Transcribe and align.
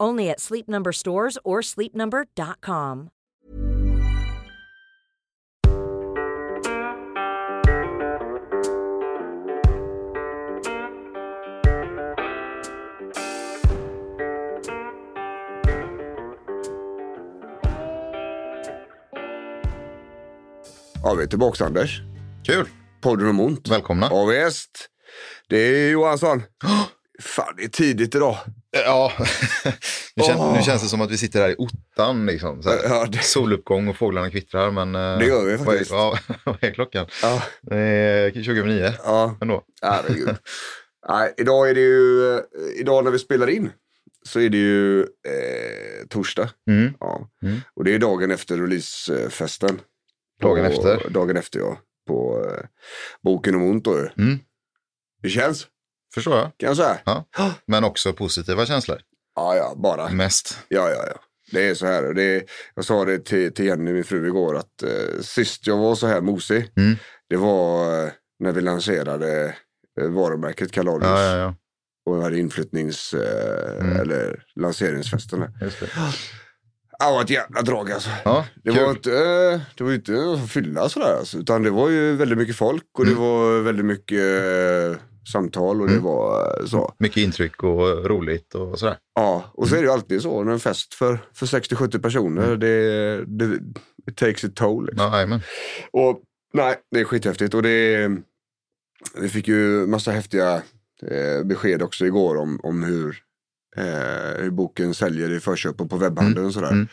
Only 0.00 0.30
at 0.30 0.40
Sleep 0.40 0.68
Number 0.68 0.92
stores 0.92 1.38
or 1.44 1.60
sleepnumber.com. 1.60 3.10
Ja, 21.02 21.14
vi 21.14 21.22
är 21.22 21.26
tillbaka 21.26 21.64
Anders. 21.64 22.00
Kul! 22.46 22.68
Podden 23.00 23.28
om 23.28 23.40
ont. 23.40 23.68
Välkomna. 23.68 24.08
Ja, 24.10 24.24
visst. 24.24 24.88
Det 25.48 25.56
är 25.56 25.90
Johansson. 25.90 26.42
Fan, 27.20 27.54
det 27.56 27.64
är 27.64 27.68
tidigt 27.68 28.14
idag. 28.14 28.36
Ja, 28.70 29.12
nu, 30.16 30.22
kän, 30.22 30.36
Åh. 30.38 30.56
nu 30.56 30.62
känns 30.62 30.82
det 30.82 30.88
som 30.88 31.00
att 31.00 31.10
vi 31.10 31.18
sitter 31.18 31.40
här 31.40 31.48
i 31.50 31.54
ottan. 31.58 32.26
Liksom. 32.26 32.60
Ja, 32.64 33.06
det- 33.06 33.18
Soluppgång 33.22 33.88
och 33.88 33.96
fåglarna 33.96 34.30
kvittrar. 34.30 34.70
Men, 34.70 34.94
eh, 34.94 35.18
Det 35.18 35.26
gör 35.26 35.44
vi 35.44 35.56
vad 35.56 35.60
är- 35.60 35.64
faktiskt. 35.64 35.90
Ja, 35.90 36.18
vad 36.44 36.64
är 36.64 36.70
klockan? 36.70 37.06
Ja, 37.22 37.42
Det 37.62 37.76
är 37.76 38.30
2009 38.30 38.92
ja. 39.04 39.36
ändå. 39.40 39.62
herregud. 39.82 40.28
Nej, 41.08 41.34
idag 41.36 41.70
är 41.70 41.74
det 41.74 41.80
ju, 41.80 42.34
eh, 42.34 42.40
idag 42.76 43.04
när 43.04 43.10
vi 43.10 43.18
spelar 43.18 43.50
in 43.50 43.70
så 44.28 44.40
är 44.40 44.48
det 44.48 44.58
ju 44.58 45.00
eh, 45.00 46.06
torsdag. 46.08 46.50
Mm. 46.70 46.92
Ja. 47.00 47.28
Mm. 47.42 47.60
Och 47.74 47.84
det 47.84 47.94
är 47.94 47.98
dagen 47.98 48.30
efter 48.30 48.56
releasefesten. 48.58 49.80
Dagen 50.42 50.64
efter. 50.64 51.08
Dagen 51.10 51.36
efter 51.36 51.58
ja. 51.58 51.78
På 52.06 52.44
eh, 52.50 52.64
boken 53.22 53.54
om 53.54 53.62
ont 53.62 53.84
då 53.84 53.96
ju. 53.98 54.08
Mm. 54.24 54.38
Det 55.22 55.28
känns, 55.28 55.66
Förstår 56.14 56.36
jag. 56.36 56.50
kan 56.56 56.66
jag 56.66 56.76
säga. 56.76 56.98
Ja. 57.04 57.24
Men 57.66 57.84
också 57.84 58.12
positiva 58.12 58.66
känslor. 58.66 58.98
Ja, 59.36 59.56
ja, 59.56 59.74
bara. 59.76 60.08
Mest. 60.08 60.58
Ja, 60.68 60.90
ja, 60.90 61.04
ja. 61.06 61.20
Det 61.52 61.68
är 61.68 61.74
så 61.74 61.86
här. 61.86 62.02
Det 62.14 62.22
är, 62.22 62.42
jag 62.74 62.84
sa 62.84 63.04
det 63.04 63.18
till, 63.24 63.54
till 63.54 63.64
Jenny, 63.64 63.92
min 63.92 64.04
fru, 64.04 64.26
igår 64.26 64.56
att 64.56 64.82
eh, 64.82 65.20
sist 65.22 65.66
jag 65.66 65.76
var 65.76 65.94
så 65.94 66.06
här 66.06 66.20
mosig, 66.20 66.70
Mm. 66.76 66.96
det 67.28 67.36
var 67.36 68.04
eh, 68.04 68.10
när 68.38 68.52
vi 68.52 68.60
lanserade 68.60 69.54
eh, 70.00 70.08
varumärket 70.08 70.72
Kaladius. 70.72 71.08
Ja, 71.10 71.22
ja, 71.24 71.36
ja. 71.36 71.54
Och 72.06 72.18
vi 72.18 72.22
hade 72.22 72.38
inflyttnings 72.38 73.14
eh, 73.14 73.80
Mm. 73.84 74.00
eller 74.00 74.42
lanseringsfesten. 74.56 75.44
Just 75.60 75.80
det. 75.80 75.86
Ja, 76.98 77.06
det 77.08 77.12
var 77.14 77.22
ett 77.22 77.30
jävla 77.30 77.62
drag 77.62 77.92
alltså. 77.92 78.10
Ja, 78.24 78.46
Det 78.64 78.70
kul. 78.72 78.82
var, 78.82 78.90
inte, 78.90 79.10
eh, 79.12 79.60
det 79.76 79.84
var 79.84 79.92
inte 79.92 80.42
fylla 80.48 80.88
sådär 80.88 81.16
alltså, 81.18 81.38
utan 81.38 81.62
det 81.62 81.70
var 81.70 81.88
ju 81.88 82.16
väldigt 82.16 82.38
mycket 82.38 82.56
folk 82.56 82.84
och 82.98 83.04
det 83.04 83.10
Mm. 83.12 83.22
var 83.22 83.60
väldigt 83.60 83.86
mycket 83.86 84.18
eh, 84.20 84.96
samtal 85.32 85.80
och 85.80 85.86
det 85.86 85.92
Mm. 85.92 86.04
var 86.04 86.60
eh, 86.60 86.66
så. 86.66 86.94
Mycket 86.98 87.16
intryck 87.16 87.62
och 87.62 88.04
roligt 88.06 88.54
och 88.54 88.78
sådär. 88.78 88.96
Ja, 89.14 89.44
och 89.54 89.68
så 89.68 89.74
är 89.74 89.78
det 89.78 89.84
ju 89.86 89.92
alltid 89.92 90.22
så 90.22 90.44
när 90.44 90.52
en 90.52 90.60
fest 90.60 90.94
för, 90.94 91.18
för 91.34 91.46
60-70 91.46 91.98
personer, 92.02 92.46
Mm. 92.46 92.60
det, 92.60 93.24
det 93.26 93.58
it 94.10 94.16
takes 94.16 94.44
a 94.44 94.48
toll. 94.54 94.86
Liksom. 94.86 95.30
Ja. 95.30 95.40
Och 95.92 96.22
nej, 96.52 96.76
det 96.90 97.00
är 97.00 97.04
skithäftigt 97.04 97.54
och 97.54 97.62
det 97.62 98.10
vi 99.20 99.28
fick 99.28 99.48
ju 99.48 99.86
massa 99.86 100.10
häftiga 100.10 100.54
eh, 101.02 101.44
besked 101.44 101.82
också 101.82 102.06
igår 102.06 102.36
om, 102.36 102.60
om 102.62 102.82
hur, 102.82 103.16
eh, 103.76 104.42
hur 104.42 104.50
boken 104.50 104.94
säljer 104.94 105.30
i 105.32 105.40
förköp 105.40 105.80
och 105.80 105.90
på 105.90 105.96
webbhandeln 105.96 106.46
och 106.46 106.52
sådär. 106.54 106.72
Mm. 106.72 106.88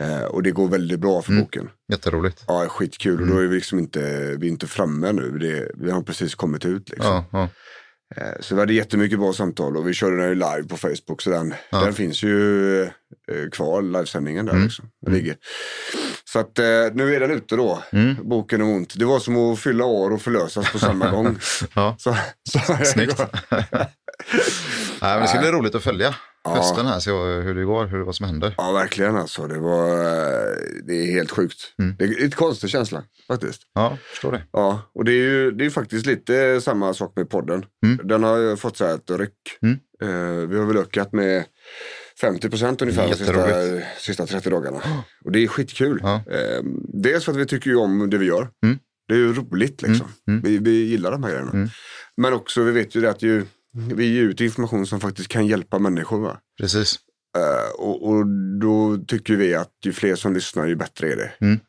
Eh, 0.00 0.22
och 0.24 0.42
det 0.42 0.50
går 0.50 0.68
väldigt 0.68 1.00
bra 1.00 1.22
för 1.22 1.30
Mm. 1.32 1.44
boken. 1.44 1.68
Jätteroligt. 1.92 2.44
Ja, 2.46 2.66
skitkul. 2.68 3.20
Och 3.20 3.26
då 3.26 3.38
är 3.38 3.46
vi 3.46 3.54
liksom 3.56 3.78
inte, 3.78 4.34
vi 4.40 4.48
inte 4.48 4.66
framme 4.66 5.12
nu. 5.12 5.38
Det, 5.38 5.70
vi 5.74 5.90
har 5.90 6.02
precis 6.02 6.34
kommit 6.34 6.64
ut 6.64 6.88
liksom. 6.90 7.06
Ja, 7.10 7.24
ja. 7.32 7.48
Eh, 8.16 8.40
Så 8.40 8.54
vi 8.54 8.60
hade 8.60 8.72
jättemycket 8.74 9.18
bra 9.18 9.32
samtal 9.32 9.76
och 9.76 9.88
vi 9.88 9.94
körde 9.94 10.16
den 10.16 10.28
ju 10.28 10.34
live 10.34 10.64
på 10.68 10.76
Facebook. 10.76 11.22
Så 11.22 11.30
den, 11.30 11.54
Ja. 11.70 11.80
den 11.84 11.94
finns 11.94 12.22
ju 12.22 12.82
eh, 12.82 12.88
kvar, 13.52 13.82
livesändningen 13.82 14.46
där 14.46 14.52
Mm. 14.52 14.64
liksom. 14.64 14.88
Den 15.06 15.14
ligger. 15.14 15.36
Så 16.24 16.38
att 16.38 16.58
nu 16.94 17.14
är 17.14 17.20
den 17.20 17.30
ute 17.30 17.56
då, 17.56 17.82
Mm. 17.92 18.16
boken 18.28 18.62
om 18.62 18.68
ont. 18.70 18.94
Det 18.98 19.04
var 19.04 19.18
som 19.18 19.36
att 19.36 19.58
fylla 19.60 19.84
år 19.84 20.10
och 20.10 20.22
förlösas 20.22 20.72
på 20.72 20.78
samma 20.78 21.10
gång. 21.10 21.38
ja. 21.74 21.96
Så, 21.98 22.16
så 22.50 22.58
Snyggt. 22.84 23.18
Nej, 23.50 23.86
men 25.00 25.20
det 25.20 25.28
ska 25.28 25.38
bli 25.38 25.50
roligt 25.50 25.74
att 25.74 25.82
följa 25.84 26.06
Ja. 26.06 26.14
Hösten 26.44 26.86
här, 26.86 27.00
se 27.00 27.10
hur 27.10 27.54
det 27.54 27.64
går, 27.64 27.86
hur, 27.86 27.98
vad 27.98 28.14
som 28.14 28.26
händer. 28.26 28.54
Ja, 28.56 28.72
verkligen 28.72 29.16
alltså. 29.16 29.46
Det 29.46 29.58
var, 29.58 29.88
eh, 29.90 30.56
det 30.86 30.94
är 30.94 31.12
helt 31.12 31.30
sjukt. 31.30 31.58
Mm. 31.78 31.96
Det 31.98 32.04
är 32.04 32.08
lite 32.08 32.36
konstig 32.36 32.70
känsla 32.70 33.02
faktiskt. 33.28 33.62
Ja, 33.74 33.98
förstår 34.10 34.32
det. 34.32 34.42
Ja, 34.52 34.90
och 34.94 35.04
det 35.04 35.12
är 35.12 35.30
ju 35.30 35.50
det 35.50 35.66
är 35.66 35.70
faktiskt 35.70 36.06
lite 36.06 36.60
samma 36.60 36.94
sak 36.94 37.12
med 37.16 37.30
podden. 37.30 37.64
Mm. 37.86 38.06
Den 38.08 38.22
har 38.22 38.36
ju 38.36 38.56
fått 38.56 38.76
så 38.76 38.84
här 38.84 38.94
ett 38.94 39.10
ryck. 39.10 39.58
Mm. 39.62 39.78
Eh, 40.02 40.48
vi 40.48 40.58
har 40.58 40.66
väl 40.66 40.76
ökat 40.76 41.12
med 41.12 41.44
50 42.20 42.50
procent 42.50 42.82
ungefär 42.82 43.08
de 43.08 43.14
sista, 43.14 43.46
sista 43.98 44.26
30 44.26 44.50
dagarna. 44.50 44.80
Och 45.24 45.32
det 45.32 45.44
är 45.44 45.48
skitkul. 45.48 46.00
Ja. 46.02 46.14
Eh, 46.14 46.62
dels 47.02 47.24
för 47.24 47.32
att 47.32 47.38
vi 47.38 47.46
tycker 47.46 47.70
ju 47.70 47.76
om 47.76 48.10
det 48.10 48.18
vi 48.18 48.26
gör. 48.26 48.48
Mm. 48.64 48.78
Det 49.08 49.14
är 49.14 49.18
ju 49.18 49.32
roligt 49.32 49.82
liksom. 49.82 50.08
Mm. 50.28 50.42
Vi, 50.42 50.58
vi 50.58 50.84
gillar 50.84 51.10
de 51.12 51.22
här 51.22 51.30
grejerna. 51.30 51.50
Mm. 51.50 51.68
Men 52.16 52.32
också, 52.32 52.62
vi 52.62 52.72
vet 52.72 52.94
ju 52.94 53.00
det 53.00 53.10
att 53.10 53.22
ju, 53.22 53.44
vi 53.74 54.04
ger 54.14 54.22
ut 54.22 54.40
information 54.40 54.86
som 54.86 55.00
faktiskt 55.00 55.28
kan 55.28 55.46
hjälpa 55.46 55.78
människor. 55.78 56.20
Va? 56.20 56.36
Precis. 56.60 56.96
Eh, 57.36 57.80
och, 57.80 58.08
och 58.08 58.26
då 58.60 58.96
tycker 59.08 59.36
vi 59.36 59.54
att 59.54 59.70
ju 59.84 59.92
fler 59.92 60.16
som 60.16 60.34
lyssnar 60.34 60.66
ju 60.66 60.76
bättre 60.76 61.12
är 61.12 61.16
det. 61.16 61.32
Mm. 61.40 61.60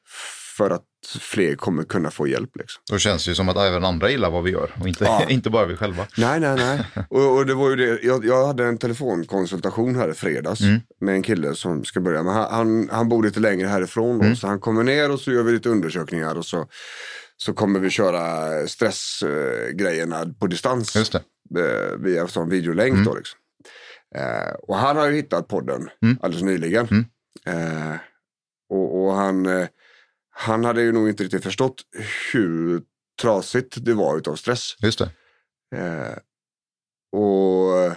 För 0.57 0.69
att 0.69 0.81
fler 1.19 1.55
kommer 1.55 1.83
kunna 1.83 2.11
få 2.11 2.27
hjälp. 2.27 2.49
Liksom. 2.55 2.81
Då 2.91 2.97
känns 2.97 3.25
det 3.25 3.31
ju 3.31 3.35
som 3.35 3.49
att 3.49 3.57
även 3.57 3.85
andra 3.85 4.09
gillar 4.09 4.29
vad 4.31 4.43
vi 4.43 4.51
gör 4.51 4.71
och 4.81 4.87
inte, 4.87 5.03
Ja. 5.03 5.23
inte 5.29 5.49
bara 5.49 5.65
vi 5.65 5.75
själva. 5.75 6.05
Nej, 6.17 6.39
nej, 6.39 6.55
nej. 6.55 6.85
och, 7.09 7.37
och 7.37 7.45
det 7.45 7.53
var 7.53 7.69
ju 7.69 7.75
det. 7.75 7.99
Jag, 8.03 8.25
jag 8.25 8.47
hade 8.47 8.65
en 8.65 8.77
telefonkonsultation 8.77 9.95
här 9.95 10.09
i 10.09 10.13
fredags 10.13 10.61
Mm. 10.61 10.79
med 11.01 11.15
en 11.15 11.23
kille 11.23 11.55
som 11.55 11.85
ska 11.85 11.99
börja. 12.01 12.23
Men 12.23 12.33
han, 12.33 12.51
han, 12.51 12.89
han 12.91 13.09
bor 13.09 13.23
lite 13.23 13.39
längre 13.39 13.67
härifrån 13.67 14.17
då, 14.17 14.23
Mm. 14.23 14.35
så 14.35 14.47
han 14.47 14.59
kommer 14.59 14.83
ner 14.83 15.11
och 15.11 15.19
så 15.19 15.31
gör 15.31 15.43
vi 15.43 15.51
lite 15.51 15.69
undersökningar 15.69 16.35
och 16.35 16.45
så, 16.45 16.67
så 17.37 17.53
kommer 17.53 17.79
vi 17.79 17.89
köra 17.89 18.67
stressgrejerna 18.67 20.33
på 20.39 20.47
distans 20.47 20.95
Just 20.95 21.15
det. 21.51 21.61
eh, 21.61 21.97
via 21.99 22.27
sån 22.27 22.49
videolänk 22.49 22.93
Mm. 22.93 23.05
då 23.05 23.15
liksom. 23.15 23.39
Eh, 24.15 24.53
och 24.63 24.75
han 24.75 24.97
har 24.97 25.07
ju 25.09 25.15
hittat 25.15 25.47
podden 25.47 25.89
Mm. 26.03 26.17
alldeles 26.21 26.43
nyligen. 26.43 26.87
Mm. 26.87 27.05
Eh, 27.91 27.97
och, 28.69 29.03
och 29.05 29.13
han, 29.13 29.67
han 30.29 30.65
hade 30.65 30.81
ju 30.81 30.91
nog 30.91 31.09
inte 31.09 31.23
riktigt 31.23 31.43
förstått 31.43 31.81
hur 32.33 32.81
trasigt 33.21 33.85
det 33.85 33.93
var 33.93 34.17
utav 34.17 34.35
stress. 34.35 34.75
Just 34.79 34.99
det. 34.99 35.09
Och 37.11 37.95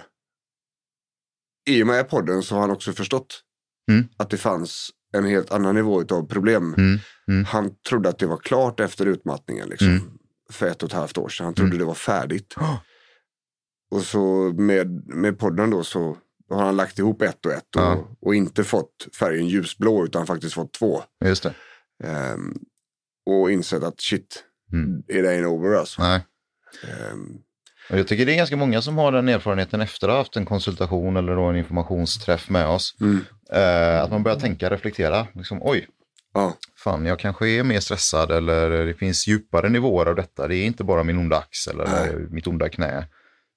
i 1.69 1.83
och 1.83 1.87
med 1.87 2.09
podden 2.09 2.43
så 2.43 2.55
har 2.55 2.61
han 2.61 2.71
också 2.71 2.93
förstått 2.93 3.43
Mm. 3.91 4.07
att 4.17 4.29
det 4.29 4.37
fanns 4.37 4.89
en 5.13 5.25
helt 5.25 5.51
annan 5.51 5.75
nivå 5.75 6.01
av 6.09 6.27
problem. 6.27 6.73
Mm. 6.77 6.99
Mm. 7.27 7.45
Han 7.45 7.71
trodde 7.89 8.09
att 8.09 8.19
det 8.19 8.27
var 8.27 8.37
klart 8.37 8.79
efter 8.79 9.05
utmattningen 9.05 9.69
liksom, 9.69 9.87
Mm. 9.87 10.01
för 10.51 10.67
ett 10.67 10.83
och 10.83 10.89
ett 10.89 10.95
halvt 10.95 11.17
år 11.17 11.29
sedan. 11.29 11.45
Han 11.45 11.53
trodde 11.53 11.67
Mm. 11.69 11.79
det 11.79 11.85
var 11.85 11.93
färdigt. 11.93 12.53
Oh. 12.57 12.77
Och 13.91 14.01
så 14.01 14.53
med, 14.57 15.07
med 15.07 15.39
podden 15.39 15.69
då 15.69 15.83
så 15.83 16.17
har 16.49 16.65
han 16.65 16.75
lagt 16.75 16.99
ihop 16.99 17.21
ett 17.21 17.45
och 17.45 17.51
ett 17.51 17.75
och, 17.75 17.81
Ja. 17.81 18.07
och 18.21 18.35
inte 18.35 18.63
fått 18.63 19.07
färgen 19.19 19.47
ljusblå 19.47 20.05
utan 20.05 20.27
faktiskt 20.27 20.53
fått 20.55 20.73
två. 20.73 21.03
Just 21.25 21.43
det. 21.43 21.53
Ehm, 22.03 22.57
och 23.25 23.51
insett 23.51 23.83
att 23.83 24.01
shit, 24.01 24.43
Mm. 24.73 24.99
it 25.07 25.25
ain't 25.25 25.45
over 25.45 25.75
alltså. 25.75 26.01
Nej. 26.01 26.25
Och 26.83 27.48
jag 27.97 28.07
tycker 28.07 28.25
det 28.25 28.33
är 28.33 28.37
ganska 28.37 28.55
många 28.55 28.81
som 28.81 28.97
har 28.97 29.11
den 29.11 29.29
erfarenheten 29.29 29.81
efter 29.81 30.07
att 30.07 30.11
ha 30.13 30.17
haft 30.17 30.35
en 30.35 30.45
konsultation 30.45 31.17
eller 31.17 31.35
då 31.35 31.43
en 31.43 31.55
informationsträff 31.55 32.49
med 32.49 32.67
oss. 32.67 32.95
mm, 33.01 33.25
Eh, 33.53 34.01
att 34.01 34.11
man 34.11 34.23
börjar 34.23 34.39
tänka, 34.39 34.69
reflektera. 34.69 35.27
Liksom, 35.33 35.59
Oj, 35.61 35.87
Ja. 36.33 36.53
Fan, 36.83 37.05
jag 37.05 37.19
kanske 37.19 37.49
är 37.49 37.63
mer 37.63 37.79
stressad 37.79 38.31
eller 38.31 38.69
det 38.85 38.93
finns 38.93 39.27
djupare 39.27 39.69
nivåer 39.69 40.05
av 40.05 40.15
detta. 40.15 40.47
Det 40.47 40.55
är 40.55 40.65
inte 40.65 40.83
bara 40.83 41.03
min 41.03 41.17
onda 41.17 41.37
axel 41.37 41.79
eller 41.79 42.13
Nej. 42.15 42.27
mitt 42.29 42.47
onda 42.47 42.69
knä 42.69 43.07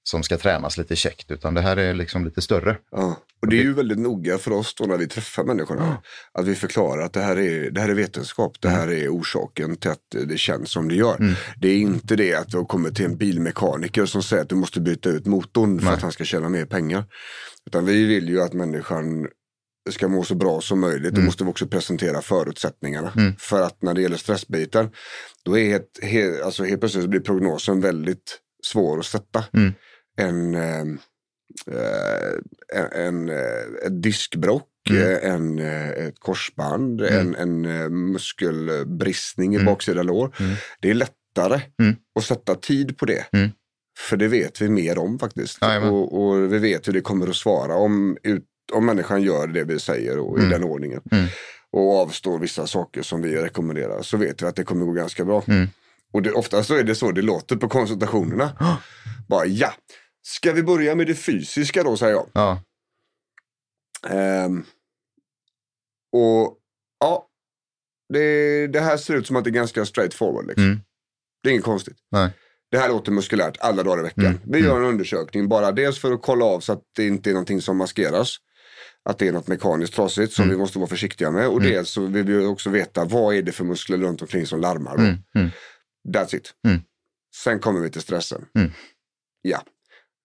som 0.05 0.23
ska 0.23 0.39
tränas 0.39 0.79
lite 0.79 0.97
käckt, 0.97 1.31
utan 1.31 1.55
det 1.55 1.61
här 1.61 1.77
är 1.77 1.95
liksom 1.95 2.25
lite 2.25 2.41
större. 2.41 2.77
Ja. 2.91 3.17
Och 3.43 3.49
det 3.49 3.59
är 3.59 3.63
ju 3.63 3.73
väldigt 3.73 3.99
noga 3.99 4.39
för 4.39 4.51
oss 4.51 4.75
då 4.75 4.85
när 4.85 4.97
vi 4.97 5.07
träffar 5.07 5.45
människorna. 5.45 6.03
Att 6.33 6.47
vi 6.47 6.55
förklarar 6.55 7.03
att 7.03 7.13
det 7.13 7.21
här 7.21 7.39
är, 7.39 7.71
det 7.71 7.81
här 7.81 7.89
är 7.89 7.95
vetenskap. 7.95 8.61
Det 8.61 8.69
här 8.69 8.91
är 8.91 9.09
orsaken 9.09 9.77
till 9.77 9.91
att 9.91 10.11
det 10.27 10.39
känns 10.39 10.71
som 10.71 10.89
det 10.89 10.95
gör. 10.95 11.37
Det 11.61 11.69
är 11.69 11.77
inte 11.77 12.17
det 12.17 12.35
att 12.35 12.49
du 12.49 12.57
har 12.57 12.65
kommit 12.65 12.97
till 12.97 13.05
en 13.05 13.17
bilmekaniker 13.17 14.07
som 14.07 14.23
säger 14.23 14.43
att 14.43 14.49
du 14.49 14.55
måste 14.55 14.81
byta 14.81 15.09
ut 15.09 15.27
motorn 15.27 15.79
för 15.79 15.87
Nej. 15.87 15.95
att 15.95 16.03
han 16.03 16.13
ska 16.13 16.25
tjäna 16.25 16.49
mer 16.49 16.65
pengar. 16.65 17.05
Utan 17.67 17.87
vi 17.87 18.05
vill 18.05 18.29
ju 18.29 18.43
att 18.43 18.53
människan 18.53 19.29
ska 19.91 20.09
må 20.09 20.25
så 20.25 20.35
bra 20.35 20.61
som 20.61 20.81
möjligt. 20.81 21.15
Då 21.15 21.21
måste 21.21 21.45
vi 21.45 21.51
också 21.51 21.67
presentera 21.67 22.23
förutsättningarna. 22.23 23.13
För 23.39 23.63
att 23.63 23.83
när 23.83 23.95
det 23.95 24.03
gäller 24.03 24.17
stressbiten, 24.17 24.91
då 25.45 25.59
är 25.59 25.77
ett, 25.77 25.99
he, 26.03 26.45
alltså 26.45 26.65
helt 26.65 26.81
plötsligt 26.81 27.11
blir 27.11 27.21
prognosen 27.21 27.81
väldigt 27.81 28.39
svår 28.67 28.99
att 28.99 29.07
sätta. 29.07 29.45
Mm. 29.53 29.73
En, 30.17 30.55
eh, 30.55 30.81
eh, 31.71 32.33
en, 32.75 32.93
en, 32.93 33.29
eh, 33.29 33.87
ett 33.87 34.03
diskbrock, 34.03 34.69
Mm. 34.91 35.19
en, 35.23 35.59
ett 36.07 36.21
korsband, 36.21 37.01
en, 37.01 37.35
en 37.35 37.65
eh, 37.65 37.89
muskelbristning 37.89 39.53
i 39.53 39.57
Mm. 39.57 39.67
baksida 39.67 40.03
lår. 40.03 40.37
Mm. 40.41 40.55
Det 40.81 40.91
är 40.91 40.95
lättare 40.95 41.61
Mm. 41.83 41.97
att 42.19 42.25
sätta 42.25 42.55
tid 42.55 42.99
på 42.99 43.07
det. 43.07 43.27
Mm. 43.33 43.51
För 43.99 44.17
det 44.17 44.29
vet 44.29 44.61
vi 44.63 44.69
mer 44.69 44.99
om 44.99 45.19
faktiskt. 45.19 45.59
Och, 45.91 46.23
och 46.23 46.53
vi 46.53 46.59
vet 46.59 46.89
hur 46.89 46.93
det 46.93 47.01
kommer 47.01 47.27
att 47.29 47.37
svara 47.37 47.75
om, 47.75 48.17
ut, 48.23 48.45
om 48.73 48.87
människan 48.87 49.23
gör 49.23 49.47
det 49.47 49.65
vi 49.65 49.79
säger 49.79 50.19
och 50.19 50.39
i 50.39 50.41
Mm. 50.41 50.51
den 50.53 50.65
ordningen. 50.65 51.01
Mm. 51.13 51.27
Och 51.73 52.01
avstår 52.01 52.39
vissa 52.39 52.67
saker 52.67 53.03
som 53.03 53.23
vi 53.23 53.37
rekommenderar. 53.37 54.03
Så 54.03 54.17
vet 54.17 54.43
vi 54.43 54.47
att 54.47 54.57
det 54.57 54.65
kommer 54.65 54.87
gå 54.87 54.93
ganska 54.93 55.25
bra. 55.25 55.45
Mm. 55.49 55.69
Och 56.13 56.23
det, 56.23 56.33
ofta 56.33 56.63
så 56.63 56.75
är 56.77 56.83
det 56.85 56.95
så 56.95 57.13
det 57.13 57.23
låter 57.23 57.57
på 57.57 57.69
konsultationerna. 57.69 58.79
Bara 59.29 59.47
ja, 59.47 59.73
ska 60.23 60.53
vi 60.53 60.63
börja 60.63 60.95
med 60.95 61.07
det 61.07 61.15
fysiska 61.15 61.83
då 61.83 61.97
säger 61.97 62.13
jag. 62.15 62.29
Ja, 62.35 62.63
Ehm, 64.09 64.65
och 66.13 66.59
ja, 67.01 67.29
det, 68.13 68.67
det 68.67 68.81
här 68.81 68.97
ser 68.97 69.15
ut 69.15 69.27
som 69.27 69.37
att 69.37 69.45
det 69.45 69.51
är 69.51 69.53
ganska 69.53 69.85
straight 69.87 70.15
forward. 70.15 70.47
Liksom. 70.47 70.65
Mm. 70.65 70.81
Det 71.43 71.49
är 71.49 71.53
inget 71.53 71.65
konstigt. 71.65 71.97
nej. 72.11 72.31
Det 72.71 72.79
här 72.79 72.89
låter 72.89 73.13
muskulärt 73.13 73.57
alla 73.61 73.83
dagar 73.83 73.99
i 74.01 74.03
veckan. 74.03 74.25
Mm. 74.27 74.39
Vi 74.45 74.59
gör 74.59 74.77
en 74.77 74.85
undersökning 74.85 75.49
bara 75.49 75.73
dels 75.73 75.99
för 75.99 76.13
att 76.13 76.23
kolla 76.23 76.45
av 76.45 76.61
så 76.61 76.73
att 76.73 76.83
det 76.97 77.07
inte 77.07 77.31
är 77.31 77.33
någonting 77.33 77.61
som 77.63 77.77
maskeras. 77.77 78.37
Att 79.05 79.19
det 79.19 79.29
är 79.29 79.33
något 79.33 79.47
mekaniskt 79.49 79.95
trasigt 79.95 80.33
som 80.33 80.43
Mm. 80.45 80.57
vi 80.57 80.61
måste 80.61 80.79
vara 80.79 80.89
försiktiga 80.89 81.31
med. 81.31 81.49
Och 81.49 81.61
dels 81.63 81.91
så 81.91 82.07
vill 82.07 82.25
vi 82.25 82.45
också 82.47 82.71
veta 82.71 83.05
vad 83.05 83.35
är 83.35 83.43
det 83.43 83.53
för 83.53 83.65
muskler 83.65 83.99
runt 83.99 84.23
omkring 84.23 84.47
som 84.47 84.61
larmar. 84.61 84.97
Då. 84.97 85.03
Mm. 85.03 85.17
Mm. 85.35 85.51
That's 86.09 86.37
it. 86.37 86.55
Mm. 86.67 86.81
Sen 87.35 87.61
kommer 87.61 87.81
vi 87.81 87.91
till 87.91 88.01
stressen. 88.03 88.47
Mm. 88.59 88.71
Ja, 89.43 89.63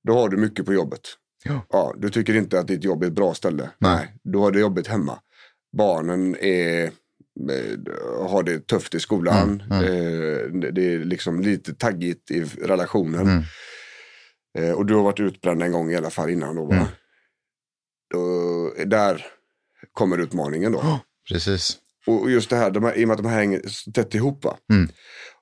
då 0.07 0.13
har 0.13 0.29
du 0.29 0.37
mycket 0.37 0.65
på 0.65 0.73
jobbet. 0.73 1.01
Ja. 1.43 1.65
Ja, 1.69 1.93
du 1.97 2.09
tycker 2.09 2.35
inte 2.35 2.59
att 2.59 2.67
ditt 2.67 2.83
jobb 2.83 3.03
är 3.03 3.07
ett 3.07 3.13
bra 3.13 3.33
ställe. 3.33 3.69
Nej. 3.77 4.15
då 4.23 4.41
har 4.41 4.51
du 4.51 4.59
jobbet 4.59 4.87
hemma. 4.87 5.19
Barnen 5.77 6.35
är, 6.35 6.83
eh, 6.83 8.29
har 8.29 8.43
det 8.43 8.67
tufft 8.67 8.95
i 8.95 8.99
skolan. 8.99 9.63
Mm, 9.71 9.83
Eh, 9.83 10.71
det 10.71 10.93
är 10.93 10.99
liksom 11.05 11.41
lite 11.41 11.73
taggigt 11.73 12.31
i 12.31 12.43
relationen. 12.43 13.27
Mm. 13.27 13.43
Eh, 14.57 14.71
och 14.71 14.85
du 14.85 14.95
har 14.95 15.03
varit 15.03 15.19
utbränd 15.19 15.63
en 15.63 15.71
gång 15.71 15.91
i 15.91 15.95
alla 15.95 16.09
fall 16.09 16.29
innan 16.29 16.55
då. 16.55 16.65
Va? 16.65 16.75
Mm. 16.75 16.87
då 18.13 18.73
där 18.85 19.25
kommer 19.93 20.17
utmaningen 20.17 20.71
då. 20.71 20.99
Precis. 21.29 21.77
Och 22.07 22.31
just 22.31 22.49
det 22.49 22.55
här, 22.55 22.71
de 22.71 22.83
här, 22.83 22.97
i 22.97 23.03
och 23.03 23.07
med 23.07 23.15
att 23.15 23.23
de 23.23 23.29
här 23.29 23.37
hänger 23.37 23.91
tätt 23.91 24.15
ihop. 24.15 24.45
Va? 24.45 24.57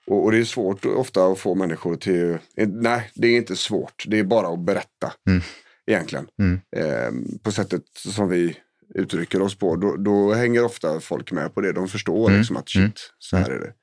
Och, 0.08 0.24
och 0.24 0.32
det 0.32 0.38
är 0.38 0.44
svårt 0.44 0.86
ofta 0.86 1.26
att 1.26 1.40
få 1.40 1.56
människor 1.56 1.96
till, 1.96 2.32
eh, 2.58 2.68
nej 2.68 3.12
det 3.16 3.28
är 3.28 3.38
inte 3.38 3.56
svårt, 3.56 4.04
det 4.08 4.20
är 4.20 4.24
bara 4.24 4.48
att 4.48 4.60
berätta. 4.66 5.14
Mm. 5.30 5.42
Egentligen. 5.88 6.28
Mm. 6.40 6.60
Eh, 6.76 7.38
på 7.44 7.52
sättet 7.52 7.84
som 7.96 8.30
vi 8.30 8.58
uttrycker 8.96 9.42
oss 9.42 9.56
på. 9.58 9.76
Då, 9.76 9.96
då 9.96 10.34
hänger 10.34 10.64
ofta 10.64 11.00
folk 11.00 11.32
med 11.32 11.54
på 11.54 11.62
det, 11.62 11.72
de 11.72 11.88
förstår 11.88 12.28
Mm. 12.28 12.40
liksom 12.40 12.58
att 12.58 12.70
shit, 12.70 12.82
Mm. 12.82 12.92
så 13.20 13.38
här 13.38 13.50
är 13.50 13.60
det. 13.60 13.74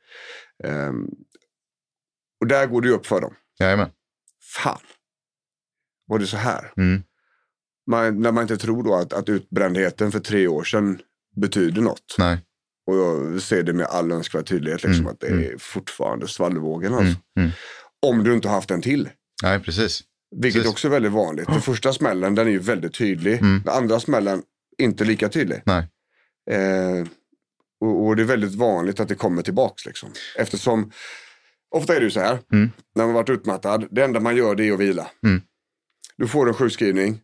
Ehm, 0.68 1.06
och 2.40 2.46
där 2.46 2.66
går 2.66 2.80
det 2.82 2.88
ju 2.88 2.94
upp 2.94 3.06
för 3.06 3.20
dem. 3.20 3.34
Jajamän. 3.60 3.90
Fan, 4.54 4.80
var 6.06 6.18
det 6.18 6.26
så 6.26 6.36
här? 6.36 6.72
Mm. 6.76 7.02
Man, 7.86 8.20
när 8.22 8.32
man 8.32 8.42
inte 8.42 8.56
tror 8.56 8.82
då 8.82 8.94
att, 8.94 9.12
att 9.12 9.28
utbrändheten 9.28 10.12
för 10.12 10.20
tre 10.20 10.48
år 10.48 10.64
sedan 10.64 11.00
betyder 11.36 11.82
något. 11.82 12.14
Nej. 12.18 12.38
Och 12.86 12.96
jag 12.96 13.42
ser 13.42 13.62
det 13.62 13.72
med 13.72 13.86
all 13.86 14.12
önskvärd 14.12 14.46
tydlighet, 14.46 14.82
liksom, 14.82 15.00
Mm, 15.00 15.12
att 15.12 15.20
det 15.20 15.26
är 15.26 15.58
fortfarande 15.58 16.28
svallvågen. 16.28 16.94
Alltså. 16.94 17.04
Mm. 17.06 17.20
Mm. 17.38 17.50
Om 18.02 18.24
du 18.24 18.32
inte 18.34 18.48
har 18.48 18.54
haft 18.54 18.70
en 18.70 18.82
till. 18.82 19.08
Nej, 19.42 19.60
precis. 19.60 20.02
Vilket 20.36 20.60
Precis. 20.62 20.72
också 20.72 20.88
är 20.88 20.90
väldigt 20.92 21.12
vanligt. 21.12 21.46
Den 21.46 21.60
första 21.60 21.92
smällen 21.92 22.34
den 22.34 22.46
är 22.46 22.50
ju 22.50 22.58
väldigt 22.58 22.94
tydlig. 22.94 23.32
Mm. 23.38 23.62
Den 23.64 23.74
andra 23.74 24.00
smällen 24.00 24.42
inte 24.78 25.04
lika 25.04 25.28
tydlig. 25.28 25.62
Nej. 25.66 25.88
Eh, 26.50 27.06
och, 27.80 28.06
och 28.06 28.16
det 28.16 28.22
är 28.22 28.26
väldigt 28.26 28.54
vanligt 28.54 29.00
att 29.00 29.08
det 29.08 29.14
kommer 29.14 29.42
tillbaks. 29.42 29.86
Liksom. 29.86 30.12
Eftersom, 30.36 30.90
ofta 31.74 31.94
är 31.96 32.00
det 32.00 32.04
ju 32.04 32.10
så 32.10 32.20
här, 32.20 32.38
Mm. 32.52 32.70
när 32.94 33.04
man 33.04 33.14
varit 33.14 33.30
utmattad, 33.30 33.86
det 33.90 34.02
enda 34.04 34.20
man 34.20 34.36
gör 34.36 34.54
det 34.54 34.68
är 34.68 34.72
att 34.72 34.80
vila. 34.80 35.10
Mm. 35.26 35.42
Du 36.16 36.28
får 36.28 36.48
en 36.48 36.54
sjukskrivning. 36.54 37.20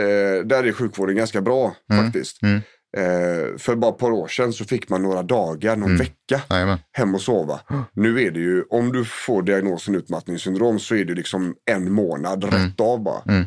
Eh, 0.00 0.44
där 0.46 0.64
är 0.64 0.72
sjukvården 0.72 1.16
ganska 1.16 1.40
bra 1.40 1.76
Mm. 1.92 2.04
faktiskt. 2.04 2.42
Mm. 2.42 2.60
Eh, 2.96 3.58
för 3.58 3.74
bara 3.76 3.90
ett 3.90 3.98
par 3.98 4.10
år 4.10 4.28
sedan 4.28 4.52
så 4.52 4.64
fick 4.64 4.88
man 4.88 5.02
några 5.02 5.22
dagar, 5.22 5.76
någon 5.76 5.88
Mm. 5.88 5.98
vecka 5.98 6.42
Jajamän. 6.50 6.78
hem 6.92 7.14
och 7.14 7.20
sova. 7.20 7.60
Nu 7.92 8.22
är 8.22 8.30
det 8.30 8.40
ju, 8.40 8.62
om 8.70 8.92
du 8.92 9.04
får 9.04 9.42
diagnosen 9.42 9.94
utmattningssyndrom 9.94 10.78
så 10.78 10.94
är 10.94 11.04
det 11.04 11.14
liksom 11.14 11.54
en 11.70 11.92
månad 11.92 12.44
rätt 12.44 12.80
av 12.80 13.02
bara. 13.02 13.22
Mm. 13.28 13.42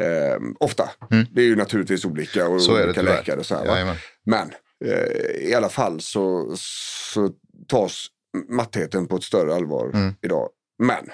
Eh, 0.00 0.38
ofta. 0.60 0.90
Mm. 1.10 1.26
Det 1.32 1.40
är 1.42 1.46
ju 1.46 1.56
naturligtvis 1.56 2.04
olika 2.04 2.48
och 2.48 2.62
Så 2.62 2.84
olika 2.84 3.02
läkare. 3.02 3.44
Så 3.44 3.54
här. 3.56 3.96
Men 4.26 4.50
eh, 4.84 5.48
i 5.48 5.54
alla 5.54 5.68
fall 5.68 6.00
så, 6.00 6.52
så 6.56 7.30
tas 7.68 8.06
mattheten 8.48 9.06
på 9.06 9.16
ett 9.16 9.22
större 9.24 9.54
allvar 9.54 9.90
Mm. 9.94 10.14
idag. 10.22 10.48
Men 10.82 11.06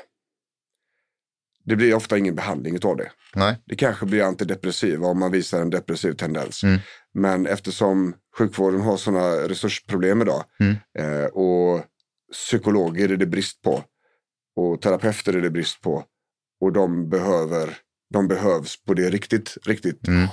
det 1.67 1.77
blir 1.77 1.95
ofta 1.95 2.19
ingen 2.19 2.35
behandling 2.35 2.79
av 2.85 2.97
det. 2.97 3.11
Nej. 3.35 3.57
Det 3.67 3.77
kanske 3.77 4.07
blir 4.07 4.23
antidepressiva 4.23 5.07
om 5.07 5.19
man 5.19 5.33
visar 5.33 5.61
en 5.61 5.71
depressiv 5.71 6.13
tendens. 6.13 6.63
Mm. 6.63 6.79
Men 7.15 7.47
eftersom 7.47 8.15
sjukvården 8.39 8.81
har 8.81 8.97
sådana 8.97 9.49
resursproblem 9.49 10.23
idag 10.23 10.45
Mm. 10.61 10.77
eh, 10.99 11.25
och 11.27 11.85
psykologer 12.33 13.09
är 13.13 13.17
det 13.17 13.27
brist 13.27 13.63
på 13.63 13.85
och 14.57 14.83
terapeuter 14.83 15.33
är 15.37 15.41
det 15.41 15.51
brist 15.51 15.81
på 15.81 16.05
och 16.61 16.73
de 16.73 17.09
behöver 17.09 17.77
de 18.15 18.29
behövs 18.29 18.85
på 18.85 18.95
det 18.95 19.11
riktigt, 19.11 19.57
riktigt 19.67 20.09
Mm. 20.09 20.29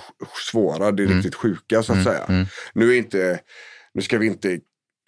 svåra, 0.52 0.92
det 0.92 1.04
Mm. 1.04 1.16
riktigt 1.16 1.36
sjuka 1.36 1.84
så 1.84 1.94
att 1.94 2.00
Mm. 2.00 2.04
säga. 2.14 2.26
Mm. 2.26 2.46
Nu, 2.74 2.94
är 2.94 2.98
inte, 2.98 3.40
nu 3.94 4.02
ska 4.02 4.18
vi 4.18 4.28
inte 4.28 4.60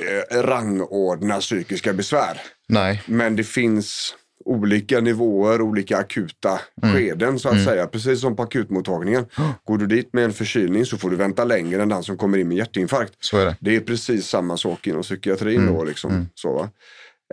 eh, 0.03 0.41
rangordna 0.44 1.39
psykiska 1.39 1.94
besvär. 1.94 2.41
Nej. 2.70 3.03
Men 3.08 3.36
det 3.36 3.44
finns 3.44 4.15
olika 4.46 5.00
nivåer, 5.01 5.62
olika 5.62 5.98
akuta 5.98 6.60
Mm. 6.84 6.96
skeden 6.96 7.39
så 7.39 7.48
att 7.50 7.54
Mm. 7.54 7.65
säga. 7.65 7.88
Precis 7.88 8.22
som 8.22 8.36
på 8.36 8.44
akutmottagningen. 8.44 9.25
Går 9.65 9.77
du 9.77 9.88
dit 9.88 10.13
med 10.13 10.24
en 10.24 10.34
förkylning 10.34 10.86
så 10.86 10.98
får 10.98 11.10
du 11.10 11.15
vänta 11.15 11.44
längre 11.44 11.82
än 11.82 11.89
den 11.89 12.04
som 12.04 12.18
kommer 12.18 12.38
in 12.38 12.48
med 12.48 12.58
hjärtinfarkt. 12.58 13.13
Så 13.20 13.38
är 13.38 13.46
det. 13.46 13.58
Det 13.60 13.75
är 13.75 13.80
precis 13.80 14.27
samma 14.27 14.58
sak 14.58 14.88
inom 14.88 15.01
psykiatrin 15.01 15.62
Mm. 15.62 15.74
då. 15.74 15.84
Liksom, 15.84 16.12
Mm. 16.12 16.25
så? 16.36 16.70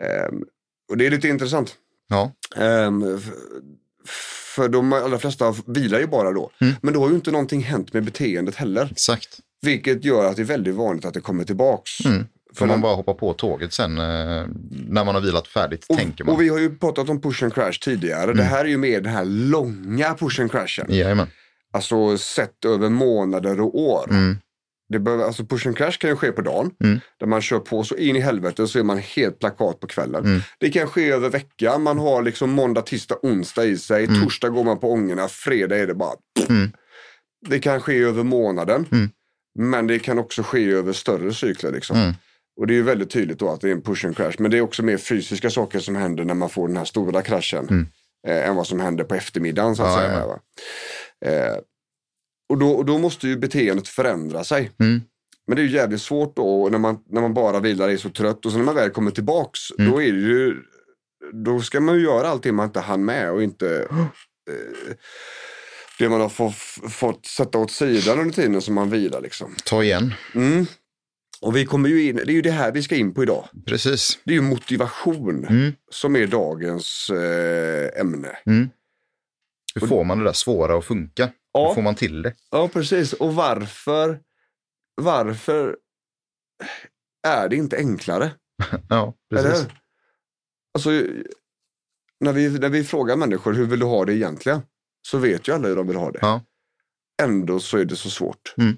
Ehm, 0.02 0.42
och 0.90 0.96
det 0.96 1.06
är 1.06 1.10
lite 1.10 1.28
intressant. 1.28 1.74
Ja. 2.08 2.32
Ehm, 2.56 3.20
för 4.56 4.68
de 4.68 4.92
allra 4.92 5.18
flesta 5.18 5.54
vilar 5.66 5.98
ju 6.00 6.06
bara 6.06 6.32
då. 6.32 6.50
Mm. 6.60 6.74
Men 6.82 6.94
då 6.94 7.00
har 7.00 7.08
ju 7.08 7.14
inte 7.14 7.30
någonting 7.30 7.60
hänt 7.62 7.92
med 7.92 8.04
beteendet 8.04 8.54
heller. 8.54 8.88
Exakt. 8.90 9.38
Vilket 9.62 10.04
gör 10.04 10.24
att 10.24 10.36
det 10.36 10.42
är 10.42 10.46
väldigt 10.46 10.74
vanligt 10.74 11.04
att 11.04 11.14
det 11.14 11.20
kommer 11.20 11.44
tillbaks. 11.44 11.90
Mm. 12.52 12.56
För 12.58 12.66
man 12.66 12.80
bara 12.80 12.94
hoppa 12.94 13.14
på 13.14 13.32
tåget 13.32 13.72
sen 13.72 13.98
eh, 13.98 14.04
när 14.88 15.04
man 15.04 15.14
har 15.14 15.20
vilat 15.20 15.48
färdigt, 15.48 15.86
tänker 15.96 16.24
Och, 16.24 16.26
man. 16.26 16.34
och 16.34 16.42
vi 16.42 16.48
har 16.48 16.58
ju 16.58 16.76
pratat 16.78 17.08
om 17.08 17.20
push 17.20 17.42
and 17.42 17.54
crash 17.54 17.72
tidigare. 17.72 18.32
Det 18.32 18.42
här 18.42 18.64
är 18.64 18.68
ju 18.68 18.76
mer 18.76 19.00
den 19.00 19.12
här 19.12 19.24
långa 19.24 20.14
push 20.14 20.40
and 20.40 20.50
crashen. 20.50 20.86
Jajamän. 20.88 21.26
Alltså 21.72 22.18
sett 22.18 22.64
över 22.64 22.88
månader 22.88 23.60
och 23.60 23.80
år. 23.80 24.06
Mm. 24.10 24.38
Det 24.88 24.98
behöver, 24.98 25.24
alltså 25.24 25.44
push 25.44 25.66
and 25.66 25.76
crash 25.76 25.92
kan 25.92 26.10
ju 26.10 26.16
ske 26.16 26.32
på 26.32 26.42
dagen. 26.42 26.70
Mm. 26.84 27.00
Där 27.20 27.26
man 27.26 27.40
kör 27.42 27.58
på 27.58 27.84
så 27.84 27.96
in 27.96 28.16
i 28.16 28.20
helvete 28.20 28.66
så 28.66 28.78
är 28.78 28.82
man 28.82 28.98
helt 28.98 29.38
plakat 29.38 29.80
på 29.80 29.86
kvällen. 29.86 30.24
Mm. 30.24 30.40
Det 30.58 30.70
kan 30.70 30.86
ske 30.86 31.10
över 31.10 31.28
veckan. 31.30 31.82
Man 31.82 31.98
har 31.98 32.22
liksom 32.22 32.50
måndag, 32.50 32.82
tisdag, 32.82 33.16
onsdag 33.22 33.64
i 33.64 33.76
sig. 33.76 34.06
Torsdag 34.06 34.48
går 34.48 34.64
man 34.64 34.78
på 34.78 34.92
ångorna. 34.92 35.28
Fredag 35.28 35.78
är 35.78 35.86
det 35.86 35.94
bara... 35.94 36.14
Mm. 36.48 36.72
Det 37.48 37.58
kan 37.58 37.80
ske 37.80 37.98
över 37.98 38.22
månaden. 38.22 38.86
Mm. 38.92 39.10
Men 39.58 39.86
det 39.86 39.98
kan 39.98 40.18
också 40.18 40.42
ske 40.42 40.70
över 40.70 40.92
större 40.92 41.32
cykler. 41.32 41.72
Liksom. 41.72 42.14
Och 42.60 42.66
det 42.66 42.72
är 42.72 42.76
ju 42.76 42.82
väldigt 42.82 43.10
tydligt 43.10 43.38
då 43.38 43.48
att 43.50 43.60
det 43.60 43.68
är 43.68 43.72
en 43.72 43.82
push 43.82 44.06
and 44.06 44.16
crash. 44.16 44.32
Men 44.38 44.50
det 44.50 44.56
är 44.58 44.60
också 44.60 44.82
mer 44.82 44.96
fysiska 44.96 45.50
saker 45.50 45.78
som 45.78 45.96
händer 45.96 46.24
när 46.24 46.34
man 46.34 46.48
får 46.48 46.68
den 46.68 46.76
här 46.76 46.84
stora 46.84 47.22
kraschen. 47.22 47.68
Mm. 47.68 47.86
Eh, 48.28 48.48
än 48.48 48.56
vad 48.56 48.66
som 48.66 48.80
händer 48.80 49.04
på 49.04 49.14
eftermiddagen 49.14 49.76
så 49.76 49.82
att 49.82 50.02
Ja, 50.02 50.08
säga. 50.08 50.26
Va? 50.26 50.38
Eh, 51.24 51.58
och, 52.48 52.58
då, 52.58 52.70
och 52.70 52.84
då 52.84 52.98
måste 52.98 53.28
ju 53.28 53.36
beteendet 53.36 53.88
förändra 53.88 54.44
sig. 54.44 54.70
Mm. 54.80 55.00
Men 55.46 55.56
det 55.56 55.62
är 55.62 55.64
ju 55.66 55.74
jävligt 55.76 56.02
svårt 56.02 56.36
då 56.36 56.68
när 56.70 56.78
man, 56.78 56.98
när 57.10 57.20
man 57.20 57.34
bara 57.34 57.60
vilar 57.60 57.88
är 57.88 57.96
så 57.96 58.10
trött 58.10 58.46
och 58.46 58.52
sen 58.52 58.60
när 58.60 58.66
man 58.66 58.74
väl 58.74 58.90
kommer 58.90 59.10
tillbaks 59.10 59.60
Mm. 59.78 59.90
då 59.92 60.02
är 60.02 60.12
det 60.12 60.18
ju 60.20 60.56
då 61.32 61.60
ska 61.60 61.80
man 61.80 61.94
ju 61.94 62.02
göra 62.02 62.28
allting 62.28 62.54
man 62.54 62.66
inte 62.66 62.80
hann 62.80 63.04
med 63.04 63.30
och 63.32 63.42
inte 63.42 63.86
eh, 63.90 64.94
det 65.98 66.08
man 66.08 66.20
har 66.20 66.28
få, 66.28 66.50
fått 66.90 67.26
sätta 67.26 67.58
åt 67.58 67.70
sidan 67.70 68.20
under 68.20 68.34
tiden 68.34 68.62
som 68.62 68.74
man 68.74 68.90
vilar 68.90 69.20
liksom. 69.20 69.54
Ta 69.64 69.82
igen. 69.82 70.14
Mm. 70.34 70.66
Och 71.42 71.56
vi 71.56 71.66
kommer 71.66 71.88
ju 71.88 72.08
in, 72.08 72.16
det 72.16 72.22
är 72.22 72.34
ju 72.34 72.42
det 72.42 72.50
här 72.50 72.72
vi 72.72 72.82
ska 72.82 72.96
in 72.96 73.14
på 73.14 73.22
idag. 73.22 73.48
Precis. 73.66 74.18
Det 74.24 74.30
är 74.30 74.34
ju 74.34 74.40
motivation 74.40 75.44
Mm. 75.46 75.72
som 75.90 76.16
är 76.16 76.26
dagens 76.26 77.10
eh, 77.10 78.00
ämne. 78.00 78.38
Hur 79.80 79.86
får 79.86 80.04
man 80.04 80.18
det 80.18 80.24
där 80.24 80.32
svåra 80.32 80.78
att 80.78 80.84
funka? 80.84 81.30
Ja. 81.52 81.68
Hur 81.68 81.74
får 81.74 81.82
man 81.82 81.94
till 81.94 82.22
det? 82.22 82.34
Ja, 82.50 82.68
precis. 82.68 83.12
Och 83.12 83.34
varför, 83.34 84.20
varför 84.94 85.76
är 87.28 87.48
det 87.48 87.56
inte 87.56 87.76
enklare? 87.76 88.30
Ja, 88.88 89.14
precis. 89.30 89.66
Alltså, 90.74 90.90
när 92.20 92.32
vi, 92.32 92.48
när 92.58 92.68
vi 92.68 92.84
frågar 92.84 93.16
människor 93.16 93.52
hur 93.52 93.66
vill 93.66 93.80
du 93.80 93.86
ha 93.86 94.04
det 94.04 94.14
egentligen? 94.14 94.60
Så 95.08 95.18
vet 95.18 95.48
ju 95.48 95.52
alla 95.54 95.68
hur 95.68 95.76
de 95.76 95.86
vill 95.86 95.96
ha 95.96 96.10
det. 96.10 96.18
Ja. 96.22 96.44
Ändå 97.22 97.60
så 97.60 97.78
är 97.78 97.84
det 97.84 97.96
så 97.96 98.10
svårt. 98.10 98.54
Mm. 98.56 98.76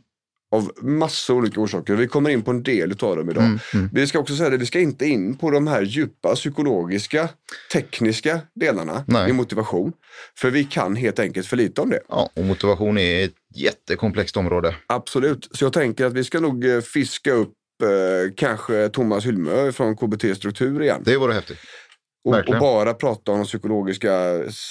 Av 0.54 0.70
massa 0.82 1.34
olika 1.34 1.60
orsaker. 1.60 1.94
Vi 1.94 2.08
kommer 2.08 2.30
in 2.30 2.42
på 2.42 2.50
en 2.50 2.62
del 2.62 2.90
av 2.90 3.16
dem 3.16 3.30
idag. 3.30 3.44
Mm, 3.44 3.58
mm. 3.74 3.90
Vi 3.92 4.06
ska 4.06 4.18
också 4.18 4.36
säga 4.36 4.50
det, 4.50 4.56
vi 4.56 4.66
ska 4.66 4.80
inte 4.80 5.06
in 5.06 5.36
på 5.36 5.50
de 5.50 5.66
här 5.66 5.82
djupa 5.82 6.34
psykologiska, 6.34 7.28
tekniska 7.72 8.40
delarna 8.54 9.04
Nej. 9.06 9.30
i 9.30 9.32
motivation. 9.32 9.92
För 10.38 10.50
vi 10.50 10.64
kan 10.64 10.96
helt 10.96 11.18
enkelt 11.18 11.46
för 11.46 11.56
lite 11.56 11.80
om 11.80 11.90
det. 11.90 12.00
Ja, 12.08 12.30
och 12.34 12.44
motivation 12.44 12.98
är 12.98 13.24
ett 13.24 13.34
jättekomplext 13.54 14.36
område. 14.36 14.76
Absolut. 14.86 15.48
Så 15.52 15.64
jag 15.64 15.72
tänker 15.72 16.04
att 16.04 16.12
vi 16.12 16.24
ska 16.24 16.40
nog 16.40 16.64
eh, 16.64 16.80
fiska 16.80 17.32
upp 17.32 17.52
eh, 17.82 18.32
kanske 18.36 18.88
Thomas 18.88 19.26
Hylmö 19.26 19.72
från 19.72 19.96
KBT 19.96 20.36
Struktur 20.36 20.82
igen. 20.82 21.02
Det 21.04 21.16
vore 21.16 21.32
häftigt. 21.32 21.58
Och, 22.24 22.48
och 22.48 22.58
bara 22.60 22.94
prata 22.94 23.32
om 23.32 23.38
de 23.38 23.44
psykologiska 23.44 24.12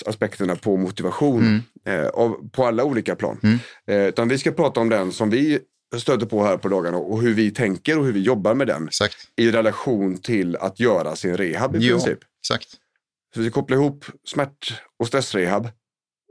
aspekterna 0.06 0.56
på 0.56 0.78
motivation. 0.78 1.64
Eh, 1.86 2.08
av, 2.08 2.50
på 2.52 2.66
alla 2.66 2.84
olika 2.84 3.16
plan. 3.16 3.40
Mm. 3.44 3.60
Eh, 3.88 4.08
utan 4.08 4.28
vi 4.28 4.38
ska 4.38 4.52
prata 4.52 4.80
om 4.80 4.90
den 4.90 5.12
som 5.12 5.30
vi 5.30 5.60
stöter 6.00 6.26
på 6.26 6.44
här 6.44 6.58
på 6.58 6.68
dagarna 6.70 6.98
och 6.98 7.22
hur 7.22 7.34
vi 7.34 7.52
tänker 7.52 8.00
och 8.00 8.06
hur 8.06 8.14
vi 8.14 8.22
jobbar 8.22 8.54
med 8.54 8.68
den 8.68 8.88
Exakt. 8.88 9.16
i 9.36 9.52
relation 9.52 10.18
till 10.18 10.56
att 10.56 10.80
göra 10.80 11.16
sin 11.16 11.38
rehab 11.38 11.76
i 11.76 11.80
Ja. 11.80 11.94
princip. 11.94 12.20
Exakt. 12.42 12.68
Så 13.36 13.42
vi 13.42 13.50
kopplar 13.52 13.78
ihop 13.78 14.06
smärt 14.28 14.82
och 15.00 15.08
stressrehab 15.08 15.70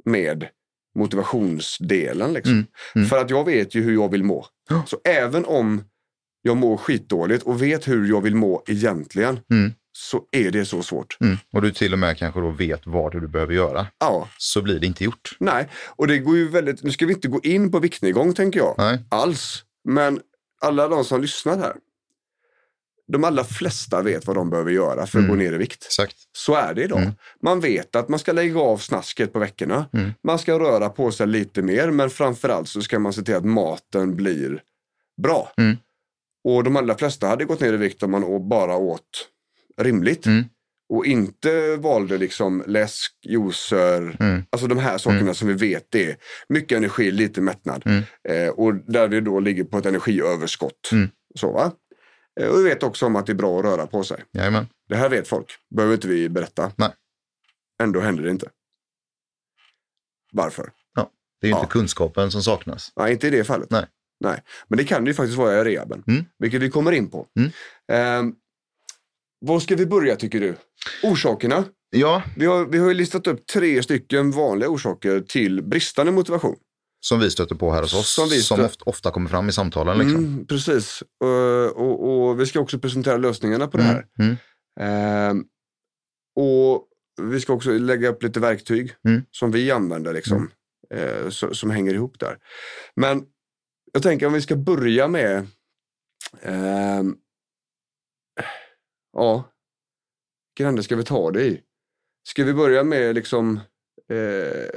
med 0.05 0.47
motivationsdelen. 0.99 2.33
Liksom. 2.33 2.53
Mm, 2.53 2.67
mm. 2.95 3.09
För 3.09 3.19
att 3.19 3.31
jag 3.31 3.45
vet 3.45 3.75
ju 3.75 3.83
hur 3.83 3.93
jag 3.95 4.11
vill 4.11 4.25
må. 4.25 4.47
Så 4.87 4.99
även 5.05 5.45
om 5.45 5.85
jag 6.43 6.57
mår 6.57 6.77
skitdåligt 6.77 7.43
och 7.43 7.63
vet 7.63 7.89
hur 7.89 8.09
jag 8.09 8.21
vill 8.21 8.35
må 8.35 8.63
egentligen 8.67 9.41
Mm. 9.51 9.73
Så 9.93 10.23
är 10.31 10.51
det 10.51 10.65
så 10.67 10.83
svårt. 10.83 11.17
Mm. 11.21 11.37
Och 11.53 11.63
du 11.63 11.73
till 11.73 11.93
och 11.93 11.99
med 11.99 12.19
kanske 12.19 12.41
då 12.41 12.51
vet 12.51 12.81
vad 12.87 13.13
du 13.13 13.29
behöver 13.29 13.55
göra. 13.55 13.87
Ja, 13.99 14.29
Så 14.39 14.63
blir 14.63 14.81
det 14.81 14.87
inte 14.87 15.05
gjort. 15.05 15.37
nej. 15.41 15.69
Och 15.97 16.07
det 16.07 16.19
går 16.19 16.37
ju 16.37 16.49
väldigt, 16.49 16.83
nu 16.83 16.91
ska 16.91 17.07
vi 17.07 17.13
inte 17.13 17.29
gå 17.29 17.41
in 17.43 17.71
på 17.73 17.79
viktnedgång 17.79 18.35
tänker 18.35 18.61
jag. 18.61 18.75
Nej. 18.79 18.99
Alls. 19.09 19.65
Men 19.85 20.21
alla 20.61 20.89
de 20.89 21.05
som 21.05 21.21
lyssnar 21.21 21.59
här. 21.59 21.73
De 23.13 23.25
allra 23.25 23.45
flesta 23.45 24.03
vet 24.03 24.27
vad 24.27 24.37
de 24.37 24.51
behöver 24.51 24.71
göra 24.71 24.95
för 25.07 25.19
att 25.19 25.25
Mm. 25.25 25.29
gå 25.29 25.35
ner 25.35 25.53
i 25.53 25.57
vikt. 25.59 25.85
Exakt. 25.85 26.17
Så 26.33 26.55
är 26.55 26.75
det 26.75 26.83
idag. 26.83 26.99
Mm. 27.03 27.13
Man 27.43 27.61
vet 27.61 27.97
att 27.97 28.09
man 28.09 28.19
ska 28.19 28.33
lägga 28.33 28.61
av 28.61 28.79
snasket 28.79 29.33
på 29.33 29.39
veckorna. 29.39 29.87
Mm. 29.93 30.11
Man 30.25 30.39
ska 30.39 30.59
röra 30.59 30.89
på 30.89 31.11
sig 31.13 31.27
lite 31.27 31.63
mer 31.63 31.91
men 31.91 32.11
framförallt 32.11 32.69
så 32.69 32.81
ska 32.83 32.99
man 32.99 33.13
se 33.13 33.23
till 33.23 33.35
att 33.35 33.45
maten 33.45 34.17
blir 34.17 34.63
bra. 35.23 35.53
Mm. 35.57 35.77
Och 36.45 36.65
de 36.65 36.77
allra 36.77 36.95
flesta 36.99 37.27
hade 37.27 37.45
gått 37.45 37.61
ner 37.61 37.73
i 37.73 37.77
vikt 37.77 38.03
om 38.03 38.11
man 38.11 38.49
bara 38.49 38.77
åt 38.77 39.29
rimligt. 39.83 40.27
Mm. 40.27 40.45
Och 40.89 41.07
inte 41.07 41.77
valde 41.77 42.19
liksom 42.19 42.65
läsk, 42.67 43.13
juicer, 43.29 44.17
Mm. 44.21 44.43
alltså 44.51 44.67
de 44.67 44.79
här 44.79 44.99
sakerna 44.99 45.35
som 45.35 45.49
vi 45.49 45.55
vet 45.55 45.95
är 45.95 46.17
mycket 46.49 46.77
energi, 46.77 47.11
lite 47.11 47.41
mättnad. 47.41 47.83
Mm. 47.87 48.03
Eh, 48.29 48.49
och 48.49 48.75
där 48.75 49.09
vi 49.09 49.21
då 49.21 49.41
ligger 49.41 49.65
på 49.65 49.79
ett 49.79 49.87
energiöverskott. 49.87 50.93
Mm. 50.93 51.09
Så, 51.35 51.53
va? 51.53 51.73
Eh, 52.41 52.49
och 52.49 52.59
vi 52.59 52.65
vet 52.65 52.83
också 52.83 53.07
om 53.07 53.17
att 53.17 53.27
det 53.27 53.33
är 53.33 53.35
bra 53.35 53.59
att 53.59 53.65
röra 53.65 53.87
på 53.87 54.03
sig. 54.05 54.25
Jajamän. 54.33 54.67
Det 54.89 54.97
här 54.97 55.09
vet 55.09 55.29
folk, 55.29 55.47
behöver 55.77 55.95
inte 55.95 56.09
vi 56.09 56.29
berätta. 56.29 56.73
Nej. 56.77 56.91
Ändå 57.83 58.01
händer 58.01 58.23
det 58.23 58.31
inte. 58.31 58.49
Varför? 60.33 60.71
Det 61.41 61.47
är 61.47 61.49
ju 61.49 61.57
Ja. 61.57 61.61
inte 61.61 61.73
kunskapen 61.73 62.31
som 62.31 62.43
saknas. 62.43 62.93
Nej, 62.97 63.13
inte 63.13 63.27
i 63.27 63.31
det 63.31 63.45
fallet. 63.45 63.71
Nej. 63.71 63.87
Nej. 64.21 64.43
Men 64.69 64.77
det 64.77 64.85
kan 64.85 65.05
det 65.05 65.11
ju 65.11 65.15
faktiskt 65.15 65.39
vara 65.39 65.61
i 65.61 65.65
rehaben, 65.65 66.03
Mm. 66.07 66.25
vilket 66.39 66.63
vi 66.63 66.71
kommer 66.71 66.93
in 66.93 67.11
på. 67.11 67.27
Mm. 67.39 67.51
Ehm, 67.93 68.35
var 69.43 69.61
ska 69.61 69.77
vi 69.77 69.87
börja 69.87 70.17
tycker 70.17 70.41
du? 70.41 70.57
Orsakerna. 71.03 71.65
Ja, 71.91 72.23
Vi 72.37 72.47
har, 72.47 72.67
vi 72.67 72.79
har 72.79 72.89
ju 72.89 72.95
listat 72.95 73.27
upp 73.27 73.47
tre 73.47 73.83
stycken 73.83 74.31
vanliga 74.31 74.69
orsaker 74.69 75.21
till 75.21 75.63
bristande 75.63 76.13
motivation. 76.13 76.57
som 77.01 77.21
vi 77.21 77.31
stöter 77.31 77.55
på 77.55 77.73
här 77.73 77.83
hos 77.83 77.95
oss. 77.95 78.15
Som 78.15 78.29
Som, 78.29 78.65
ofta, 78.65 78.85
ofta 78.91 79.11
kommer 79.11 79.29
fram 79.31 79.49
i 79.49 79.53
samtalen. 79.53 79.99
Liksom. 79.99 80.17
Mm, 80.25 80.47
precis. 80.47 81.03
Och, 81.21 81.77
och, 81.77 82.29
och 82.29 82.41
vi 82.41 82.47
ska 82.47 82.61
också 82.61 82.79
presentera 82.79 83.17
lösningarna 83.17 83.69
på 83.69 83.77
det 83.77 83.83
här. 83.83 84.05
Mm. 84.19 84.37
Ehm, 84.81 85.45
och 86.41 86.89
vi 87.23 87.41
ska 87.41 87.53
också 87.53 87.71
lägga 87.73 88.09
upp 88.09 88.23
lite 88.23 88.41
verktyg 88.41 88.93
Mm. 89.09 89.23
som 89.31 89.51
vi 89.51 89.71
använder 89.71 90.13
liksom, 90.13 90.51
eh, 90.95 91.29
så, 91.29 91.55
som 91.55 91.71
hänger 91.71 91.95
ihop 91.95 92.19
där. 92.19 92.37
Men 92.97 93.23
jag 93.93 94.03
tänker 94.03 94.27
om 94.27 94.33
vi 94.33 94.41
ska 94.41 94.57
börja 94.57 95.09
med 95.09 95.47
ehm, 96.43 97.17
ja, 99.13 99.53
vilken 100.53 100.69
ände 100.69 100.83
ska 100.83 100.97
vi 100.97 101.05
ta 101.05 101.31
det 101.31 101.45
i? 101.45 101.61
Ska 102.29 102.45
vi 102.45 102.55
börja 102.55 102.85
med 102.85 103.15
liksom 103.15 103.61
eh, 104.11 104.71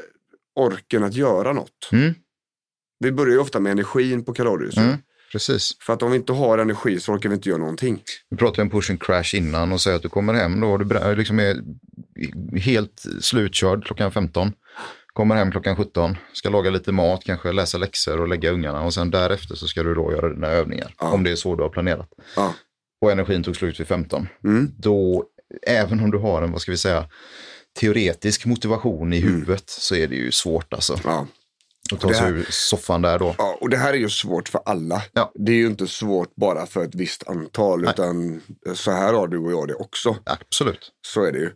orken 0.55 1.03
att 1.03 1.13
göra 1.13 1.53
något? 1.53 1.89
Mm. 1.91 2.13
Vi 2.99 3.11
börjar 3.11 3.33
ju 3.33 3.39
ofta 3.39 3.59
med 3.59 3.71
energin 3.71 4.25
på 4.25 4.33
kalorier. 4.33 4.79
Mm. 4.79 4.97
Precis. 5.31 5.77
För 5.79 5.93
att 5.93 6.03
om 6.03 6.11
vi 6.11 6.17
inte 6.17 6.33
har 6.33 6.57
energi 6.57 6.99
så 6.99 7.13
orkar 7.13 7.29
vi 7.29 7.35
inte 7.35 7.49
göra 7.49 7.59
någonting. 7.59 8.01
Vi 8.29 8.37
pratade 8.37 8.61
om 8.61 8.69
push 8.69 8.91
and 8.91 9.01
crash 9.01 9.35
innan 9.35 9.71
och 9.71 9.81
säger 9.81 9.97
att 9.97 10.03
du 10.03 10.09
kommer 10.09 10.33
hem 10.33 10.59
då 10.59 10.71
och 10.71 10.79
du 10.79 11.15
liksom 11.15 11.39
är 11.39 11.61
helt 12.59 13.05
slutkörd 13.21 13.85
klockan 13.85 14.11
15. 14.11 14.51
Kommer 15.13 15.35
hem 15.35 15.51
klockan 15.51 15.75
17, 15.75 16.17
ska 16.33 16.49
laga 16.49 16.69
lite 16.69 16.91
mat, 16.91 17.23
kanske 17.23 17.51
läsa 17.51 17.77
läxor 17.77 18.21
och 18.21 18.27
lägga 18.27 18.51
ungarna 18.51 18.81
och 18.81 18.93
sen 18.93 19.11
därefter 19.11 19.55
så 19.55 19.67
ska 19.67 19.83
du 19.83 19.95
då 19.95 20.11
göra 20.11 20.29
dina 20.29 20.47
övningar. 20.47 20.93
Ja. 20.99 21.11
Om 21.11 21.23
det 21.23 21.31
är 21.31 21.35
så 21.35 21.55
du 21.55 21.63
har 21.63 21.69
planerat. 21.69 22.09
Ja. 22.35 22.53
Och 23.05 23.11
energin 23.11 23.43
tog 23.43 23.55
slut 23.55 23.79
vid 23.79 23.87
15. 23.87 24.27
Mm. 24.43 24.71
Då, 24.77 25.25
även 25.67 25.99
om 25.99 26.11
du 26.11 26.17
har 26.17 26.41
en, 26.41 26.51
vad 26.51 26.61
ska 26.61 26.71
vi 26.71 26.77
säga, 26.77 27.09
teoretisk 27.79 28.45
motivation 28.45 29.13
i 29.13 29.19
huvudet 29.19 29.69
så 29.69 29.95
är 29.95 30.07
det 30.07 30.15
ju 30.15 30.31
svårt 30.31 30.73
alltså. 30.73 30.99
Ja. 31.03 31.27
Att 31.93 31.99
ta 31.99 32.13
sig 32.13 32.31
ur 32.31 32.45
soffan 32.49 33.01
där 33.01 33.19
då. 33.19 33.35
ja, 33.37 33.57
och 33.61 33.69
det 33.69 33.77
här 33.77 33.93
är 33.93 33.97
ju 33.97 34.09
svårt 34.09 34.49
för 34.49 34.61
alla. 34.65 35.03
Ja. 35.13 35.31
Det 35.35 35.51
är 35.51 35.55
ju 35.55 35.65
inte 35.67 35.87
svårt 35.87 36.35
bara 36.35 36.65
för 36.65 36.83
ett 36.83 36.95
visst 36.95 37.27
antal, 37.27 37.81
Nej. 37.81 37.89
utan 37.93 38.41
så 38.73 38.91
här 38.91 39.13
har 39.13 39.27
du 39.27 39.37
och 39.37 39.51
jag 39.51 39.67
det 39.67 39.75
också. 39.75 40.17
Absolut. 40.23 40.91
Så 41.07 41.23
är 41.23 41.31
det 41.31 41.39
ju. 41.39 41.51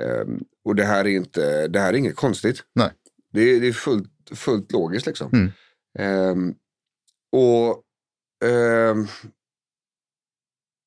Ehm, 0.00 0.40
och 0.64 0.74
det 0.74 0.84
här 0.84 1.04
är 1.04 1.08
inte, 1.16 1.68
det 1.68 1.80
här 1.80 1.92
är 1.92 1.96
inget 1.96 2.16
konstigt. 2.16 2.62
Nej. 2.74 2.90
Det 3.32 3.40
är, 3.40 3.60
det 3.60 3.68
är 3.68 3.72
fullt, 3.72 4.10
fullt 4.34 4.72
logiskt 4.72 5.06
liksom. 5.06 5.30
Mm. 5.32 5.52
Ehm, 5.98 6.54
och 7.32 7.82
ehm, 8.48 9.06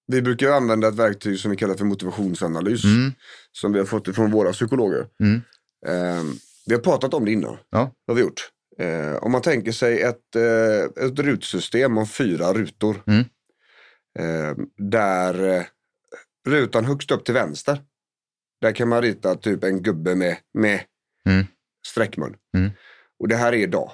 vi 0.07 0.21
brukar 0.21 0.49
använda 0.51 0.87
ett 0.87 0.95
verktyg 0.95 1.39
som 1.39 1.51
vi 1.51 1.57
kallar 1.57 1.75
för 1.75 1.85
motivationsanalys. 1.85 2.83
Mm. 2.83 3.11
Som 3.51 3.73
vi 3.73 3.79
har 3.79 3.85
fått 3.85 4.07
ifrån 4.07 4.31
våra 4.31 4.51
psykologer. 4.51 5.07
Mm. 5.19 5.41
Ehm, 5.87 6.33
vi 6.65 6.73
har 6.73 6.81
pratat 6.81 7.13
om 7.13 7.25
det 7.25 7.31
innan. 7.31 7.57
Ja. 7.69 7.91
Det 8.05 8.11
har 8.11 8.15
vi 8.15 8.21
gjort. 8.21 8.49
Eh, 8.79 9.15
om 9.15 9.31
man 9.31 9.41
tänker 9.41 9.71
sig 9.71 10.01
ett, 10.01 10.35
eh, 10.35 11.05
ett 11.05 11.19
rutsystem 11.19 11.97
om 11.97 12.07
fyra 12.07 12.53
rutor. 12.53 13.03
Mm. 13.07 13.25
Eh, 14.19 14.55
där 14.77 15.43
eh, 15.57 15.63
rutan 16.47 16.85
högst 16.85 17.11
upp 17.11 17.25
till 17.25 17.33
vänster. 17.33 17.81
Där 18.61 18.71
kan 18.71 18.87
man 18.89 19.01
rita 19.01 19.35
typ 19.35 19.63
en 19.63 19.81
gubbe 19.83 20.15
med, 20.15 20.37
med 20.53 20.81
Mm. 21.29 21.45
sträckmun. 21.87 22.35
Mm. 22.57 22.71
Och 23.19 23.27
det 23.27 23.35
här 23.35 23.53
är 23.53 23.57
idag. 23.57 23.91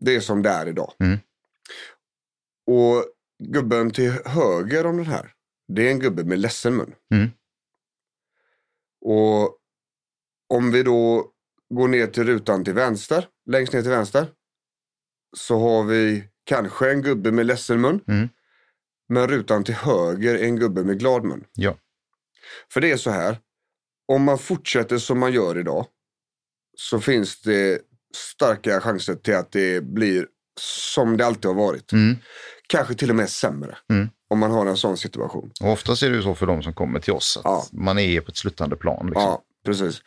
Det 0.00 0.16
är 0.16 0.20
som 0.20 0.42
det 0.42 0.50
är 0.50 0.66
idag. 0.68 0.92
Mm. 1.00 1.18
Och 2.66 3.04
gubben 3.44 3.90
till 3.90 4.10
höger 4.24 4.86
om 4.86 4.96
den 4.96 5.06
här. 5.06 5.32
Det 5.68 5.86
är 5.86 5.90
en 5.90 5.98
gubbe 5.98 6.24
med 6.24 6.38
ledsen 6.38 6.76
mun. 6.76 6.94
Mm. 7.14 7.30
Och 9.00 9.58
om 10.48 10.70
vi 10.72 10.82
då 10.82 11.30
går 11.74 11.88
ner 11.88 12.06
till 12.06 12.24
rutan 12.24 12.64
till 12.64 12.74
vänster, 12.74 13.28
längst 13.50 13.72
ner 13.72 13.82
till 13.82 13.90
vänster. 13.90 14.32
Så 15.36 15.58
har 15.58 15.84
vi 15.84 16.24
kanske 16.44 16.90
en 16.90 17.02
gubbe 17.02 17.32
med 17.32 17.46
ledsen 17.46 17.80
mun. 17.80 18.00
Mm. 18.08 18.28
Men 19.08 19.28
rutan 19.28 19.64
till 19.64 19.74
höger 19.74 20.34
är 20.34 20.44
en 20.44 20.56
gubbe 20.56 20.84
med 20.84 20.98
glad 20.98 21.24
mun. 21.24 21.44
Ja. 21.52 21.78
För 22.72 22.80
det 22.80 22.90
är 22.90 22.96
så 22.96 23.10
här. 23.10 23.38
Om 24.08 24.22
man 24.22 24.38
fortsätter 24.38 24.98
som 24.98 25.18
man 25.18 25.32
gör 25.32 25.58
idag. 25.58 25.86
Så 26.78 27.00
finns 27.00 27.40
det 27.40 27.80
starka 28.16 28.80
chanser 28.80 29.14
till 29.14 29.34
att 29.34 29.52
det 29.52 29.84
blir 29.84 30.26
som 30.60 31.16
det 31.16 31.26
alltid 31.26 31.44
har 31.44 31.54
varit. 31.54 31.92
Mm. 31.92 32.16
Kanske 32.66 32.94
till 32.94 33.10
och 33.10 33.16
med 33.16 33.30
sämre. 33.30 33.76
Mm. 33.90 34.08
Om 34.30 34.38
man 34.38 34.50
har 34.50 34.66
en 34.66 34.76
sån 34.76 34.96
situation. 34.96 35.50
Och 35.60 35.72
oftast 35.72 36.02
är 36.02 36.10
det 36.10 36.16
ju 36.16 36.22
så 36.22 36.34
för 36.34 36.46
de 36.46 36.62
som 36.62 36.74
kommer 36.74 37.00
till 37.00 37.12
oss. 37.12 37.36
Att 37.36 37.44
Ja. 37.44 37.64
Man 37.72 37.98
är 37.98 38.20
på 38.20 38.30
ett 38.30 38.36
sluttande 38.36 38.76
plan. 38.76 39.06
Liksom. 39.06 39.22
Ja, 39.22 39.42
precis. 39.66 40.00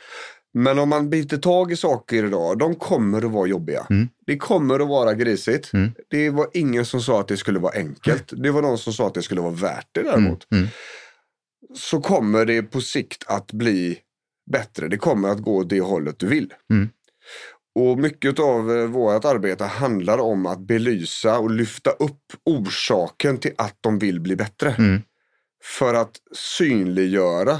Men 0.53 0.79
om 0.79 0.89
man 0.89 1.09
biter 1.09 1.37
tag 1.37 1.71
i 1.71 1.75
saker 1.75 2.25
idag, 2.25 2.57
de 2.57 2.75
kommer 2.75 3.25
att 3.25 3.31
vara 3.31 3.47
jobbiga. 3.47 3.87
Mm. 3.89 4.07
Det 4.25 4.37
kommer 4.37 4.79
att 4.79 4.87
vara 4.87 5.13
grisigt. 5.13 5.73
Mm. 5.73 5.91
Det 6.09 6.29
var 6.29 6.47
ingen 6.53 6.85
som 6.85 7.01
sa 7.01 7.19
att 7.19 7.27
det 7.27 7.37
skulle 7.37 7.59
vara 7.59 7.73
enkelt. 7.75 8.33
Det 8.43 8.51
var 8.51 8.61
någon 8.61 8.77
som 8.77 8.93
sa 8.93 9.07
att 9.07 9.13
det 9.13 9.21
skulle 9.21 9.41
vara 9.41 9.53
värt 9.53 9.87
det 9.91 10.03
däremot. 10.03 10.51
Mm. 10.51 10.67
Så 11.75 12.01
kommer 12.01 12.45
det 12.45 12.61
på 12.61 12.81
sikt 12.81 13.23
att 13.27 13.51
bli 13.51 13.99
bättre. 14.51 14.87
Det 14.87 14.97
kommer 14.97 15.29
att 15.29 15.39
gå 15.39 15.63
det 15.63 15.81
hållet 15.81 16.19
du 16.19 16.27
vill. 16.27 16.53
Och 17.75 17.97
mycket 17.97 18.39
av 18.39 18.71
eh, 18.77 18.85
vårt 18.85 19.25
arbete 19.25 19.63
handlar 19.65 20.17
om 20.17 20.45
att 20.45 20.59
belysa 20.59 21.39
och 21.39 21.51
lyfta 21.51 21.91
upp 21.91 22.21
orsaken 22.45 23.37
till 23.37 23.53
att 23.57 23.77
de 23.81 23.99
vill 23.99 24.19
bli 24.19 24.35
bättre. 24.35 24.71
Mm. 24.77 25.01
För 25.63 25.93
att 25.93 26.15
synliggöra 26.35 27.59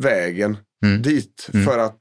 vägen 0.00 0.56
Mm. 0.84 1.02
dit. 1.02 1.50
Mm. 1.54 1.66
För 1.66 1.78
att 1.78 1.98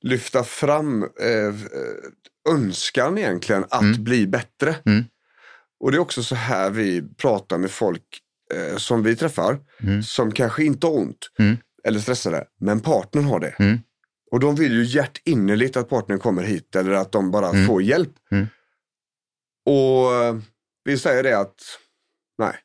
lyfta 0.00 0.44
fram 0.44 1.02
eh, 1.02 1.28
eh, 1.46 2.52
önskan 2.54 3.18
egentligen 3.18 3.64
att 3.70 3.82
Mm. 3.82 4.04
bli 4.04 4.26
bättre. 4.26 4.76
Mm. 4.86 5.04
Och 5.80 5.90
det 5.92 5.96
är 5.96 6.00
också 6.00 6.22
så 6.22 6.34
här 6.34 6.70
vi 6.70 7.02
pratar 7.16 7.58
med 7.58 7.70
folk 7.70 8.02
eh, 8.54 8.76
som 8.76 9.02
vi 9.02 9.16
träffar. 9.16 9.58
Mm. 9.82 10.02
Som 10.02 10.32
kanske 10.32 10.64
inte 10.64 10.86
har 10.86 10.94
ont 10.98 11.28
eller 11.84 12.00
stressade. 12.00 12.44
Men 12.60 12.80
partnern 12.80 13.24
har 13.24 13.40
det. 13.40 13.54
Och 14.32 14.40
de 14.40 14.54
vill 14.54 14.72
ju 14.72 14.84
hjärtinnerligt 14.84 15.76
att 15.76 15.88
partnern 15.88 16.18
kommer 16.18 16.42
hit 16.42 16.76
eller 16.76 16.92
att 16.92 17.12
de 17.12 17.30
bara 17.30 17.48
Mm. 17.48 17.66
får 17.66 17.82
hjälp. 17.82 18.12
Mm. 18.30 18.46
Och 19.66 20.14
eh, 20.14 20.36
vi 20.84 20.98
säger 20.98 21.22
det 21.22 21.38
att 21.38 21.54
nej. 22.38 22.56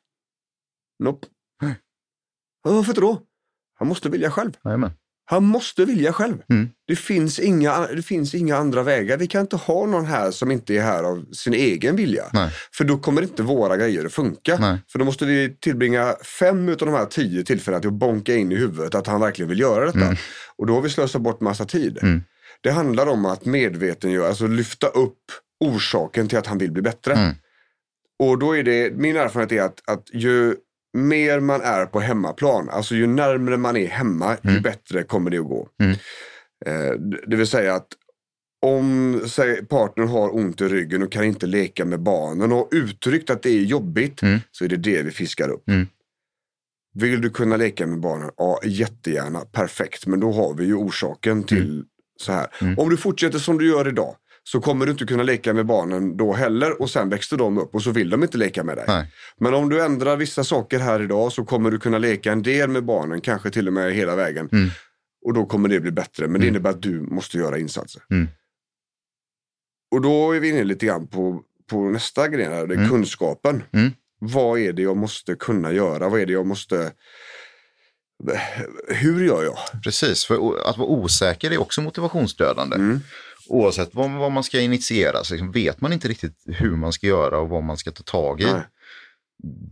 Nope. 0.98 1.26
Nej. 1.62 1.74
Varför 2.62 2.90
inte 2.90 3.00
då? 3.00 3.22
Han 3.74 3.88
måste 3.88 4.08
vilja 4.08 4.30
själv. 4.30 4.52
Jajamän. 4.64 4.90
Han 5.30 5.44
måste 5.44 5.84
vilja 5.84 6.12
själv. 6.12 6.42
Mm. 6.50 6.68
Det, 6.86 6.96
finns 6.96 7.38
inga, 7.38 7.86
det 7.86 8.02
finns 8.02 8.34
inga 8.34 8.56
andra 8.56 8.82
vägar. 8.82 9.16
Vi 9.16 9.26
kan 9.26 9.40
inte 9.40 9.56
ha 9.56 9.86
någon 9.86 10.06
här 10.06 10.30
som 10.30 10.50
inte 10.50 10.74
är 10.74 10.82
här 10.82 11.02
av 11.02 11.24
sin 11.32 11.54
egen 11.54 11.96
vilja. 11.96 12.24
Nej. 12.32 12.50
För 12.72 12.84
då 12.84 12.98
kommer 12.98 13.22
inte 13.22 13.42
våra 13.42 13.76
grejer 13.76 14.04
att 14.04 14.12
funka. 14.12 14.56
Nej. 14.60 14.78
För 14.92 14.98
då 14.98 15.04
måste 15.04 15.26
vi 15.26 15.56
tillbringa 15.60 16.14
fem 16.38 16.68
av 16.68 16.76
de 16.76 16.88
här 16.88 17.06
tio 17.06 17.44
tillfällena 17.44 17.80
till 17.80 17.88
att 17.88 17.94
bonka 17.94 18.34
in 18.34 18.52
i 18.52 18.54
huvudet 18.54 18.94
att 18.94 19.06
han 19.06 19.20
verkligen 19.20 19.48
vill 19.48 19.60
göra 19.60 19.86
detta. 19.86 20.04
Mm. 20.04 20.16
Och 20.56 20.66
då 20.66 20.74
har 20.74 20.80
vi 20.80 20.90
slösat 20.90 21.22
bort 21.22 21.40
massa 21.40 21.64
tid. 21.64 21.98
Mm. 22.02 22.22
Det 22.60 22.70
handlar 22.70 23.06
om 23.06 23.26
att 23.26 23.44
medvetengöra, 23.44 24.28
alltså 24.28 24.46
lyfta 24.46 24.86
upp 24.86 25.18
orsaken 25.64 26.28
till 26.28 26.38
att 26.38 26.46
han 26.46 26.58
vill 26.58 26.72
bli 26.72 26.82
bättre. 26.82 27.14
Mm. 27.14 27.34
Och 28.18 28.38
då 28.38 28.56
är 28.56 28.62
det, 28.62 28.92
min 28.96 29.16
erfarenhet 29.16 29.52
är 29.52 29.62
att, 29.62 29.88
att 29.88 30.04
ju 30.12 30.54
mer 30.94 31.40
man 31.40 31.60
är 31.60 31.86
på 31.86 32.00
hemmaplan, 32.00 32.68
alltså 32.68 32.94
ju 32.94 33.06
närmare 33.06 33.56
man 33.56 33.76
är 33.76 33.86
hemma, 33.88 34.36
ju 34.42 34.50
Mm. 34.50 34.62
bättre 34.62 35.02
kommer 35.02 35.30
det 35.30 35.38
att 35.38 35.44
gå. 35.44 35.68
Mm. 35.82 35.96
Eh, 36.66 36.92
det 37.26 37.36
vill 37.36 37.46
säga 37.46 37.74
att 37.74 37.86
om 38.66 39.20
säg, 39.28 39.66
partnern 39.66 40.08
har 40.08 40.36
ont 40.36 40.60
i 40.60 40.64
ryggen 40.68 41.02
och 41.02 41.12
kan 41.12 41.24
inte 41.24 41.46
leka 41.46 41.84
med 41.84 42.00
barnen 42.00 42.52
och 42.52 42.58
har 42.58 42.68
uttryckt 42.70 43.30
att 43.30 43.42
det 43.42 43.50
är 43.50 43.60
jobbigt, 43.60 44.22
Mm. 44.22 44.38
så 44.50 44.64
är 44.64 44.68
det 44.68 44.76
det 44.76 45.02
vi 45.02 45.10
fiskar 45.10 45.48
upp. 45.48 45.68
Mm. 45.68 45.86
Vill 46.94 47.20
du 47.20 47.30
kunna 47.30 47.56
leka 47.56 47.86
med 47.86 48.00
barnen? 48.00 48.30
Ja, 48.36 48.60
jättegärna. 48.64 49.40
Perfekt. 49.40 50.06
Men 50.06 50.20
då 50.20 50.32
har 50.32 50.54
vi 50.54 50.64
ju 50.64 50.74
orsaken 50.74 51.42
till 51.44 51.84
så 52.20 52.32
här. 52.32 52.46
Mm. 52.60 52.78
Om 52.78 52.88
du 52.90 52.96
fortsätter 52.96 53.38
som 53.38 53.58
du 53.58 53.68
gör 53.68 53.88
idag 53.88 54.16
så 54.52 54.60
kommer 54.60 54.86
du 54.86 54.92
inte 54.92 55.04
kunna 55.04 55.22
leka 55.22 55.54
med 55.54 55.66
barnen 55.66 56.16
då 56.16 56.32
heller 56.32 56.82
och 56.82 56.90
sen 56.90 57.08
växer 57.08 57.36
de 57.36 57.58
upp 57.58 57.74
och 57.74 57.82
så 57.82 57.90
vill 57.90 58.10
de 58.10 58.22
inte 58.22 58.38
leka 58.38 58.64
med 58.64 58.76
dig. 58.76 58.84
Nej. 58.88 59.12
Men 59.38 59.54
om 59.54 59.68
du 59.68 59.82
ändrar 59.82 60.16
vissa 60.16 60.44
saker 60.44 60.78
här 60.78 61.02
idag 61.02 61.32
så 61.32 61.44
kommer 61.44 61.70
du 61.70 61.78
kunna 61.78 61.98
leka 61.98 62.32
en 62.32 62.42
del 62.42 62.68
med 62.70 62.84
barnen, 62.84 63.20
kanske 63.20 63.50
till 63.50 63.66
och 63.66 63.72
med 63.72 63.92
hela 63.94 64.16
vägen. 64.16 64.48
Mm. 64.52 64.68
Och 65.26 65.34
då 65.34 65.46
kommer 65.46 65.68
det 65.68 65.80
bli 65.80 65.90
bättre. 65.90 66.28
Men 66.28 66.40
det 66.40 66.46
Mm. 66.46 66.48
innebär 66.54 66.70
att 66.70 66.82
du 66.82 67.00
måste 67.00 67.38
göra 67.38 67.58
insatser. 67.58 68.02
Mm. 68.10 68.28
Och 69.94 70.00
då 70.02 70.32
är 70.32 70.40
vi 70.40 70.48
inne 70.48 70.64
lite 70.64 70.86
grann 70.86 71.06
på, 71.06 71.42
på 71.70 71.80
nästa 71.90 72.28
gren 72.28 72.52
här, 72.52 72.66
det 72.66 72.74
är 72.74 72.78
Mm. 72.78 72.90
kunskapen. 72.90 73.62
Mm. 73.72 73.90
Vad 74.20 74.58
är 74.58 74.72
det 74.72 74.82
jag 74.82 74.96
måste 74.96 75.34
kunna 75.34 75.72
göra? 75.72 76.08
Vad 76.08 76.20
är 76.20 76.26
det 76.26 76.32
jag 76.32 76.46
måste... 76.46 76.92
Hur 78.88 79.24
gör 79.24 79.44
jag? 79.44 79.58
Precis, 79.84 80.24
för 80.24 80.34
att 80.68 80.78
vara 80.78 80.88
osäker 80.88 81.50
är 81.50 81.58
också 81.60 81.80
motivationsdödande. 81.82 82.76
Mm. 82.76 83.00
Oavsett 83.48 83.94
vad, 83.94 84.10
vad 84.10 84.32
man 84.32 84.44
ska 84.44 84.60
initiera 84.60 85.24
så 85.24 85.34
liksom 85.34 85.52
vet 85.52 85.80
man 85.80 85.92
inte 85.92 86.08
riktigt 86.08 86.42
hur 86.46 86.76
man 86.76 86.92
ska 86.92 87.06
göra 87.06 87.38
och 87.38 87.48
vad 87.48 87.62
man 87.62 87.76
ska 87.76 87.90
ta 87.90 88.02
tag 88.02 88.40
i. 88.40 88.44
Nej. 88.44 88.62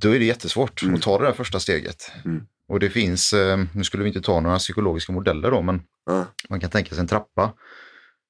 Då 0.00 0.14
är 0.14 0.18
det 0.18 0.24
jättesvårt 0.24 0.82
Mm. 0.82 0.94
att 0.94 1.02
ta 1.02 1.18
det 1.18 1.24
där 1.24 1.32
första 1.32 1.60
steget. 1.60 2.12
Mm. 2.24 2.42
Och 2.68 2.80
det 2.80 2.90
finns, 2.90 3.32
eh, 3.32 3.58
nu 3.72 3.84
skulle 3.84 4.02
vi 4.02 4.08
inte 4.08 4.20
ta 4.20 4.40
några 4.40 4.58
psykologiska 4.58 5.12
modeller 5.12 5.50
då, 5.50 5.62
men 5.62 5.82
Ja. 6.06 6.24
man 6.48 6.60
kan 6.60 6.70
tänka 6.70 6.90
sig 6.90 7.00
en 7.00 7.06
trappa. 7.08 7.52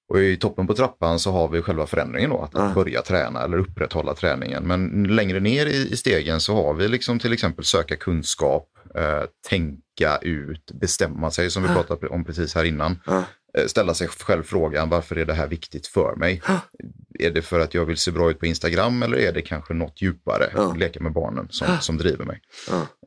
Och 0.09 0.21
i 0.21 0.37
toppen 0.37 0.67
på 0.67 0.75
trappan 0.75 1.19
så 1.19 1.33
har 1.33 1.49
vi 1.49 1.63
själva 1.63 1.87
förändringen 1.87 2.31
då, 2.31 2.43
att, 2.43 2.51
Ja. 2.55 2.73
börja 2.75 3.03
träna 3.03 3.43
eller 3.45 3.59
upprätthålla 3.59 4.15
träningen. 4.15 4.63
Men 4.67 5.05
längre 5.05 5.41
ner 5.41 5.67
i, 5.67 5.89
i 5.93 5.97
stegen 5.97 6.41
så 6.41 6.55
har 6.55 6.75
vi 6.75 6.89
liksom 6.89 7.19
till 7.19 7.33
exempel 7.33 7.65
söka 7.65 7.97
kunskap, 7.97 8.69
eh, 8.95 9.23
tänka 9.49 10.19
ut, 10.23 10.71
bestämma 10.81 11.31
sig 11.31 11.51
som 11.51 11.63
vi 11.63 11.69
pratade 11.69 12.09
om 12.09 12.25
precis 12.25 12.55
här 12.55 12.65
innan. 12.65 12.99
Ja. 13.07 13.25
Eh, 13.59 13.67
ställa 13.67 13.95
sig 13.95 14.09
själv 14.09 14.43
frågan, 14.43 14.89
varför 14.89 15.17
är 15.19 15.25
det 15.25 15.35
här 15.35 15.47
viktigt 15.47 15.87
för 15.87 16.17
mig? 16.17 16.43
Ja. 16.49 16.61
Är 17.19 17.31
det 17.31 17.43
för 17.43 17.61
att 17.61 17.75
jag 17.75 17.85
vill 17.85 17.97
se 17.97 18.11
bra 18.11 18.31
ut 18.31 18.39
på 18.39 18.47
Instagram 18.47 19.03
eller 19.03 19.17
är 19.17 19.33
det 19.33 19.43
kanske 19.43 19.75
något 19.75 20.03
djupare, 20.03 20.51
Ja. 20.55 20.75
leka 20.79 21.01
med 21.01 21.13
barnen, 21.13 21.47
som, 21.51 21.67
Ja. 21.71 21.79
som 21.81 21.99
driver 21.99 22.25
mig? 22.25 22.41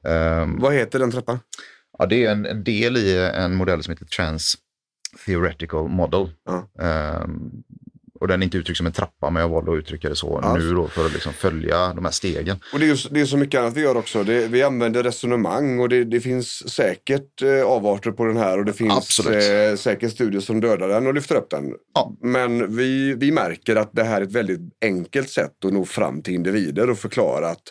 Ehm, 0.08 0.60
Vad 0.60 0.74
heter 0.74 1.00
den 1.00 1.12
trappan? 1.12 1.40
Ja, 1.98 2.06
det 2.06 2.26
är 2.26 2.32
en, 2.32 2.46
en 2.46 2.64
del 2.64 2.98
i 2.98 3.18
en 3.34 3.56
modell 3.56 3.84
som 3.84 3.92
heter 3.92 4.06
Trans 4.06 4.56
Theoretical 5.26 5.90
Model. 5.90 6.30
Ja. 6.46 6.70
Och 8.20 8.28
den 8.28 8.42
är 8.42 8.44
inte 8.46 8.58
uttryckt 8.58 8.78
som 8.78 8.86
en 8.86 8.92
trappa, 8.92 9.30
men 9.30 9.42
jag 9.42 9.50
valde 9.50 9.72
att 9.72 9.78
uttrycka 9.78 10.10
det 10.10 10.16
så 10.16 10.40
Ja. 10.44 10.58
nu 10.58 10.74
då 10.74 10.88
för 10.88 11.06
att 11.06 11.14
liksom 11.14 11.34
följa 11.34 11.94
de 11.94 12.06
här 12.06 12.12
stegen. 12.12 12.60
Och 12.74 12.80
det 12.80 12.86
är, 12.86 12.88
ju, 12.88 12.96
det 13.12 13.22
är 13.22 13.26
så 13.26 13.38
mycket 13.38 13.60
annat 13.60 13.74
vi 13.78 13.82
gör 13.82 13.98
också. 13.98 14.24
Det, 14.24 14.48
vi 14.48 14.64
använder 14.64 15.04
resonemang 15.04 15.80
och 15.80 15.90
det, 15.90 16.04
det 16.04 16.22
finns 16.22 16.70
säkert 16.74 17.42
eh, 17.42 17.64
avarter 17.66 18.12
på 18.12 18.26
den 18.26 18.38
här 18.38 18.58
och 18.58 18.66
det 18.66 18.74
finns 18.74 19.20
eh, 19.20 19.76
säkert 19.76 20.12
studier 20.12 20.42
som 20.42 20.62
dödar 20.62 20.88
den 20.88 21.08
och 21.08 21.14
lyfter 21.14 21.36
upp 21.36 21.50
den. 21.50 21.74
Ja. 21.94 22.16
Men 22.22 22.76
vi, 22.76 23.14
vi 23.14 23.32
märker 23.32 23.76
att 23.76 23.90
det 23.94 24.04
här 24.04 24.22
är 24.22 24.26
ett 24.26 24.32
väldigt 24.32 24.62
enkelt 24.82 25.30
sätt 25.30 25.66
att 25.66 25.74
nå 25.74 25.86
fram 25.86 26.22
till 26.22 26.34
individer 26.34 26.90
och 26.90 26.98
förklara 26.98 27.50
att 27.50 27.64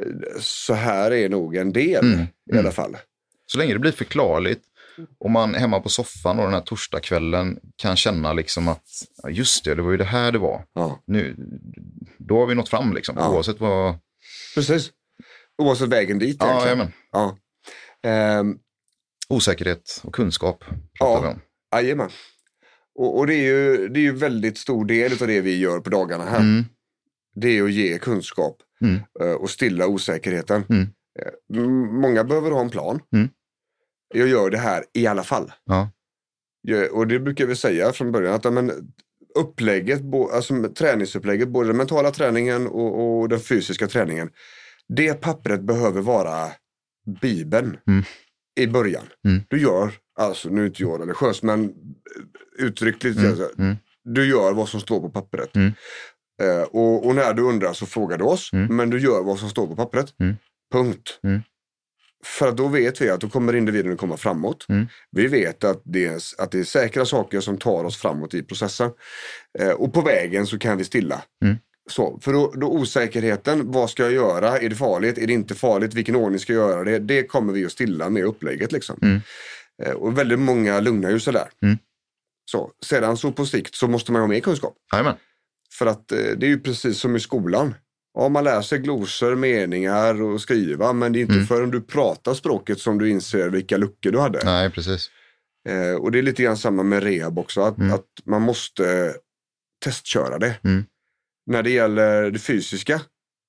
eh, 0.00 0.40
så 0.40 0.74
här 0.74 1.10
är 1.12 1.28
nog 1.28 1.56
en 1.56 1.72
del 1.72 2.04
Mm, 2.04 2.20
i 2.20 2.52
mm. 2.52 2.64
alla 2.64 2.72
fall. 2.72 2.96
Så 3.46 3.58
länge 3.58 3.72
det 3.72 3.78
blir 3.78 3.92
förklarligt 3.92 4.62
och 5.18 5.30
man 5.30 5.54
hemma 5.54 5.80
på 5.80 5.88
soffan 5.88 6.38
och 6.38 6.44
den 6.44 6.54
här 6.54 6.60
torsdagskvällen 6.60 7.58
kan 7.76 7.96
känna 7.96 8.32
liksom 8.32 8.68
att 8.68 8.84
just 9.28 9.64
det, 9.64 9.74
det 9.74 9.82
var 9.82 9.90
ju 9.90 9.96
det 9.96 10.04
här 10.04 10.32
det 10.32 10.38
var. 10.38 10.64
Ja, 10.72 11.02
Nu, 11.06 11.36
då 12.18 12.38
har 12.38 12.46
vi 12.46 12.54
nått 12.54 12.68
fram 12.68 12.92
liksom, 12.92 13.16
Ja. 13.18 13.28
oavsett 13.34 13.60
vad... 13.60 13.98
precis. 14.54 14.90
Oavsett 15.62 15.88
vägen 15.88 16.18
dit 16.18 16.36
Ja, 16.40 16.66
egentligen. 16.66 16.92
Ja. 17.12 17.36
Ehm, 18.02 18.58
Osäkerhet 19.28 20.00
och 20.04 20.14
kunskap 20.14 20.64
pratar 20.98 21.14
Ja. 21.14 21.20
vi 21.20 21.26
om. 21.28 21.40
Jajamän. 21.82 22.10
Och, 22.98 23.18
och 23.18 23.26
det 23.26 23.34
är 23.34 23.42
ju 23.44 23.88
det 23.88 24.00
är 24.00 24.02
ju 24.02 24.12
väldigt 24.16 24.58
stor 24.58 24.84
del 24.84 25.12
av 25.22 25.28
det 25.28 25.40
vi 25.40 25.58
gör 25.58 25.80
på 25.80 25.90
dagarna 25.90 26.24
här. 26.24 26.40
Mm, 26.40 26.64
Det 27.34 27.58
är 27.58 27.62
att 27.62 27.72
ge 27.72 27.98
kunskap 27.98 28.56
Mm. 28.80 29.00
eh, 29.20 29.32
och 29.32 29.50
stilla 29.50 29.86
osäkerheten. 29.86 30.64
Mm. 30.68 30.82
Eh, 31.20 31.62
Många 32.00 32.24
behöver 32.24 32.50
ha 32.50 32.60
en 32.60 32.70
plan. 32.70 33.00
Mm. 33.12 33.28
Jag 34.14 34.28
gör 34.28 34.50
det 34.50 34.58
här 34.58 34.84
i 34.94 35.06
alla 35.06 35.22
fall. 35.22 35.52
ja. 35.64 35.90
Jag- 36.62 36.92
Och 36.92 37.06
det 37.06 37.18
brukar 37.20 37.46
vi 37.46 37.56
säga 37.56 37.92
från 37.92 38.12
början. 38.12 38.34
att 38.34 38.52
men, 38.52 38.72
upplägget, 39.38 40.00
bo- 40.02 40.28
alltså 40.30 40.68
träningsupplägget, 40.68 41.48
både 41.48 41.68
den 41.68 41.76
mentala 41.76 42.10
träningen 42.10 42.66
och, 42.66 43.20
och 43.20 43.28
den 43.28 43.40
fysiska 43.40 43.86
träningen. 43.86 44.30
Det 44.88 45.14
pappret 45.14 45.60
behöver 45.62 46.00
vara 46.00 46.48
Bibeln 47.20 47.76
Mm. 47.86 48.04
i 48.60 48.66
början. 48.66 49.04
Mm. 49.28 49.42
Du 49.48 49.60
gör, 49.60 49.92
alltså 50.18 50.48
nu 50.48 50.62
är 50.62 50.66
inte 50.66 50.82
jag 50.82 51.00
religiös, 51.00 51.42
men 51.42 51.64
eh, 51.64 51.70
uttryckligt, 52.64 53.18
Mm, 53.18 53.30
alltså, 53.30 53.50
du 54.04 54.28
gör 54.28 54.52
vad 54.52 54.68
som 54.68 54.80
står 54.80 55.00
på 55.00 55.08
pappret. 55.10 55.56
Mm. 55.56 55.72
Eh, 56.42 56.62
och, 56.62 57.06
och 57.06 57.14
när 57.14 57.34
du 57.34 57.42
undrar 57.42 57.72
så 57.72 57.86
frågar 57.86 58.18
du 58.18 58.24
oss, 58.24 58.52
Mm. 58.52 58.76
men 58.76 58.90
du 58.90 59.00
gör 59.00 59.22
vad 59.22 59.38
som 59.38 59.48
står 59.50 59.66
på 59.66 59.76
pappret. 59.76 60.14
Mm. 60.20 60.34
Punkt. 60.72 61.20
För 62.24 62.48
att 62.48 62.56
då 62.56 62.68
vet 62.68 63.00
vi 63.00 63.10
att 63.10 63.20
då 63.20 63.28
kommer 63.28 63.54
individen 63.54 63.92
att 63.92 63.98
komma 63.98 64.16
framåt. 64.16 64.66
Mm. 64.68 64.86
Vi 65.10 65.26
vet 65.26 65.64
att 65.64 65.82
det, 65.84 66.06
är, 66.06 66.20
att 66.38 66.50
det 66.50 66.58
är 66.58 66.64
säkra 66.64 67.04
saker 67.04 67.40
som 67.40 67.58
tar 67.58 67.84
oss 67.84 67.96
framåt 67.96 68.34
i 68.34 68.42
processen. 68.42 68.90
Eh, 69.58 69.70
och 69.70 69.92
på 69.92 70.00
vägen 70.00 70.46
så 70.46 70.58
kan 70.58 70.78
vi 70.78 70.84
stilla. 70.84 71.22
Mm. 71.44 71.56
Så, 71.90 72.18
för 72.22 72.32
då, 72.32 72.52
då 72.56 72.72
osäkerheten, 72.72 73.72
vad 73.72 73.90
ska 73.90 74.02
jag 74.02 74.12
göra? 74.12 74.58
Är 74.58 74.68
det 74.68 74.76
farligt? 74.76 75.18
Är 75.18 75.26
det 75.26 75.32
inte 75.32 75.54
farligt? 75.54 75.94
Vilken 75.94 76.16
ordning 76.16 76.38
ska 76.38 76.52
jag 76.52 76.70
göra 76.70 76.84
det? 76.84 76.98
Det 76.98 77.22
kommer 77.22 77.52
vi 77.52 77.66
att 77.66 77.72
stilla 77.72 78.10
med 78.10 78.24
upplägget. 78.24 78.72
Liksom. 78.72 78.98
Mm. 79.02 79.20
Eh, 79.82 79.92
och 79.92 80.18
väldigt 80.18 80.38
många 80.38 80.80
lugnar 80.80 81.10
ju 81.10 81.20
sig 81.20 81.32
där. 81.32 81.48
Mm. 81.62 81.78
Så, 82.50 82.70
sedan 82.86 83.16
så 83.16 83.32
på 83.32 83.46
sikt 83.46 83.74
så 83.74 83.88
måste 83.88 84.12
man 84.12 84.20
ha 84.20 84.28
mer 84.28 84.40
kunskap. 84.40 84.74
Jajamän. 84.92 85.16
För 85.78 85.86
att 85.86 86.12
eh, 86.12 86.18
det 86.18 86.46
är 86.46 86.50
ju 86.50 86.60
precis 86.60 86.98
som 86.98 87.16
i 87.16 87.20
skolan. 87.20 87.74
Ja, 88.20 88.28
man 88.28 88.44
lär 88.44 88.62
sig 88.62 88.78
glosor, 88.78 89.34
meningar 89.34 90.22
och 90.22 90.40
skriva, 90.40 90.92
men 90.92 91.12
det 91.12 91.18
är 91.18 91.20
inte 91.20 91.32
Mm. 91.34 91.46
förrän 91.46 91.70
du 91.70 91.80
pratar 91.80 92.34
språket 92.34 92.78
som 92.80 92.98
du 92.98 93.10
inser 93.10 93.48
vilka 93.48 93.76
luckor 93.76 94.10
du 94.10 94.18
hade. 94.18 94.40
Nej, 94.44 94.70
precis. 94.70 95.10
Eh, 95.68 95.94
och 96.02 96.12
det 96.12 96.18
är 96.18 96.22
lite 96.22 96.42
grann 96.42 96.56
samma 96.56 96.82
med 96.82 97.02
rehab 97.02 97.38
också, 97.38 97.60
att, 97.60 97.78
Mm. 97.78 97.94
att 97.94 98.04
man 98.24 98.42
måste 98.42 99.14
testköra 99.84 100.38
det. 100.38 100.54
Mm. 100.64 100.84
När 101.46 101.62
det 101.62 101.70
gäller 101.70 102.30
det 102.30 102.38
fysiska, 102.38 103.00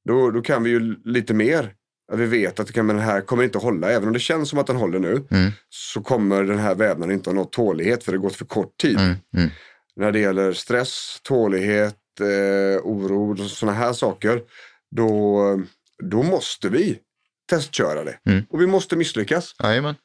då, 0.07 0.31
då 0.31 0.41
kan 0.41 0.63
vi 0.63 0.69
ju 0.69 0.95
lite 1.05 1.33
mer. 1.33 1.73
Att 2.11 2.19
vi 2.19 2.25
vet 2.25 2.59
att 2.59 2.75
men 2.75 2.87
den 2.87 2.99
här 2.99 3.21
kommer 3.21 3.43
inte 3.43 3.57
hålla, 3.57 3.91
även 3.91 4.07
om 4.07 4.13
det 4.13 4.19
känns 4.19 4.49
som 4.49 4.59
att 4.59 4.67
den 4.67 4.75
håller 4.75 4.99
nu, 4.99 5.23
Mm. 5.31 5.51
så 5.69 6.01
kommer 6.01 6.43
den 6.43 6.59
här 6.59 6.75
vävnaden 6.75 7.15
inte 7.15 7.29
ha 7.29 7.35
nått 7.35 7.51
tålighet 7.51 8.03
för 8.03 8.11
det 8.11 8.17
har 8.17 8.23
gått 8.23 8.35
för 8.35 8.45
kort 8.45 8.77
tid. 8.77 8.97
Mm. 8.99 9.15
Mm. 9.37 9.49
När 9.95 10.11
det 10.11 10.19
gäller 10.19 10.53
stress, 10.53 11.19
tålighet, 11.23 11.95
eh, 12.21 12.81
oro 12.83 13.31
och 13.43 13.51
sådana 13.51 13.77
här 13.77 13.93
saker, 13.93 14.41
då, 14.95 15.41
då 16.03 16.23
måste 16.23 16.69
vi 16.69 16.99
testköra 17.49 18.03
det. 18.03 18.19
Mm. 18.29 18.43
Och 18.49 18.61
vi 18.61 18.67
måste 18.67 18.95
misslyckas. 18.95 19.55
Jajamän. 19.63 19.95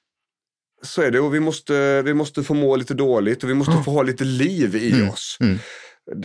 Så 0.82 1.02
är 1.02 1.10
det 1.10 1.20
och 1.20 1.34
vi 1.34 1.40
måste, 1.40 2.02
vi 2.02 2.14
måste 2.14 2.42
få 2.42 2.54
må 2.54 2.76
lite 2.76 2.94
dåligt 2.94 3.44
och 3.44 3.50
vi 3.50 3.54
måste 3.54 3.82
få 3.84 3.90
ha 3.90 4.02
lite 4.02 4.24
liv 4.24 4.76
i 4.76 4.92
Mm. 4.92 5.10
oss. 5.10 5.36
Mm. 5.40 5.58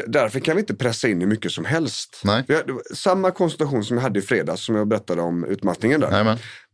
Därför 0.08 0.40
kan 0.40 0.56
vi 0.56 0.60
inte 0.60 0.76
pressa 0.76 1.08
in 1.08 1.22
hur 1.22 1.28
mycket 1.28 1.52
som 1.52 1.66
helst. 1.66 2.22
Har- 2.56 2.96
samma 2.96 3.32
konstellation 3.32 3.84
som 3.84 3.98
jag 3.98 4.02
hade 4.04 4.20
i 4.20 4.22
fredags 4.22 4.62
som 4.66 4.76
jag 4.76 4.88
berättade 4.88 5.22
om 5.22 5.44
utmattningen 5.44 6.00
där. 6.02 6.12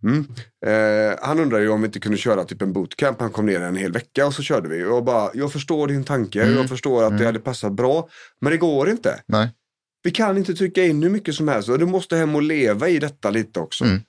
Mm. 0.03 0.25
Eh, 0.65 1.17
han 1.21 1.39
undrar 1.39 1.59
ju 1.59 1.69
om 1.69 1.81
vi 1.81 1.85
inte 1.85 1.99
kunde 1.99 2.17
köra 2.17 2.43
typ 2.43 2.61
en 2.61 2.73
bootcamp. 2.73 3.19
Han 3.21 3.31
kom 3.31 3.45
ner 3.45 3.61
en 3.61 3.75
hel 3.75 3.91
vecka 3.91 4.25
och 4.27 4.33
så 4.33 4.41
körde 4.43 4.69
vi. 4.69 4.83
Och 4.83 4.89
jag 4.89 5.05
bara, 5.05 5.29
jag 5.33 5.51
förstår 5.51 5.87
din 5.87 6.03
tanke, 6.03 6.43
Mm. 6.43 6.55
jag 6.57 6.69
förstår 6.69 7.03
att 7.03 7.17
det 7.17 7.25
hade 7.25 7.39
passat 7.39 7.71
bra. 7.73 8.09
Men 8.41 8.51
det 8.51 8.57
går 8.57 8.89
inte. 8.89 9.21
Nej. 9.27 9.49
Vi 10.03 10.11
kan 10.11 10.37
inte 10.37 10.53
trycka 10.53 10.83
in 10.83 11.03
hur 11.03 11.09
mycket 11.09 11.35
som 11.35 11.47
helst 11.47 11.69
och 11.69 11.79
du 11.79 11.85
måste 11.85 12.15
hem 12.17 12.35
och 12.35 12.41
leva 12.41 12.89
i 12.89 12.99
detta 12.99 13.29
lite 13.29 13.59
också. 13.59 13.83
Mm. 13.83 14.01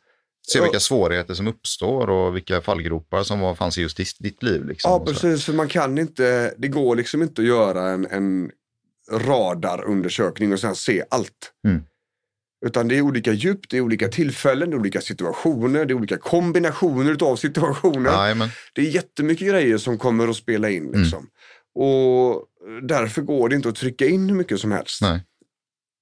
Se 0.53 0.61
vilka 0.61 0.81
svårigheter 0.81 1.35
som 1.35 1.47
uppstår 1.47 2.11
och 2.11 2.37
vilka 2.37 2.61
fallgropar 2.61 3.23
som 3.23 3.41
var, 3.41 3.55
fanns 3.55 3.79
i 3.79 3.83
just 3.83 3.97
ditt, 3.97 4.17
ditt 4.19 4.43
liv. 4.43 4.65
Liksom. 4.65 4.91
Ja, 4.91 5.05
precis. 5.05 5.45
För 5.45 5.53
man 5.53 5.69
kan 5.69 5.99
inte, 5.99 6.55
det 6.59 6.69
går 6.69 6.97
liksom 6.97 7.23
inte 7.23 7.43
att 7.43 7.49
göra 7.49 7.89
en, 7.91 8.07
en 8.07 8.51
radarundersökning 9.13 10.53
och 10.53 10.61
sen 10.61 10.75
se 10.75 11.05
allt. 11.11 11.53
Mm. 11.67 11.83
Utan 12.67 12.89
det 12.89 12.97
är 12.99 13.03
olika 13.03 13.33
djup, 13.33 13.69
det 13.69 13.77
är 13.77 13.81
olika 13.81 14.09
tillfällen, 14.09 14.71
det 14.71 14.77
är 14.77 14.79
olika 14.79 15.01
situationer, 15.01 15.85
det 15.85 15.93
är 15.93 15.95
olika 15.95 16.19
kombinationer 16.19 17.23
av 17.23 17.37
situationer. 17.37 18.11
Jajamän. 18.11 18.49
Det 18.75 18.81
är 18.81 18.91
jättemycket 18.91 19.49
grejer 19.49 19.79
som 19.79 19.99
kommer 19.99 20.29
att 20.29 20.37
spela 20.37 20.71
in. 20.71 20.93
Liksom. 20.93 21.27
Och 21.75 22.45
därför 22.83 23.23
går 23.23 23.49
det 23.49 23.57
inte 23.57 23.69
att 23.69 23.77
trycka 23.77 24.07
in 24.07 24.29
hur 24.29 24.37
mycket 24.37 24.61
som 24.61 24.73
helst. 24.73 25.03
Nej. 25.03 25.25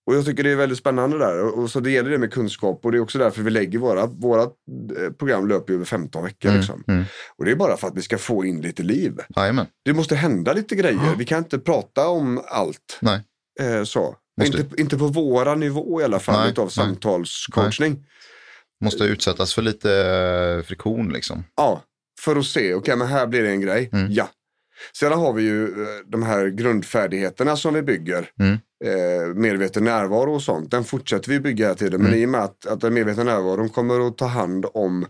Och 0.06 0.14
jag 0.14 0.24
tycker 0.24 0.42
det 0.42 0.50
är 0.50 0.56
väldigt 0.56 0.78
spännande 0.78 1.18
där. 1.18 1.58
Och 1.58 1.70
så 1.70 1.80
det 1.80 1.90
gäller 1.90 2.10
det 2.10 2.18
med 2.18 2.32
kunskap 2.32 2.80
och 2.84 2.92
det 2.92 2.98
är 2.98 3.02
också 3.02 3.18
därför 3.18 3.42
vi 3.42 3.50
lägger 3.50 3.78
våra, 3.78 4.06
våra 4.06 4.42
eh, 4.42 5.12
program 5.18 5.48
löper 5.48 5.72
över 5.74 5.84
15 5.84 6.24
veckor. 6.24 6.48
Mm. 6.48 6.60
Liksom. 6.60 6.84
Mm. 6.88 7.04
Och 7.38 7.44
det 7.44 7.50
är 7.50 7.56
bara 7.56 7.76
för 7.76 7.88
att 7.88 7.96
vi 7.96 8.02
ska 8.02 8.18
få 8.18 8.44
in 8.44 8.60
lite 8.60 8.82
liv. 8.82 9.20
Jajamän. 9.36 9.66
Det 9.84 9.92
måste 9.92 10.14
hända 10.16 10.52
lite 10.52 10.74
grejer. 10.76 11.00
Ja. 11.06 11.14
Vi 11.18 11.24
kan 11.24 11.38
inte 11.38 11.58
prata 11.58 12.08
om 12.08 12.40
allt. 12.48 12.98
Nej. 13.00 13.20
Eh, 13.60 13.84
så. 13.84 14.16
Måste- 14.40 14.58
Inte, 14.60 14.80
inte 14.80 14.98
på 14.98 15.06
våra 15.06 15.54
nivå 15.54 16.00
i 16.00 16.04
alla 16.04 16.18
fall 16.20 16.44
Nej, 16.44 16.54
nej. 16.56 16.70
samtalscoachning. 16.70 18.04
Måste 18.84 19.04
utsättas 19.04 19.54
för 19.54 19.62
lite 19.62 19.92
eh, 20.60 20.66
friktion 20.66 21.08
liksom. 21.12 21.44
Ja, 21.56 21.82
för 22.20 22.36
att 22.36 22.44
se, 22.46 22.74
okej 22.74 22.96
men 22.96 23.06
här 23.06 23.26
blir 23.26 23.42
det 23.42 23.50
en 23.50 23.60
grej. 23.60 23.90
Mm. 23.92 24.12
Ja. 24.12 24.28
Sedan 24.98 25.18
har 25.18 25.32
vi 25.32 25.42
ju 25.42 25.64
eh, 25.64 25.88
de 26.06 26.22
här 26.22 26.46
grundfärdigheterna 26.46 27.56
som 27.56 27.74
vi 27.74 27.82
bygger. 27.82 28.30
Eh, 28.84 29.34
medveten 29.34 29.84
närvaro 29.84 30.34
och 30.34 30.42
sånt. 30.42 30.70
Den 30.70 30.84
fortsätter 30.84 31.30
vi 31.30 31.40
bygga 31.40 31.64
hela 31.66 31.74
tiden. 31.74 32.00
Men 32.02 32.08
Mm. 32.10 32.20
i 32.22 32.26
och 32.26 32.28
med 32.28 32.40
att, 32.40 32.66
att 32.66 32.80
den 32.80 32.94
medvetna 32.94 33.24
närvaron 33.24 33.68
kommer 33.68 34.08
att 34.08 34.18
ta 34.18 34.26
hand 34.26 34.66
om 34.74 35.06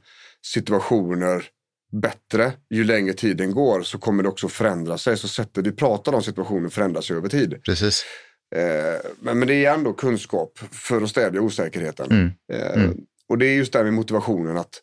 situationer 0.58 1.44
bättre 1.92 2.52
ju 2.70 2.84
längre 2.84 3.12
tiden 3.14 3.50
går 3.54 3.82
så 3.82 3.98
kommer 3.98 4.22
det 4.22 4.28
också 4.28 4.48
förändra 4.48 4.98
sig. 4.98 5.16
Så 5.16 5.28
sättet 5.28 5.66
vi 5.66 5.72
pratar 5.72 6.12
om 6.12 6.22
situationen 6.22 6.70
förändras 6.70 7.10
över 7.10 7.28
tid. 7.28 7.60
Precis. 7.64 8.04
Eh, 8.56 9.10
men, 9.20 9.38
men 9.38 9.48
det 9.48 9.64
är 9.64 9.74
ändå 9.74 9.92
kunskap 9.92 10.58
för 10.72 11.02
att 11.02 11.08
stävja 11.10 11.40
osäkerheten. 11.40 12.06
Mm. 12.10 12.30
Eh, 12.52 12.82
Mm. 12.82 12.96
Och 13.28 13.38
det 13.38 13.46
är 13.46 13.54
just 13.54 13.72
det 13.72 13.78
här 13.78 13.84
med 13.84 13.94
motivationen 13.94 14.56
att 14.56 14.82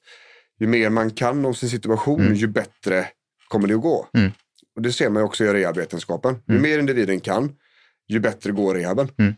ju 0.60 0.68
mer 0.68 0.90
man 0.90 1.12
kan 1.12 1.46
om 1.46 1.54
sin 1.54 1.70
situation 1.70 2.22
Mm. 2.22 2.34
ju 2.34 2.48
bättre 2.48 3.08
kommer 3.48 3.68
det 3.68 3.74
att 3.74 3.82
gå. 3.82 4.08
Mm. 4.18 4.32
Och 4.76 4.82
det 4.82 4.92
ser 4.92 5.10
man 5.10 5.24
också 5.24 5.44
i 5.46 5.54
rehabvetenskapen. 5.54 6.34
Ju 6.48 6.56
Mm. 6.56 6.62
mer 6.62 6.80
individen 6.80 7.20
kan 7.20 7.52
ju 8.14 8.20
bättre 8.20 8.52
går 8.52 8.76
rehaben. 8.76 9.10
Mm. 9.20 9.34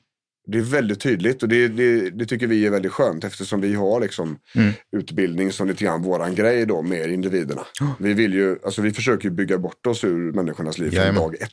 Det 0.47 0.57
är 0.57 0.61
väldigt 0.61 0.99
tydligt 0.99 1.43
och 1.43 1.49
det, 1.49 1.67
det, 1.67 2.09
det 2.09 2.25
tycker 2.25 2.47
vi 2.47 2.65
är 2.65 2.69
väldigt 2.71 2.91
skönt 2.91 3.23
eftersom 3.23 3.61
vi 3.61 3.73
har 3.73 4.01
liksom 4.01 4.37
Mm. 4.55 4.71
utbildning 4.97 5.51
som 5.51 5.67
lite 5.67 5.83
grann 5.83 6.01
våran 6.01 6.35
grej 6.35 6.65
då 6.65 6.81
med 6.81 7.09
individerna. 7.11 7.61
Vi 7.99 8.13
vill 8.13 8.33
ju, 8.33 8.57
alltså 8.65 8.81
vi 8.81 8.91
försöker 8.93 9.29
bygga 9.29 9.57
bort 9.57 9.85
oss 9.87 10.03
ur 10.03 10.31
människornas 10.33 10.77
liv 10.77 10.91
från 10.91 11.15
dag 11.15 11.35
ett. 11.41 11.49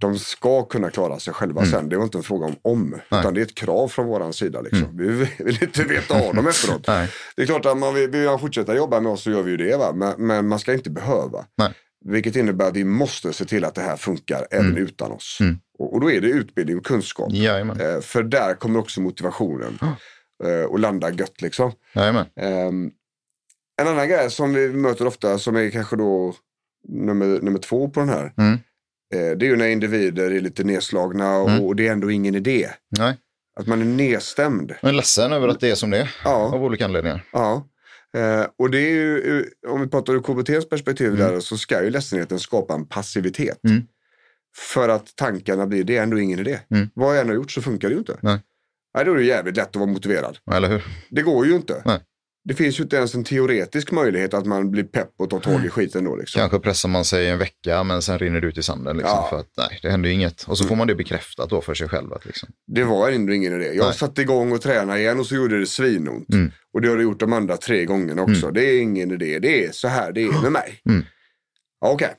De 0.00 0.18
ska 0.18 0.62
kunna 0.64 0.90
klara 0.90 1.18
sig 1.18 1.34
själva 1.34 1.60
Mm. 1.60 1.72
sen. 1.72 1.88
Det 1.88 1.96
var 1.96 2.04
inte 2.04 2.18
en 2.18 2.22
fråga 2.24 2.46
om 2.46 2.56
om, 2.62 2.90
Nej. 3.10 3.20
utan 3.20 3.34
det 3.34 3.40
är 3.40 3.42
ett 3.42 3.54
krav 3.54 3.88
från 3.88 4.06
våran 4.06 4.32
sida. 4.32 4.60
Liksom. 4.60 4.96
Vi 4.96 5.08
vill- 5.08 5.28
vill 5.38 5.62
inte 5.62 5.82
veta 5.84 6.14
av 6.28 6.34
dem 6.34 6.46
efteråt. 6.48 6.84
Nej. 6.88 7.08
Det 7.36 7.42
är 7.42 7.46
klart 7.46 7.66
att 7.66 7.78
man 7.78 7.94
vill, 7.94 8.10
vill 8.10 8.24
man 8.24 8.38
fortsätta 8.40 8.76
jobba 8.76 9.00
med 9.00 9.12
oss 9.12 9.22
så 9.22 9.30
gör 9.30 9.42
vi 9.42 9.50
ju 9.50 9.56
det. 9.56 9.76
Va? 9.76 9.92
Men, 9.94 10.26
men 10.26 10.48
man 10.48 10.58
ska 10.58 10.72
inte 10.72 10.90
behöva. 10.90 11.46
Nej. 11.58 11.72
Vilket 12.04 12.36
innebär 12.36 12.68
att 12.68 12.76
vi 12.76 12.84
måste 12.84 13.32
se 13.32 13.44
till 13.44 13.64
att 13.64 13.74
det 13.74 13.80
här 13.80 13.96
funkar 13.96 14.46
även 14.50 14.76
utan 14.76 15.12
oss. 15.12 15.38
Mm. 15.40 15.58
Och, 15.78 16.00
då 16.00 16.10
är 16.10 16.20
det 16.20 16.28
utbildning 16.28 16.78
och 16.78 16.84
kunskap. 16.86 17.32
Jajamän. 17.32 17.80
Eh, 17.80 18.00
för 18.00 18.22
där 18.22 18.54
kommer 18.54 18.78
också 18.80 19.00
motivationen. 19.00 19.78
Eh, 20.44 20.64
och 20.70 20.78
landa 20.78 21.10
gött 21.10 21.42
liksom. 21.42 21.72
Jajamän. 21.94 22.26
Ehm, 22.40 22.90
en 23.82 23.88
annan 23.88 24.08
grej 24.08 24.30
som 24.30 24.54
vi 24.54 24.68
möter 24.68 25.06
ofta 25.06 25.38
som 25.38 25.56
är 25.56 25.70
kanske 25.70 25.96
då 25.96 26.34
nummer, 26.88 27.26
nummer 27.26 27.58
två 27.58 27.88
på 27.88 28.00
den 28.00 28.08
här. 28.08 28.32
Mm. 28.38 28.52
Eh, 29.14 29.36
det 29.38 29.46
är 29.46 29.50
ju 29.50 29.56
när 29.56 29.66
individer 29.68 30.30
är 30.30 30.40
lite 30.40 30.64
nedslagna 30.64 31.38
och, 31.38 31.50
Mm. 31.50 31.64
och 31.64 31.76
det 31.76 31.88
är 31.88 31.92
ändå 31.92 32.10
ingen 32.10 32.34
idé. 32.34 32.68
Nej. 32.98 33.16
Att 33.60 33.66
man 33.66 33.80
är 33.80 33.84
nedstämd. 33.84 34.74
Jag 34.82 34.88
är 34.88 34.92
ledsen 34.92 35.32
över 35.32 35.48
att 35.48 35.60
det 35.60 35.70
är 35.70 35.74
som 35.74 35.90
det 35.90 35.98
är. 35.98 36.14
Ja. 36.24 36.30
Av 36.54 36.64
olika 36.64 36.84
anledningar. 36.84 37.24
Ja, 37.32 37.66
eh, 38.16 38.46
och 38.58 38.70
det 38.70 38.78
är 38.78 38.90
ju, 38.90 39.38
eh, 39.64 39.70
om 39.72 39.80
vi 39.80 39.88
pratar 39.88 40.12
ur 40.12 40.20
KBTs 40.20 40.68
perspektiv 40.68 41.06
Mm. 41.06 41.18
där 41.18 41.40
så 41.40 41.58
ska 41.58 41.84
ju 41.84 41.90
ledsenheten 41.90 42.38
skapa 42.40 42.74
en 42.74 42.86
passivitet. 42.86 43.64
Mm. 43.64 43.82
För 44.56 44.88
att 44.88 45.16
tankarna 45.16 45.66
blir, 45.66 45.84
det 45.84 45.96
är 45.96 46.02
ändå 46.02 46.18
ingen 46.18 46.38
idé. 46.38 46.60
Mm. 46.70 46.88
Vad 46.94 47.14
jag 47.14 47.20
än 47.20 47.28
har 47.28 47.34
gjort 47.34 47.50
så 47.50 47.62
funkar 47.62 47.88
det 47.88 47.92
ju 47.92 47.98
inte. 47.98 48.18
Nej. 48.20 48.40
Nej, 48.94 49.04
då 49.04 49.12
är 49.12 49.16
det 49.16 49.24
jävligt 49.24 49.56
lätt 49.56 49.68
att 49.68 49.76
vara 49.76 49.86
motiverad. 49.86 50.38
Eller 50.52 50.68
hur? 50.68 50.84
Det 51.10 51.22
går 51.22 51.46
ju 51.46 51.54
inte. 51.56 51.82
Nej. 51.84 52.00
Det 52.48 52.54
finns 52.54 52.78
ju 52.78 52.82
inte 52.82 52.96
ens 52.96 53.14
en 53.14 53.24
teoretisk 53.24 53.92
möjlighet 53.92 54.34
att 54.34 54.46
man 54.46 54.70
blir 54.70 54.84
pepp 54.84 55.10
och 55.18 55.30
tar 55.30 55.40
tag 55.40 55.64
i 55.64 55.68
skiten 55.68 56.04
då. 56.04 56.16
Liksom. 56.16 56.40
Kanske 56.40 56.58
pressar 56.58 56.88
man 56.88 57.04
sig 57.04 57.28
en 57.28 57.38
vecka 57.38 57.84
men 57.84 58.02
sen 58.02 58.18
rinner 58.18 58.40
det 58.40 58.46
ut 58.46 58.58
i 58.58 58.62
sanden. 58.62 58.96
Liksom, 58.96 59.16
Ja. 59.16 59.26
För 59.30 59.38
att 59.40 59.50
nej, 59.56 59.78
det 59.82 59.90
händer 59.90 60.08
ju 60.08 60.14
inget. 60.14 60.42
Och 60.42 60.58
så 60.58 60.64
får 60.64 60.76
man 60.76 60.86
det 60.86 60.94
bekräftat 60.94 61.50
då 61.50 61.60
för 61.60 61.74
sig 61.74 61.88
själv. 61.88 62.12
Att, 62.12 62.24
liksom. 62.24 62.48
Det 62.66 62.84
var 62.84 63.10
ändå 63.10 63.32
ingen 63.32 63.60
idé. 63.60 63.70
Jag 63.74 63.84
Nej. 63.84 63.94
satte 63.94 64.22
igång 64.22 64.52
och 64.52 64.60
tränade 64.62 65.00
igen 65.00 65.20
och 65.20 65.26
så 65.26 65.34
gjorde 65.34 65.60
det 65.60 65.66
svinont. 65.66 66.34
Mm. 66.34 66.52
Och 66.74 66.80
det 66.80 66.88
har 66.88 66.96
det 66.96 67.02
gjort 67.02 67.20
de 67.20 67.32
andra 67.32 67.56
tre 67.56 67.84
gångerna 67.84 68.22
också. 68.22 68.50
Det 68.50 68.64
är 68.64 68.80
ingen 68.80 69.10
idé. 69.10 69.38
Det 69.38 69.64
är 69.64 69.72
så 69.72 69.88
här 69.88 70.12
det 70.12 70.22
är 70.22 70.42
med 70.42 70.52
mig. 70.52 70.80
Mm. 70.88 71.04
Okej. 71.84 72.14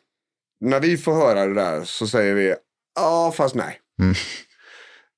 När 0.65 0.80
vi 0.80 0.98
får 0.98 1.13
höra 1.13 1.46
det 1.46 1.54
där 1.54 1.84
så 1.84 2.08
säger 2.08 2.36
vi 2.36 2.56
ja 2.96 3.34
fast 3.38 3.56
nej. 3.56 3.80
Mm. 4.02 4.15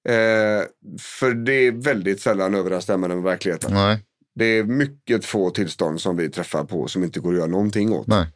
Eh, 0.10 0.66
för 1.00 1.34
det 1.34 1.54
är 1.54 1.72
väldigt 1.72 2.22
sällan 2.22 2.56
överensstämmande 2.56 3.16
med 3.16 3.24
verkligheten. 3.24 3.74
Nej, 3.74 4.00
Det 4.36 4.46
är 4.46 4.64
mycket 4.64 5.26
få 5.26 5.50
tillstånd 5.50 6.02
som 6.02 6.18
vi 6.18 6.30
träffar 6.30 6.64
på 6.64 6.88
som 6.88 7.04
inte 7.04 7.20
går 7.20 7.32
att 7.34 7.38
göra 7.40 7.48
någonting 7.48 7.94
åt. 7.94 8.08
nej. 8.08 8.28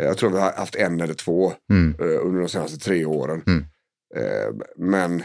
Eh, 0.00 0.06
jag 0.06 0.18
tror 0.18 0.30
vi 0.30 0.38
har 0.40 0.52
haft 0.52 0.74
en 0.74 1.00
eller 1.00 1.14
två 1.14 1.52
Mm. 1.70 1.94
eh, 2.00 2.26
under 2.26 2.40
de 2.40 2.48
senaste 2.48 2.78
tre 2.78 3.04
åren. 3.04 3.42
Mm. 3.46 3.64
Eh, 4.16 4.66
men 4.76 5.24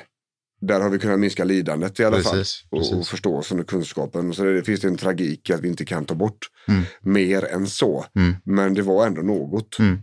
där 0.62 0.80
har 0.82 0.90
vi 0.90 1.00
kunnat 1.00 1.20
minska 1.20 1.44
lidandet 1.44 2.00
i 2.00 2.04
alla 2.06 2.22
fall. 2.22 2.34
Precis, 2.38 2.64
Och, 2.70 2.78
och 2.78 2.84
precis. 2.90 3.10
förståelsen 3.10 3.60
och 3.60 3.68
kunskapen. 3.70 4.34
Så 4.34 4.44
det 4.44 4.64
finns 4.64 4.84
en 4.84 4.98
tragik 4.98 5.50
i 5.50 5.54
att 5.54 5.62
vi 5.62 5.68
inte 5.68 5.86
kan 5.86 6.06
ta 6.06 6.16
bort 6.16 6.38
Mm. 6.68 6.84
mer 7.02 7.46
än 7.46 7.68
så. 7.68 8.06
Mm. 8.16 8.36
Men 8.46 8.74
det 8.74 8.82
var 8.82 9.08
ändå 9.08 9.22
något, 9.22 9.80
Mm. 9.80 9.98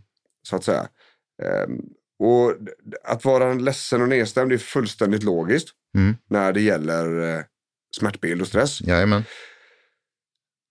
så 0.49 0.57
att 0.57 0.65
säga. 0.65 0.89
Ehm, 1.43 1.79
och 2.19 2.53
att 3.05 3.25
vara 3.25 3.55
ledsen 3.55 4.03
och 4.03 4.09
nedstämd 4.09 4.53
är 4.53 4.59
fullständigt 4.59 5.23
logiskt 5.23 5.69
Mm. 5.97 6.15
när 6.31 6.53
det 6.53 6.61
gäller 6.61 7.45
smärtbild 7.97 8.41
och 8.41 8.49
stress. 8.49 8.81
Jajamän. 8.81 9.23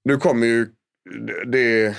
Nu 0.05 0.17
kommer 0.17 0.47
ju 0.47 0.67
det, 1.47 1.95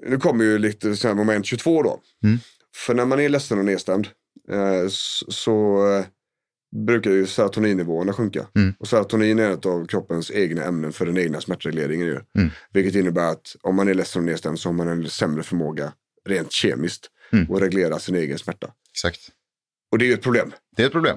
nu 0.00 0.18
kommer 0.18 0.44
ju 0.44 0.58
lite 0.58 0.96
så 0.96 1.08
här 1.08 1.14
moment 1.14 1.46
22 1.46 1.82
då. 1.82 2.00
Mm. 2.24 2.38
För 2.76 2.94
när 2.94 3.06
man 3.06 3.20
är 3.20 3.28
ledsen 3.28 3.58
och 3.58 3.64
nedstämd 3.64 4.08
eh, 4.50 4.88
så 5.28 5.86
eh, 5.92 6.04
brukar 6.86 7.10
ju 7.10 7.26
serotoninnivåerna 7.26 8.12
sjunka. 8.12 8.46
Mm. 8.54 8.74
Och 8.78 8.88
serotonin 8.88 9.38
är 9.38 9.50
ett 9.50 9.66
av 9.66 9.86
kroppens 9.86 10.30
egna 10.30 10.64
ämnen 10.64 10.92
för 10.92 11.06
den 11.06 11.18
egna 11.18 11.40
smärtregleringen. 11.40 12.06
Ju. 12.06 12.20
Mm. 12.38 12.50
Vilket 12.72 12.94
innebär 12.94 13.30
att 13.32 13.56
om 13.62 13.76
man 13.76 13.88
är 13.88 13.94
ledsen 13.94 14.22
och 14.22 14.26
nedstämd 14.26 14.58
så 14.60 14.68
har 14.68 14.74
man 14.74 14.88
en 14.88 15.10
sämre 15.10 15.42
förmåga 15.42 15.92
rent 16.24 16.52
kemiskt 16.52 17.10
Mm. 17.32 17.52
att 17.52 17.62
reglera 17.62 17.98
sin 17.98 18.14
egen 18.14 18.38
smärta. 18.38 18.72
Exakt. 18.90 19.20
Och 19.92 19.98
det 19.98 20.04
är 20.04 20.06
ju 20.06 20.14
ett 20.14 20.22
problem. 20.22 20.52
Det 20.76 20.82
är 20.82 20.86
ett 20.86 20.92
problem. 20.92 21.16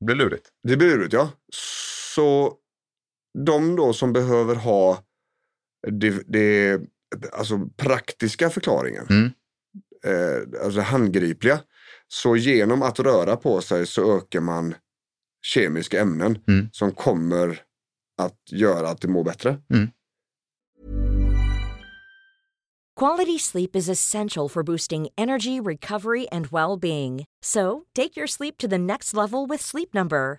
Det 0.00 0.04
blir 0.04 0.16
lurigt. 0.16 0.48
Det 0.68 0.76
blir 0.76 0.88
lurigt 0.88 1.12
ja. 1.12 1.30
Så 2.14 2.54
de 3.46 3.76
då 3.76 3.92
som 3.92 4.12
behöver 4.12 4.54
ha 4.54 5.04
det, 5.90 6.22
det 6.26 6.80
alltså 7.32 7.68
praktiska 7.76 8.50
förklaringen, 8.50 9.06
Mm. 9.10 9.30
eh, 10.04 10.64
alltså 10.64 10.80
handgripliga, 10.80 11.60
så 12.08 12.36
genom 12.36 12.82
att 12.82 12.98
röra 13.00 13.36
på 13.36 13.60
sig 13.60 13.86
så 13.86 14.16
ökar 14.16 14.40
man 14.40 14.74
kemiska 15.42 16.00
ämnen 16.00 16.38
Mm. 16.48 16.68
som 16.72 16.92
kommer 16.92 17.62
att 18.18 18.38
göra 18.52 18.88
att 18.88 19.00
det 19.00 19.08
mår 19.08 19.24
bättre. 19.24 19.58
Quality 23.00 23.38
sleep 23.38 23.76
is 23.76 23.88
essential 23.88 24.48
for 24.48 24.62
boosting 24.62 25.08
energy, 25.16 25.60
recovery, 25.60 26.26
and 26.32 26.46
well 26.52 26.76
being. 26.80 27.24
So, 27.44 27.82
take 27.94 28.16
your 28.20 28.26
sleep 28.26 28.58
to 28.58 28.68
the 28.68 28.78
next 28.78 29.14
level 29.14 29.46
with 29.50 29.62
Sleep 29.64 29.94
Number. 29.94 30.38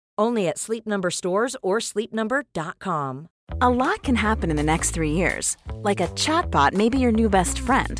Only 0.21 0.47
at 0.47 0.59
Sleep 0.59 0.85
Number 0.85 1.09
stores 1.09 1.55
or 1.63 1.79
sleepnumber.com. 1.79 3.27
A 3.59 3.69
lot 3.69 4.03
can 4.03 4.15
happen 4.15 4.51
in 4.51 4.55
the 4.55 4.71
next 4.73 4.91
three 4.91 5.13
years. 5.13 5.57
Like 5.73 5.99
a 5.99 6.09
chatbot 6.09 6.73
may 6.73 6.89
be 6.89 6.99
your 6.99 7.11
new 7.11 7.27
best 7.27 7.57
friend. 7.57 7.99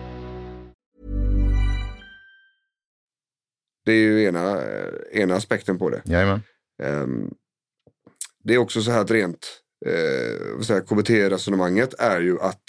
Det 3.91 3.95
är 3.95 3.99
ju 3.99 4.23
ena, 4.23 4.61
ena 5.11 5.35
aspekten 5.35 5.77
på 5.77 5.89
det. 5.89 6.01
Jajamän. 6.05 6.41
Ehm, 6.83 7.29
det 8.43 8.53
är 8.53 8.57
också 8.57 8.81
så 8.81 8.91
här 8.91 9.01
att 9.01 9.11
rent 9.11 9.47
eh, 9.85 10.79
KBT-resonemanget 10.89 11.93
är 11.99 12.21
ju 12.21 12.39
att 12.39 12.61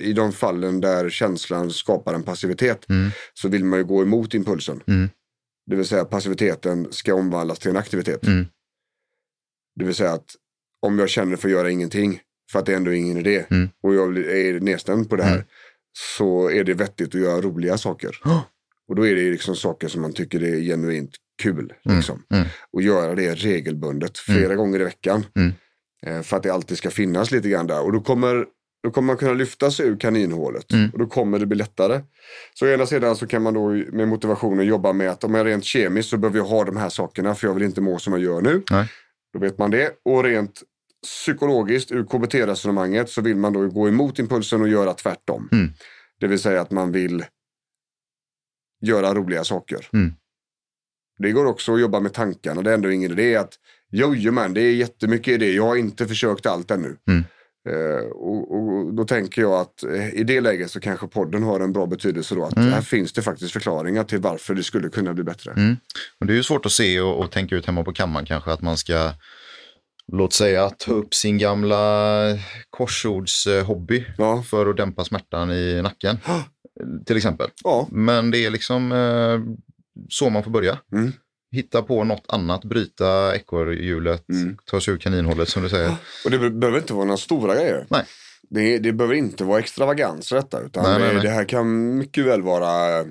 i 0.00 0.12
de 0.12 0.32
fallen 0.32 0.80
där 0.80 1.10
känslan 1.10 1.70
skapar 1.70 2.14
en 2.14 2.22
passivitet 2.22 2.88
Mm. 2.90 3.10
så 3.34 3.48
vill 3.48 3.64
man 3.64 3.78
ju 3.78 3.84
gå 3.84 4.02
emot 4.02 4.34
impulsen. 4.34 4.82
Mm. 4.86 5.08
Det 5.66 5.76
vill 5.76 5.86
säga 5.86 6.04
passiviteten 6.04 6.92
ska 6.92 7.14
omvandlas 7.14 7.58
till 7.58 7.70
en 7.70 7.76
aktivitet. 7.76 8.26
Mm. 8.26 8.46
Det 9.76 9.84
vill 9.84 9.94
säga 9.94 10.12
att 10.12 10.30
om 10.82 10.98
jag 10.98 11.08
känner 11.08 11.36
för 11.36 11.48
att 11.48 11.52
göra 11.52 11.70
ingenting 11.70 12.20
för 12.52 12.58
att 12.58 12.66
det 12.66 12.74
ändå 12.74 12.90
är 12.90 12.94
ingen 12.94 13.16
idé 13.18 13.44
Mm. 13.50 13.68
och 13.82 13.94
jag 13.94 14.18
är 14.18 14.60
nedstämd 14.60 15.10
på 15.10 15.16
det 15.16 15.22
här 15.22 15.34
Mm. 15.34 15.46
så 15.92 16.50
är 16.50 16.64
det 16.64 16.74
vettigt 16.74 17.14
att 17.14 17.20
göra 17.20 17.40
roliga 17.40 17.78
saker. 17.78 18.16
Och 18.90 18.96
då 18.96 19.06
är 19.06 19.14
det 19.14 19.30
liksom 19.30 19.56
saker 19.56 19.88
som 19.88 20.02
man 20.02 20.12
tycker 20.12 20.42
är 20.42 20.60
genuint 20.60 21.10
kul. 21.42 21.72
Mm. 21.84 21.96
Liksom. 21.96 22.22
Mm. 22.34 22.46
Och 22.72 22.82
göra 22.82 23.14
det 23.14 23.34
regelbundet 23.34 24.18
flera 24.18 24.54
gånger 24.54 24.80
i 24.80 24.84
veckan. 24.84 25.26
Mm. 25.36 25.52
Eh, 26.06 26.22
för 26.22 26.36
att 26.36 26.42
det 26.42 26.50
alltid 26.50 26.78
ska 26.78 26.90
finnas 26.90 27.30
lite 27.30 27.48
grann 27.48 27.66
där. 27.66 27.84
Och 27.84 27.92
då 27.92 28.00
kommer, 28.00 28.46
då 28.82 28.90
kommer 28.90 29.06
man 29.06 29.16
kunna 29.16 29.32
lyfta 29.32 29.70
sig 29.70 29.86
ur 29.86 29.96
kaninhålet. 29.96 30.72
Mm. 30.72 30.90
Och 30.90 30.98
då 30.98 31.06
kommer 31.06 31.38
det 31.38 31.46
bli 31.46 31.56
lättare. 31.56 32.00
Så 32.54 32.66
å 32.66 32.68
ena 32.68 32.86
sidan 32.86 33.16
så 33.16 33.26
kan 33.26 33.42
man 33.42 33.54
då 33.54 33.68
med 33.68 34.08
motivationen 34.08 34.66
jobba 34.66 34.92
med 34.92 35.10
att 35.10 35.24
om 35.24 35.34
jag 35.34 35.46
rent 35.46 35.64
kemiskt 35.64 36.10
så 36.10 36.16
behöver 36.16 36.38
jag 36.38 36.46
ha 36.46 36.64
de 36.64 36.76
här 36.76 36.88
sakerna 36.88 37.34
för 37.34 37.46
jag 37.46 37.54
vill 37.54 37.64
inte 37.64 37.80
må 37.80 37.98
som 37.98 38.12
jag 38.12 38.22
gör 38.22 38.40
nu. 38.40 38.62
Nej. 38.70 38.88
Då 39.32 39.38
vet 39.38 39.58
man 39.58 39.70
det. 39.70 39.92
Och 40.04 40.24
rent 40.24 40.62
psykologiskt 41.02 41.92
ur 41.92 42.04
KBT-resonemanget 42.04 43.10
så 43.10 43.20
vill 43.20 43.36
man 43.36 43.52
då 43.52 43.68
gå 43.68 43.88
emot 43.88 44.18
impulsen 44.18 44.60
och 44.62 44.68
göra 44.68 44.94
tvärtom. 44.94 45.48
Mm. 45.52 45.72
Det 46.20 46.26
vill 46.26 46.38
säga 46.38 46.60
att 46.60 46.70
man 46.70 46.92
vill 46.92 47.24
göra 48.80 49.14
roliga 49.14 49.44
saker. 49.44 49.88
Mm. 49.92 50.12
Det 51.18 51.32
går 51.32 51.46
också 51.46 51.74
att 51.74 51.80
jobba 51.80 52.00
med 52.00 52.12
tankarna. 52.12 52.62
Det 52.62 52.70
är 52.70 52.74
ändå 52.74 52.90
ingen 52.90 53.12
idé 53.12 53.36
att 53.36 53.52
jojomän, 53.92 54.54
det 54.54 54.60
är 54.60 54.72
jättemycket 54.74 55.28
idé. 55.34 55.52
Jag 55.52 55.66
har 55.66 55.76
inte 55.76 56.06
försökt 56.06 56.46
allt 56.46 56.70
ännu. 56.70 56.96
Mm. 57.08 57.24
Eh, 57.68 58.04
och, 58.06 58.54
och 58.56 58.94
då 58.94 59.04
tänker 59.04 59.42
jag 59.42 59.52
att 59.52 59.82
eh, 59.82 60.08
i 60.14 60.24
det 60.24 60.40
läget 60.40 60.70
så 60.70 60.80
kanske 60.80 61.06
podden 61.06 61.42
har 61.42 61.60
en 61.60 61.72
bra 61.72 61.86
betydelse 61.86 62.34
då. 62.34 62.44
Att 62.44 62.56
Mm. 62.56 62.72
här 62.72 62.80
finns 62.80 63.12
det 63.12 63.22
faktiskt 63.22 63.52
förklaringar 63.52 64.04
till 64.04 64.18
varför 64.18 64.54
det 64.54 64.62
skulle 64.62 64.88
kunna 64.88 65.14
bli 65.14 65.24
bättre. 65.24 65.52
Mm. 65.52 65.76
Och 66.20 66.26
det 66.26 66.32
är 66.32 66.36
ju 66.36 66.42
svårt 66.42 66.66
att 66.66 66.72
se 66.72 67.00
och, 67.00 67.18
och 67.24 67.30
tänka 67.30 67.56
ut 67.56 67.66
hemma 67.66 67.84
på 67.84 67.92
kammaren 67.92 68.26
kanske 68.26 68.52
att 68.52 68.62
man 68.62 68.76
ska, 68.76 69.12
låt 70.12 70.32
säga, 70.32 70.70
ta 70.70 70.92
upp 70.92 71.14
sin 71.14 71.38
gamla 71.38 72.22
korsordshobby 72.70 74.04
Ja. 74.18 74.42
för 74.42 74.66
att 74.70 74.76
dämpa 74.76 75.04
smärtan 75.04 75.50
i 75.52 75.82
nacken. 75.82 76.16
Till 77.06 77.16
exempel. 77.16 77.50
Ja. 77.64 77.88
Men 77.90 78.30
det 78.30 78.38
är 78.46 78.50
liksom 78.50 78.92
eh, 78.92 79.40
så 80.08 80.30
man 80.30 80.42
får 80.44 80.50
börja. 80.50 80.78
Mm. 80.92 81.12
Hitta 81.52 81.82
på 81.82 82.04
något 82.04 82.24
annat, 82.28 82.64
bryta 82.64 83.36
ekorrhjulet, 83.36 84.24
Mm. 84.28 84.56
ta 84.64 84.80
sig 84.80 84.94
ur 84.94 84.98
kaninhålet 84.98 85.48
som 85.48 85.62
du 85.62 85.68
säger. 85.68 85.88
Och 86.24 86.30
det 86.30 86.38
be- 86.38 86.50
behöver 86.50 86.78
inte 86.78 86.94
vara 86.94 87.04
några 87.04 87.16
stora 87.16 87.54
grejer. 87.54 87.86
Nej. 87.90 88.04
Det, 88.50 88.78
det 88.78 88.92
behöver 88.92 89.14
inte 89.14 89.44
vara 89.44 89.58
extravaganser 89.58 90.36
detta. 90.36 90.60
Utan 90.60 90.82
Nej, 90.84 90.98
nej, 90.98 91.08
det, 91.08 91.14
nej. 91.14 91.22
det 91.22 91.30
här 91.30 91.44
kan 91.44 91.96
mycket 91.98 92.24
väl 92.26 92.42
vara 92.42 92.98
eh, 93.00 93.06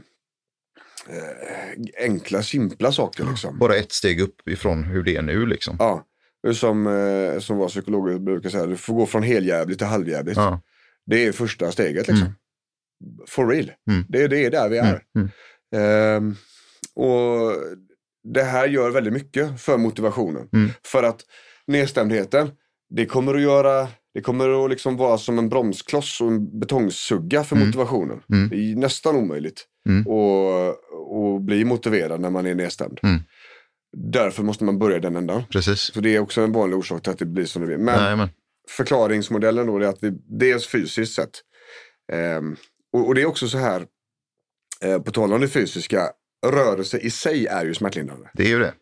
enkla, 2.04 2.44
simpla 2.44 2.92
saker. 2.92 3.26
Liksom. 3.30 3.58
Bara 3.60 3.76
ett 3.76 3.92
steg 3.92 4.22
upp 4.22 4.48
ifrån 4.50 4.84
hur 4.84 5.04
det 5.04 5.16
är 5.16 5.22
nu 5.22 5.46
liksom. 5.46 5.76
Ja, 5.80 5.96
det 5.96 6.04
som, 6.54 6.88
eh, 6.88 7.40
som 7.40 7.58
våra 7.58 7.68
psykologer 7.70 8.20
brukar 8.20 8.50
säga, 8.50 8.66
du 8.66 8.78
får 8.78 8.94
gå 8.94 9.06
från 9.06 9.24
heljävligt 9.24 9.78
till 9.80 9.88
halvjävligt. 9.88 10.38
Ja. 10.38 10.62
Det 11.06 11.26
är 11.28 11.32
första 11.32 11.72
steget 11.72 12.08
liksom. 12.08 12.28
Mm. 12.28 12.34
For 13.28 13.48
real. 13.48 13.72
Mm. 13.90 14.06
Det, 14.10 14.28
det 14.28 14.46
är 14.46 14.52
där 14.52 14.70
vi 14.70 14.78
är. 14.78 15.04
Mm. 15.16 15.30
Mm. 15.76 16.16
Ehm, 16.16 16.36
och 16.96 17.52
det 18.34 18.44
här 18.44 18.68
gör 18.68 18.90
väldigt 18.90 19.14
mycket 19.14 19.62
för 19.62 19.78
motivationen. 19.78 20.50
Mm. 20.54 20.70
För 20.86 21.04
att 21.04 21.22
nedstämdheten, 21.68 22.52
det 22.90 23.06
kommer 23.06 23.36
att 23.36 23.42
göra 23.42 23.88
det 24.14 24.22
kommer 24.22 24.64
att 24.66 24.70
liksom 24.70 24.98
vara 24.98 25.18
som 25.18 25.40
en 25.40 25.50
bromskloss 25.50 26.22
och 26.22 26.28
en 26.28 26.60
betongsugga 26.60 27.44
för 27.44 27.56
Mm. 27.56 27.68
motivationen. 27.68 28.22
Mm. 28.34 28.50
Det 28.50 28.56
är 28.56 28.76
nästan 28.76 29.16
omöjligt 29.16 29.66
Mm. 29.90 30.02
att, 30.02 30.76
att 31.16 31.42
bli 31.42 31.66
motiverad 31.66 32.22
när 32.22 32.30
man 32.30 32.46
är 32.46 32.56
nedstämd. 32.56 33.00
Mm. 33.04 33.20
Därför 33.98 34.44
måste 34.44 34.64
man 34.64 34.80
börja 34.80 35.00
den 35.00 35.16
ändan. 35.16 35.44
Precis. 35.52 35.80
Så 35.80 36.02
det 36.02 36.16
är 36.16 36.20
också 36.20 36.42
en 36.42 36.52
vanlig 36.52 36.78
orsak 36.80 37.04
till 37.04 37.12
att 37.12 37.20
det 37.20 37.26
blir 37.26 37.46
som 37.46 37.62
det 37.62 37.68
blir. 37.68 37.78
Men 37.78 38.04
Nej, 38.04 38.16
men. 38.16 38.30
förklaringsmodellen 38.70 39.68
då 39.68 39.78
är 39.78 39.82
att 39.88 40.04
vi 40.04 40.10
dels 40.40 40.68
fysiskt 40.68 41.14
sett. 41.16 41.30
ehm, 42.12 42.56
och, 42.94 43.08
och 43.08 43.16
det 43.16 43.22
är 43.22 43.26
också 43.26 43.48
så 43.48 43.58
här, 43.58 43.86
eh, 44.84 45.00
på 45.02 45.12
tal 45.12 45.34
om 45.34 45.42
det 45.42 45.48
fysiska, 45.48 46.10
rörelse 46.48 46.98
i 46.98 47.12
sig 47.12 47.46
är 47.48 47.66
ju 47.66 47.74
smärtlindrande. 47.74 48.30
Det 48.34 48.44
är 48.44 48.48
ju 48.50 48.60
det. 48.60 48.74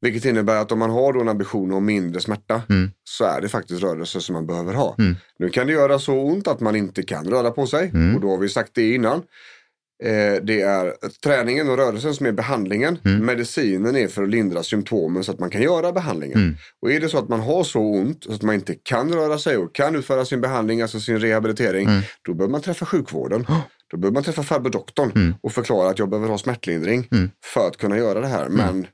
Vilket 0.00 0.24
innebär 0.24 0.56
att 0.56 0.72
om 0.72 0.78
man 0.78 0.90
har 0.90 1.12
då 1.12 1.20
en 1.20 1.28
ambition 1.28 1.72
om 1.72 1.84
mindre 1.84 2.20
smärta 2.20 2.62
Mm. 2.68 2.90
så 3.04 3.24
är 3.24 3.40
det 3.40 3.48
faktiskt 3.48 3.82
rörelse 3.82 4.20
som 4.20 4.32
man 4.32 4.46
behöver 4.46 4.74
ha. 4.74 4.96
Mm. 4.98 5.16
Nu 5.38 5.48
kan 5.48 5.66
det 5.66 5.72
göra 5.72 5.98
så 5.98 6.14
ont 6.14 6.48
att 6.48 6.60
man 6.60 6.76
inte 6.76 7.02
kan 7.02 7.30
röra 7.30 7.50
på 7.50 7.66
sig 7.66 7.88
Mm. 7.94 8.14
och 8.14 8.20
då 8.20 8.30
har 8.30 8.38
vi 8.38 8.48
sagt 8.48 8.74
det 8.74 8.94
innan. 8.94 9.22
Eh, 10.04 10.42
det 10.42 10.60
är 10.60 10.94
träningen 11.24 11.70
och 11.70 11.76
rörelsen 11.76 12.14
som 12.14 12.26
är 12.26 12.32
behandlingen. 12.32 12.98
Mm. 13.04 13.26
Medicinen 13.26 13.96
är 13.96 14.08
för 14.08 14.22
att 14.22 14.28
lindra 14.30 14.62
symptomen 14.62 15.24
så 15.24 15.32
att 15.32 15.38
man 15.40 15.50
kan 15.50 15.62
göra 15.62 15.92
behandlingen. 15.92 16.38
Mm. 16.38 16.56
Och 16.82 16.92
är 16.92 17.00
det 17.00 17.08
så 17.08 17.18
att 17.18 17.28
man 17.28 17.40
har 17.40 17.64
så 17.64 17.80
ont 17.80 18.24
så 18.24 18.32
att 18.32 18.42
man 18.42 18.54
inte 18.54 18.74
kan 18.74 19.12
röra 19.14 19.38
sig 19.38 19.56
och 19.56 19.74
kan 19.74 19.96
utföra 19.96 20.24
sin 20.24 20.40
behandling, 20.40 20.82
alltså 20.82 21.00
sin 21.00 21.18
rehabilitering, 21.20 21.88
Mm. 21.88 22.02
då 22.22 22.34
behöver 22.34 22.52
man 22.52 22.60
träffa 22.60 22.86
sjukvården. 22.86 23.46
Då 23.90 23.96
behöver 23.96 24.14
man 24.14 24.22
träffa 24.22 24.42
farbror 24.42 24.70
doktorn 24.70 25.34
och 25.40 25.52
förklara 25.52 25.90
att 25.90 25.98
jag 25.98 26.08
behöver 26.10 26.28
ha 26.28 26.38
smärtlindring 26.38 27.08
för 27.44 27.68
att 27.68 27.76
kunna 27.76 27.98
göra 27.98 28.20
det 28.20 28.26
här. 28.26 28.48
Men 28.48 28.86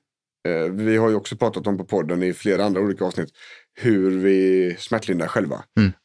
eh, 0.48 0.72
vi 0.72 0.96
har 0.96 1.08
ju 1.08 1.14
också 1.14 1.36
pratat 1.36 1.66
om 1.66 1.78
på 1.78 1.84
podden 1.84 2.22
i 2.22 2.32
flera 2.32 2.64
andra 2.64 2.80
olika 2.80 3.04
avsnitt 3.04 3.28
hur 3.80 4.10
vi 4.10 4.76
smärtlindrar 4.78 5.26
själva. 5.26 5.62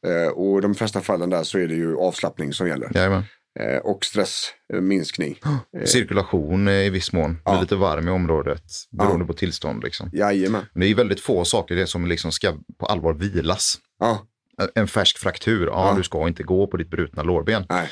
Eh, 0.07 0.31
och 0.31 0.57
i 0.57 0.61
de 0.61 0.75
flesta 0.75 1.01
fallen 1.01 1.29
där 1.29 1.43
så 1.43 1.59
är 1.59 1.67
det 1.67 1.75
ju 1.75 1.97
avslappning 1.97 2.53
som 2.53 2.67
gäller. 2.67 2.91
Jajamän. 2.93 3.23
Eh, 3.59 3.77
och 3.77 4.05
stressminskning. 4.05 5.39
Cirkulation 5.85 6.67
eh, 6.67 6.73
i 6.73 6.89
viss 6.89 7.13
mån. 7.13 7.31
Blir 7.33 7.41
Ja. 7.45 7.61
lite 7.61 7.75
varm 7.75 8.07
i 8.07 8.11
området 8.11 8.63
beroende 8.91 9.25
på 9.25 9.33
tillstånd. 9.33 9.83
Liksom. 9.83 10.09
Jajamän. 10.13 10.65
Men 10.73 10.81
det 10.81 10.87
är 10.87 10.95
väldigt 10.95 11.19
få 11.19 11.45
saker 11.45 11.75
det 11.75 11.87
som 11.87 12.05
liksom 12.07 12.31
ska 12.31 12.57
på 12.79 12.85
allvar 12.85 13.13
vilas. 13.13 13.75
Ja, 13.99 14.27
En 14.75 14.87
färsk 14.87 15.17
fraktur, 15.17 15.65
ja, 15.67 15.89
Ja. 15.89 15.97
du 15.97 16.03
ska 16.03 16.27
inte 16.27 16.43
gå 16.43 16.67
på 16.67 16.77
ditt 16.77 16.89
brutna 16.89 17.23
lårben. 17.23 17.65
nej. 17.69 17.89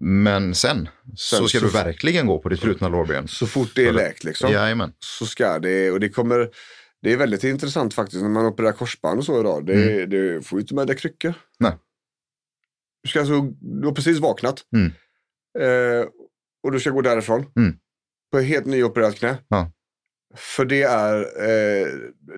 Men 0.00 0.54
sen, 0.54 0.88
så 1.16 1.36
Sen 1.36 1.48
ska 1.48 1.58
så- 1.58 1.64
du 1.66 1.70
verkligen 1.72 2.26
gå 2.26 2.38
på 2.38 2.48
ditt 2.48 2.60
brutna 2.60 2.88
lårben. 2.88 3.28
Så 3.28 3.46
fort 3.46 3.68
det 3.74 3.86
är 3.86 3.92
läkt 3.92 4.24
liksom. 4.24 4.52
Jajamän. 4.52 4.92
så 4.98 5.26
ska 5.26 5.58
det, 5.58 5.90
och 5.90 6.00
det 6.00 6.08
kommer, 6.08 6.48
det 7.02 7.12
är 7.12 7.16
väldigt 7.16 7.44
intressant 7.44 7.94
faktiskt 7.94 8.22
när 8.22 8.28
man 8.28 8.46
opererar 8.46 8.72
korsband 8.72 9.18
och 9.18 9.24
så 9.24 9.40
idag. 9.40 9.66
Det, 9.66 10.06
det 10.06 10.46
får 10.46 10.58
ju 10.58 10.60
inte 10.60 10.74
med 10.74 10.86
dig 10.86 10.96
kryckor. 10.96 11.28
Mm. 11.28 11.38
Nej. 11.60 11.72
Du 13.02 13.08
ska 13.08 13.18
alltså, 13.20 13.40
du 13.60 13.86
har 13.86 13.94
precis 13.94 14.18
vaknat. 14.18 14.60
Mm. 14.76 14.92
Eh, 15.58 16.06
och 16.62 16.72
du 16.72 16.80
ska 16.80 16.90
gå 16.90 17.02
därifrån. 17.02 17.46
Mm. 17.56 17.76
På 18.32 18.40
helt 18.40 18.66
nyopererat 18.66 19.14
knä. 19.14 19.36
Ja. 19.48 19.70
För 20.36 20.64
det 20.64 20.82
är, 20.82 21.18
eh, 21.20 21.86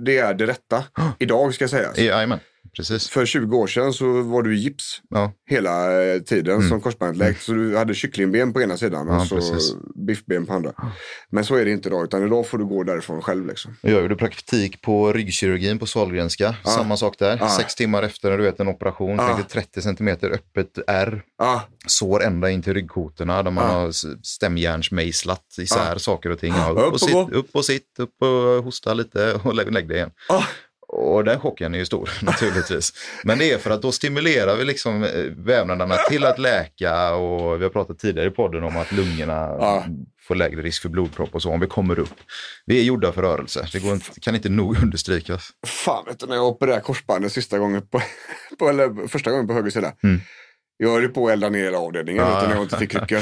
det 0.01 0.19
är 0.19 0.35
det 0.35 0.47
rätta. 0.47 0.85
Idag 1.19 1.55
ska 1.55 1.69
sägas. 1.69 1.99
Jajamän, 1.99 2.39
precis. 2.77 3.09
För 3.09 3.27
20 3.27 3.57
år 3.57 3.67
sedan 3.67 3.93
så 3.93 4.23
var 4.23 4.43
du 4.43 4.57
i 4.57 4.59
gips 4.59 5.01
Ja. 5.11 5.33
hela 5.51 6.03
eh, 6.05 6.21
tiden 6.21 6.57
Mm. 6.57 6.69
som 6.69 6.81
korsbandet 6.81 7.17
läkt. 7.17 7.43
Så 7.43 7.53
du 7.53 7.77
hade 7.77 7.95
kycklingben 7.95 8.53
på 8.53 8.61
ena 8.63 8.77
sidan 8.77 9.07
Ja, 9.09 9.21
och 9.21 9.27
så 9.27 9.37
precis. 9.37 9.75
biffben 10.07 10.47
på 10.47 10.53
andra. 10.53 10.73
Men 11.31 11.45
så 11.45 11.55
är 11.55 11.65
det 11.65 11.71
inte 11.71 11.89
idag, 11.89 12.05
utan 12.05 12.27
idag 12.27 12.47
får 12.49 12.59
du 12.59 12.65
gå 12.67 12.83
därifrån 12.83 13.23
själv. 13.23 13.47
Liksom. 13.47 13.77
Jag 13.81 14.03
gjorde 14.03 14.17
praktik 14.17 14.83
på 14.83 15.13
ryggkirurgin 15.13 15.79
på 15.79 15.87
Sahlgrenska. 15.87 16.55
Samma 16.65 16.97
sak 16.97 17.19
där. 17.19 17.37
Ja. 17.41 17.49
Sex 17.49 17.75
timmar 17.75 18.03
efter 18.03 18.39
du 18.39 18.45
vet, 18.45 18.61
en 18.61 18.69
operation. 18.69 19.17
Ja. 19.17 19.27
Tänkte 19.37 19.53
30 19.53 19.83
centimeter 19.83 20.31
öppet 20.31 20.79
R. 20.87 21.23
Ah, 21.39 21.61
Sår 21.87 22.23
ända 22.25 22.51
in 22.51 22.63
till 22.63 22.75
ryggkotorna 22.75 23.43
där 23.43 23.51
man 23.51 23.65
Ja. 23.65 23.71
har 23.81 23.93
stämjärnsmejslat 24.27 25.45
isär 25.59 25.99
saker 25.99 26.31
och 26.31 26.39
ting. 26.39 26.55
Ja, 26.57 26.71
upp, 26.71 26.79
Upp 26.79 26.87
och 26.87 26.93
och 26.93 27.01
sitt, 27.01 27.33
upp 27.33 27.49
och 27.53 27.65
sitt, 27.65 27.99
upp 27.99 28.23
och 28.23 28.65
hosta 28.65 28.95
lite 28.95 29.35
och 29.45 29.55
lägg, 29.55 29.73
lägg 29.73 29.89
det 29.89 29.95
igen. 29.95 30.11
Och 31.07 31.25
den 31.25 31.41
chocken 31.41 31.75
är 31.75 31.79
ju 31.79 31.85
stor 31.87 32.11
naturligtvis. 32.23 32.93
Men 33.25 33.39
det 33.39 33.53
är 33.53 33.59
för 33.59 33.71
att 33.71 33.83
då 33.83 33.93
stimulerar 33.93 34.57
vi 34.57 34.65
liksom 34.65 35.03
eh, 35.05 35.11
vävnaderna 35.37 35.97
till 35.97 36.25
att 36.25 36.39
läka 36.39 37.15
och 37.15 37.61
vi 37.61 37.65
har 37.65 37.71
pratat 37.71 37.99
tidigare 37.99 38.29
i 38.29 38.31
podden 38.31 38.65
om 38.65 38.77
att 38.77 38.93
lungorna 38.93 39.35
Ja. 39.35 39.85
får 40.23 40.35
lägre 40.35 40.63
risk 40.63 40.83
för 40.83 40.89
blodpropp 40.89 41.35
och 41.35 41.43
så 41.43 41.51
om 41.53 41.61
vi 41.61 41.67
kommer 41.67 41.99
upp. 41.99 42.15
Vi 42.67 42.79
är 42.81 42.83
gjorda 42.85 43.13
för 43.13 43.23
rörelse, 43.23 43.69
det 43.73 43.79
inte, 43.79 44.21
kan 44.21 44.35
inte 44.35 44.49
nog 44.49 44.83
understrykas. 44.83 45.51
fan 45.67 46.05
vet 46.07 46.19
du 46.21 46.27
när 46.27 46.35
jag 46.35 46.47
opererade 46.47 46.81
korsbandet 46.83 47.33
sista 47.33 47.59
gången 47.59 47.83
på, 47.89 48.03
på 48.59 48.69
eller 48.69 49.09
första 49.09 49.31
gången 49.31 49.47
på 49.47 49.53
höger 49.55 49.71
sida. 49.71 49.93
Mm. 50.03 50.21
Jag 50.79 50.91
höll 50.91 51.03
ju 51.03 51.09
på 51.09 51.27
att 51.27 51.33
elda 51.33 51.49
ner 51.49 51.73
avdelningen 51.73 52.23
Ja. 52.23 52.39
utan 52.41 52.51
jag 52.57 52.63
inte 52.63 52.77
fick 52.79 52.91
kryckor. 52.91 53.21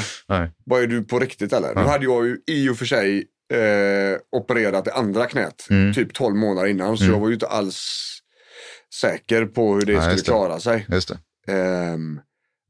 Vad 0.65 0.83
är 0.83 0.87
du 0.87 1.03
på 1.03 1.19
riktigt 1.19 1.53
eller? 1.53 1.75
Nu 1.75 1.81
hade 1.81 2.03
jag 2.05 2.25
ju 2.25 2.37
i 2.47 2.69
och 2.69 2.77
för 2.77 2.85
sig 2.85 3.23
eh, 3.53 4.19
opererat 4.31 4.85
det 4.85 4.93
andra 4.93 5.25
knät 5.25 5.67
Mm. 5.69 5.93
typ 5.93 6.13
12 6.13 6.35
månader 6.35 6.67
innan. 6.67 6.97
Så 6.97 7.05
jag 7.05 7.19
var 7.19 7.27
ju 7.27 7.33
inte 7.33 7.47
alls 7.47 8.01
säker 9.01 9.45
på 9.45 9.73
hur 9.73 9.81
det 9.81 9.93
Nej, 9.93 10.01
skulle 10.01 10.15
det. 10.15 10.23
klara 10.23 10.59
sig. 10.59 10.85
Ehm, 11.47 12.19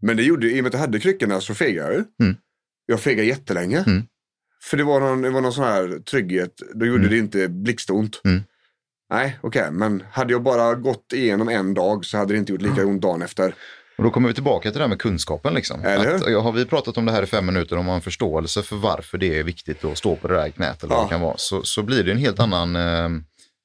men 0.01 0.17
det 0.17 0.23
gjorde, 0.23 0.47
i 0.47 0.59
och 0.59 0.63
med 0.63 0.67
att 0.67 0.73
jag 0.73 0.79
hade 0.79 0.99
kryckorna 0.99 1.41
så 1.41 1.53
fegade 1.55 1.87
jag 1.87 1.93
ju. 1.97 2.03
Mm. 2.25 2.37
Jag 2.85 2.99
fegade 2.99 3.27
jättelänge. 3.27 3.83
Mm. 3.87 4.03
För 4.63 4.77
det 4.77 4.83
var 4.83 4.99
någon, 4.99 5.21
det 5.21 5.29
var 5.29 5.41
någon 5.41 5.53
sån 5.53 5.63
här 5.63 5.99
trygghet. 5.99 6.61
Då 6.73 6.85
gjorde 6.85 6.99
Mm. 6.99 7.11
det 7.11 7.17
inte 7.17 7.47
blixtont. 7.47 8.21
Mm. 8.25 8.43
Nej, 9.09 9.39
okej. 9.41 9.71
Men 9.71 10.03
hade 10.11 10.33
jag 10.33 10.43
bara 10.43 10.75
gått 10.75 11.13
igenom 11.13 11.49
en 11.49 11.73
dag 11.73 12.05
så 12.05 12.17
hade 12.17 12.33
det 12.33 12.37
inte 12.37 12.51
gjort 12.51 12.61
lika 12.61 12.85
ont 12.85 13.01
dagen 13.01 13.21
efter. 13.21 13.55
Och 13.97 14.03
då 14.03 14.09
kommer 14.09 14.27
vi 14.27 14.33
tillbaka 14.33 14.71
till 14.71 14.77
det 14.79 14.83
här 14.83 14.89
med 14.89 14.99
kunskapen. 14.99 15.53
Liksom. 15.53 15.79
Att, 15.79 16.43
har 16.43 16.51
vi 16.51 16.65
pratat 16.65 16.97
om 16.97 17.05
det 17.05 17.11
här 17.11 17.23
i 17.23 17.25
fem 17.25 17.45
minuter, 17.45 17.75
om 17.77 17.85
man 17.85 17.89
har 17.91 17.95
en 17.95 18.01
förståelse 18.01 18.61
för 18.63 18.75
varför 18.75 19.17
det 19.17 19.39
är 19.39 19.43
viktigt 19.43 19.85
att 19.85 19.97
stå 19.97 20.15
på 20.15 20.27
det 20.27 20.33
där 20.35 20.49
knät 20.49 20.83
eller 20.83 20.89
vad 20.95 20.99
Ja. 20.99 21.03
det 21.03 21.09
kan 21.09 21.21
vara, 21.21 21.37
så, 21.37 21.63
så 21.63 21.83
blir 21.83 22.03
det 22.03 22.11
en 22.11 22.17
helt 22.17 22.39
annan, 22.39 22.75
eh, 22.75 22.81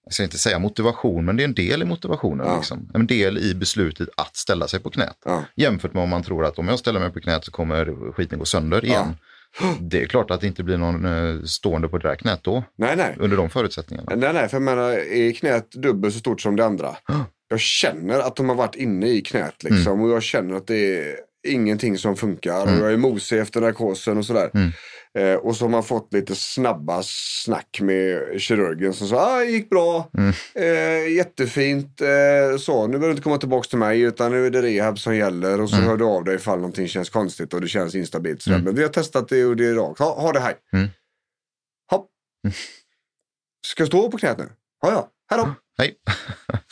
jag 0.04 0.12
ska 0.14 0.22
inte 0.22 0.38
säga 0.38 0.58
motivation, 0.58 1.24
men 1.24 1.36
det 1.36 1.42
är 1.42 1.44
en 1.44 1.54
del 1.54 1.82
i 1.82 1.84
motivationen. 1.84 2.46
Ja. 2.46 2.56
Liksom. 2.56 2.90
En 2.94 3.06
del 3.06 3.38
i 3.38 3.54
beslutet 3.54 4.08
att 4.16 4.36
ställa 4.36 4.68
sig 4.68 4.80
på 4.80 4.90
knät. 4.90 5.16
Ja. 5.24 5.44
Jämfört 5.56 5.94
med 5.94 6.02
om 6.02 6.08
man 6.08 6.22
tror 6.22 6.44
att 6.44 6.58
om 6.58 6.68
jag 6.68 6.78
ställer 6.78 7.00
mig 7.00 7.10
på 7.12 7.20
knät 7.20 7.44
så 7.44 7.50
kommer 7.50 8.12
skiten 8.12 8.38
gå 8.38 8.44
sönder 8.44 8.84
igen. 8.84 9.16
Det 9.80 10.02
är 10.02 10.06
klart 10.06 10.30
att 10.30 10.40
det 10.40 10.46
inte 10.46 10.62
blir 10.62 10.76
någon 10.76 11.04
eh, 11.04 11.42
stående 11.44 11.88
på 11.88 11.98
det 11.98 12.08
där 12.08 12.16
knät 12.16 12.40
då, 12.42 12.64
Nej, 12.78 12.96
nej. 12.96 13.16
under 13.18 13.36
de 13.36 13.50
förutsättningarna. 13.50 14.12
Nej, 14.16 14.32
nej. 14.32 14.48
För 14.48 14.56
jag 14.56 14.62
menar, 14.62 14.90
är 15.12 15.32
knät 15.32 15.70
dubbelt 15.72 16.14
så 16.14 16.20
stort 16.20 16.40
som 16.40 16.56
det 16.56 16.64
andra? 16.64 16.96
Jag 17.52 17.60
känner 17.60 18.18
att 18.18 18.36
de 18.36 18.48
har 18.48 18.56
varit 18.56 18.74
inne 18.74 19.08
i 19.08 19.20
knät 19.20 19.62
liksom. 19.62 19.92
Mm. 19.92 20.04
Och 20.04 20.10
jag 20.10 20.22
känner 20.22 20.54
att 20.56 20.66
det 20.66 20.98
är 20.98 21.16
ingenting 21.48 21.98
som 21.98 22.16
funkar. 22.16 22.62
Och 22.62 22.84
jag 22.84 22.92
är 22.92 22.96
mosig 22.96 23.38
efter 23.38 23.60
narkosen 23.60 24.18
och 24.18 24.26
sådär. 24.26 24.50
Mm. 24.54 24.70
Eh, 25.18 25.34
och 25.36 25.56
så 25.56 25.64
har 25.64 25.70
man 25.70 25.82
fått 25.84 26.12
lite 26.12 26.34
snabba 26.34 27.02
snack 27.04 27.78
med 27.80 28.22
kirurgen 28.40 28.92
som 28.92 29.08
sa, 29.08 29.16
ah, 29.16 29.38
det 29.38 29.44
gick 29.44 29.70
bra, 29.70 30.10
Mm. 30.18 30.32
eh, 30.54 31.12
jättefint, 31.16 32.00
eh, 32.00 32.58
så 32.58 32.82
nu 32.86 32.92
behöver 32.92 33.06
du 33.06 33.10
inte 33.10 33.22
komma 33.22 33.38
tillbaka 33.38 33.68
till 33.68 33.78
mig 33.78 34.00
utan 34.00 34.32
nu 34.32 34.46
är 34.46 34.50
det 34.50 34.62
rehab 34.62 34.98
som 34.98 35.16
gäller 35.16 35.60
och 35.60 35.70
så 35.70 35.76
Mm. 35.76 35.88
hör 35.88 35.96
du 35.96 36.04
av 36.04 36.24
dig 36.24 36.34
ifall 36.34 36.58
någonting 36.58 36.88
känns 36.88 37.10
konstigt 37.10 37.54
och 37.54 37.60
det 37.60 37.68
känns 37.68 37.94
instabilt. 37.94 38.42
sådär. 38.42 38.58
Men 38.58 38.74
vi 38.74 38.82
har 38.82 38.88
testat 38.88 39.28
det 39.28 39.44
och 39.44 39.56
det 39.56 39.66
är 39.66 39.74
rakt. 39.74 39.98
Ha, 39.98 40.20
ha 40.20 40.32
det 40.32 40.40
här. 40.40 40.54
Mm. 40.72 40.88
Hopp. 41.90 42.08
Ska 43.66 43.80
jag 43.82 43.88
stå 43.88 44.10
på 44.10 44.18
knät 44.18 44.38
nu? 44.38 44.48
Ja, 44.82 44.90
ja. 44.92 45.08
Då. 45.36 45.54
Hej. 45.78 45.94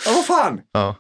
Ja, 0.05 0.13
vad 0.17 0.27
fan. 0.27 0.61
Ja. 0.73 0.97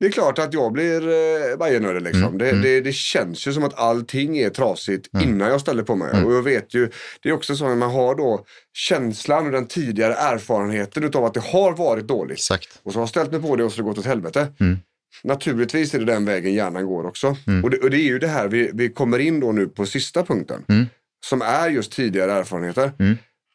Det 0.00 0.06
är 0.06 0.10
klart 0.10 0.38
att 0.38 0.54
jag 0.54 0.72
blir 0.72 1.08
eh, 1.08 1.56
Bajenödig 1.58 2.02
liksom. 2.02 2.22
Mm, 2.22 2.38
Det, 2.38 2.50
mm. 2.50 2.62
Det, 2.62 2.80
det 2.80 2.92
känns 2.92 3.46
ju 3.46 3.52
som 3.52 3.64
att 3.64 3.78
allting 3.78 4.38
är 4.38 4.50
trasigt 4.50 5.08
innan 5.22 5.48
jag 5.48 5.60
ställer 5.60 5.82
på 5.82 5.96
mig. 5.96 6.10
Mm. 6.12 6.26
Och 6.26 6.32
jag 6.34 6.42
vet 6.42 6.74
ju, 6.74 6.90
det 7.22 7.28
är 7.28 7.32
också 7.32 7.56
så 7.56 7.68
när 7.68 7.74
man 7.74 7.90
har 7.90 8.14
då 8.14 8.44
känslan 8.72 9.46
och 9.46 9.52
den 9.52 9.66
tidigare 9.66 10.14
erfarenheten 10.14 11.04
utav 11.04 11.24
att 11.24 11.34
det 11.34 11.40
har 11.44 11.76
varit 11.76 12.06
dåligt. 12.06 12.38
Exakt. 12.38 12.80
Och 12.82 12.92
så 12.92 12.98
har 12.98 13.02
jag 13.02 13.08
ställt 13.08 13.32
mig 13.32 13.42
på 13.42 13.56
det 13.56 13.64
och 13.64 13.72
så 13.72 13.78
har 13.78 13.82
det 13.82 13.88
gått 13.88 13.98
åt 13.98 14.06
helvete. 14.06 14.52
Mm. 14.60 14.78
Naturligtvis 15.24 15.94
är 15.94 15.98
det 15.98 16.04
den 16.04 16.24
vägen 16.24 16.54
hjärnan 16.54 16.86
går 16.86 17.06
också. 17.06 17.36
Mm. 17.46 17.64
Och, 17.64 17.70
det, 17.70 17.78
och 17.78 17.90
det 17.90 17.96
är 17.96 18.08
ju 18.08 18.18
det 18.18 18.28
här 18.28 18.48
vi, 18.48 18.70
vi 18.74 18.88
kommer 18.88 19.18
in 19.18 19.40
då 19.40 19.52
nu 19.52 19.66
på 19.66 19.86
sista 19.86 20.24
punkten. 20.24 20.64
Mm. 20.68 20.86
Som 21.24 21.42
är 21.42 21.68
just 21.68 21.92
tidigare 21.92 22.32
erfarenheter. 22.32 22.92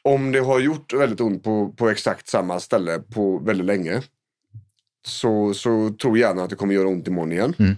Om 0.08 0.32
det 0.32 0.40
har 0.40 0.60
gjort 0.60 0.94
väldigt 0.94 1.22
ont 1.22 1.44
på, 1.44 1.72
på 1.78 1.90
exakt 1.90 2.28
samma 2.28 2.60
ställe 2.60 3.00
på 3.00 3.40
väldigt 3.40 3.66
länge. 3.66 4.02
Så, 5.08 5.54
så 5.54 5.90
tror 6.02 6.18
hjärnan 6.18 6.44
att 6.44 6.50
det 6.50 6.56
kommer 6.56 6.74
göra 6.74 6.88
ont 6.88 7.08
imorgon 7.08 7.32
igen. 7.32 7.54
Mm. 7.60 7.76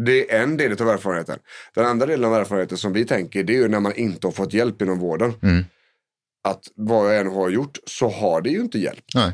Det 0.00 0.32
är 0.32 0.42
en 0.42 0.56
del 0.56 0.82
av 0.82 0.88
erfarenheten. 0.88 1.38
Den 1.74 1.86
andra 1.86 2.06
delen 2.06 2.24
av 2.24 2.34
erfarenheten 2.34 2.78
som 2.78 2.92
vi 2.92 3.04
tänker 3.04 3.44
det 3.44 3.52
är 3.52 3.58
ju 3.58 3.68
när 3.68 3.80
man 3.80 3.94
inte 3.94 4.26
har 4.26 4.32
fått 4.32 4.52
hjälp 4.52 4.82
inom 4.82 4.98
vården. 4.98 5.34
Mm. 5.42 5.64
Att 6.48 6.64
vad 6.74 7.14
jag 7.14 7.20
än 7.20 7.32
har 7.32 7.50
gjort 7.50 7.78
så 7.86 8.08
har 8.08 8.40
det 8.40 8.50
ju 8.50 8.60
inte 8.60 8.78
hjälpt. 8.78 9.14
Nej. 9.14 9.32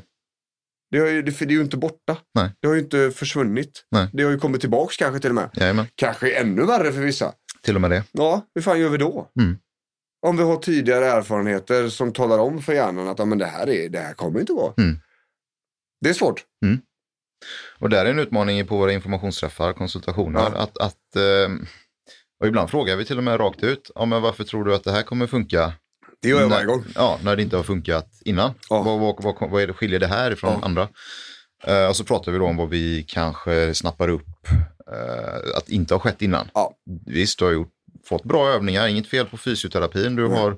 Det, 0.90 0.98
har 0.98 1.06
ju, 1.06 1.22
det, 1.22 1.38
det 1.38 1.44
är 1.44 1.50
ju 1.50 1.60
inte 1.60 1.76
borta. 1.76 2.16
Nej. 2.34 2.50
Det 2.60 2.68
har 2.68 2.74
ju 2.74 2.80
inte 2.80 3.10
försvunnit. 3.10 3.84
Nej. 3.90 4.08
Det 4.12 4.22
har 4.22 4.30
ju 4.30 4.38
kommit 4.38 4.60
tillbaks 4.60 4.96
kanske 4.96 5.20
till 5.20 5.30
och 5.30 5.34
med. 5.34 5.50
Jajamän. 5.54 5.86
Kanske 5.94 6.30
ännu 6.30 6.64
värre 6.66 6.92
för 6.92 7.00
vissa. 7.00 7.32
Till 7.62 7.74
och 7.74 7.80
med 7.80 7.90
det. 7.90 8.04
Ja, 8.12 8.42
hur 8.54 8.62
fan 8.62 8.80
gör 8.80 8.88
vi 8.88 8.98
då? 8.98 9.30
Mm. 9.40 9.58
Om 10.26 10.36
vi 10.36 10.42
har 10.42 10.56
tidigare 10.56 11.06
erfarenheter 11.06 11.88
som 11.88 12.12
talar 12.12 12.38
om 12.38 12.62
för 12.62 12.72
hjärnan 12.72 13.08
att 13.08 13.18
ja, 13.18 13.24
men 13.24 13.38
det, 13.38 13.46
här 13.46 13.68
är, 13.68 13.88
det 13.88 13.98
här 13.98 14.14
kommer 14.14 14.40
inte 14.40 14.52
gå. 14.52 14.74
Mm. 14.78 14.98
Det 16.00 16.08
är 16.08 16.14
svårt. 16.14 16.44
Och 17.78 17.88
där 17.90 18.06
är 18.06 18.10
en 18.10 18.18
utmaning 18.18 18.66
på 18.66 18.76
våra 18.76 18.92
informationsträffar, 18.92 19.72
konsultationer, 19.72 20.40
Ja. 20.54 20.58
att, 20.62 20.78
att 20.78 21.16
eh, 21.16 21.54
och 22.40 22.46
ibland 22.46 22.70
frågar 22.70 22.96
vi 22.96 23.04
till 23.04 23.18
och 23.18 23.24
med 23.24 23.40
rakt 23.40 23.62
ut, 23.62 23.90
ja, 23.94 24.04
men 24.04 24.22
varför 24.22 24.44
tror 24.44 24.64
du 24.64 24.74
att 24.74 24.84
det 24.84 24.92
här 24.92 25.02
kommer 25.02 25.26
funka? 25.26 25.72
Det 26.22 26.28
gör 26.28 26.40
jag 26.40 26.48
när, 26.48 26.56
varje 26.56 26.66
gång. 26.66 26.84
Ja, 26.94 27.18
när 27.22 27.36
det 27.36 27.42
inte 27.42 27.56
har 27.56 27.62
funkat 27.62 28.08
innan. 28.24 28.54
Ja. 28.70 28.82
Vad, 28.82 29.00
vad, 29.00 29.22
vad, 29.22 29.50
vad 29.50 29.62
är 29.62 29.66
det, 29.66 29.72
skiljer 29.72 29.98
det 30.00 30.06
här 30.06 30.30
ifrån 30.30 30.52
Ja. 30.60 30.66
andra? 30.66 30.88
Eh, 31.64 31.88
och 31.88 31.96
så 31.96 32.04
pratar 32.04 32.32
vi 32.32 32.38
då 32.38 32.46
om 32.46 32.56
vad 32.56 32.68
vi 32.68 33.04
kanske 33.08 33.74
snappar 33.74 34.08
upp 34.08 34.26
eh, 34.92 35.56
att 35.56 35.68
inte 35.68 35.94
har 35.94 35.98
skett 35.98 36.22
innan. 36.22 36.50
Ja. 36.54 36.74
Visst, 37.06 37.38
du 37.38 37.44
har 37.44 37.52
gjort, 37.52 37.72
fått 38.08 38.24
bra 38.24 38.48
övningar, 38.48 38.88
inget 38.88 39.06
fel 39.06 39.26
på 39.26 39.36
fysioterapin, 39.36 40.16
du 40.16 40.26
har 40.26 40.56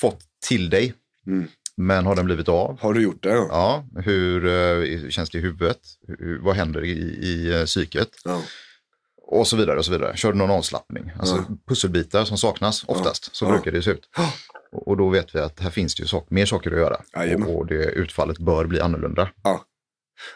fått 0.00 0.20
till 0.48 0.70
dig, 0.70 0.94
Mm. 1.26 1.48
men 1.76 2.06
har 2.06 2.14
den 2.16 2.24
blivit 2.24 2.48
av? 2.48 2.80
Har 2.80 2.94
du 2.94 3.02
gjort 3.02 3.22
det? 3.22 3.28
Ja. 3.28 3.46
Ja, 3.50 4.00
hur 4.02 4.46
eh, 4.46 5.08
känns 5.10 5.30
det 5.30 5.38
i 5.38 5.40
huvudet? 5.40 5.78
Hur, 6.08 6.38
vad 6.42 6.54
händer 6.56 6.84
i, 6.84 6.90
i 7.22 7.52
eh, 7.60 7.64
psyket? 7.64 8.08
Ja. 8.24 8.42
Och 9.26 9.46
så 9.46 9.56
vidare 9.56 9.78
och 9.78 9.84
så 9.84 9.92
vidare. 9.92 10.16
Kör 10.16 10.32
du 10.32 10.38
någon 10.38 10.50
avslappning? 10.50 11.12
Alltså 11.18 11.36
Ja. 11.36 11.56
pusselbitar 11.68 12.24
som 12.24 12.38
saknas 12.38 12.84
oftast, 12.88 13.36
så 13.36 13.44
Ja. 13.44 13.50
brukar 13.50 13.72
det 13.72 13.82
se 13.82 13.90
ut. 13.90 14.08
Och, 14.72 14.96
då 14.96 15.08
vet 15.08 15.34
vi 15.34 15.38
att 15.38 15.60
här 15.60 15.70
finns 15.70 15.94
det 15.94 16.00
ju 16.02 16.06
sak, 16.06 16.26
mer 16.30 16.46
saker 16.46 16.70
att 16.70 16.78
göra. 16.78 16.96
Och, 17.46 17.56
och 17.58 17.66
det 17.66 17.84
utfallet 17.84 18.38
bör 18.38 18.64
bli 18.66 18.80
annorlunda. 18.80 19.28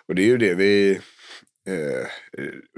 Och 0.08 0.14
det 0.14 0.22
är 0.22 0.26
ju 0.26 0.38
det 0.38 0.54
vi... 0.54 1.00
Eh, 1.68 2.06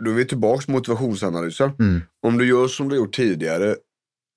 då 0.04 0.10
är 0.10 0.14
vi 0.14 0.24
tillbaka 0.24 0.62
till 0.62 0.72
motivationsanalysen. 0.72 1.70
Mm. 1.78 2.00
Om 2.26 2.38
du 2.38 2.46
gör 2.48 2.68
som 2.68 2.88
du 2.88 2.96
gjort 2.96 3.14
tidigare 3.16 3.76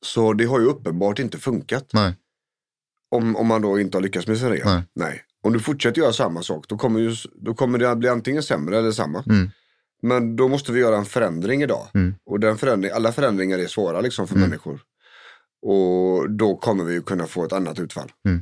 Så 0.06 0.34
det 0.34 0.46
har 0.46 0.60
ju 0.60 0.66
uppenbart 0.66 1.20
inte 1.20 1.38
funkat. 1.38 1.90
Nej. 1.94 2.16
Om, 3.12 3.36
om 3.36 3.48
man 3.48 3.62
då 3.62 3.80
inte 3.80 3.98
har 3.98 4.02
lyckats 4.02 4.28
med 4.28 4.38
sin 4.38 4.50
rehab. 4.50 4.74
Nej. 4.74 4.84
Nej. 4.94 5.22
Om 5.44 5.54
du 5.54 5.60
fortsätter 5.60 6.02
göra 6.02 6.14
samma 6.14 6.44
sak 6.44 6.66
då 6.68 6.78
kommer, 6.78 7.00
ju, 7.00 7.16
då 7.36 7.54
kommer 7.54 7.78
det 7.80 7.92
att 7.92 7.98
bli 7.98 8.10
antingen 8.10 8.44
sämre 8.44 8.78
eller 8.78 8.92
samma. 8.92 9.24
Mm. 9.30 9.50
Men 10.02 10.36
då 10.36 10.48
måste 10.48 10.72
vi 10.72 10.80
göra 10.80 10.98
en 10.98 11.06
förändring 11.06 11.64
idag. 11.64 11.88
Mm. 11.94 12.16
Och 12.26 12.40
den 12.40 12.58
förändring, 12.58 12.92
alla 12.92 13.12
förändringar 13.12 13.60
är 13.60 13.68
svåra 13.68 14.02
liksom 14.02 14.28
för 14.28 14.36
Mm. 14.36 14.50
människor. 14.50 14.82
Och 15.66 16.32
då 16.32 16.56
kommer 16.58 16.84
vi 16.84 16.94
ju 16.94 17.02
kunna 17.02 17.28
få 17.28 17.46
ett 17.46 17.54
annat 17.54 17.80
utfall. 17.80 18.12
Mm. 18.28 18.42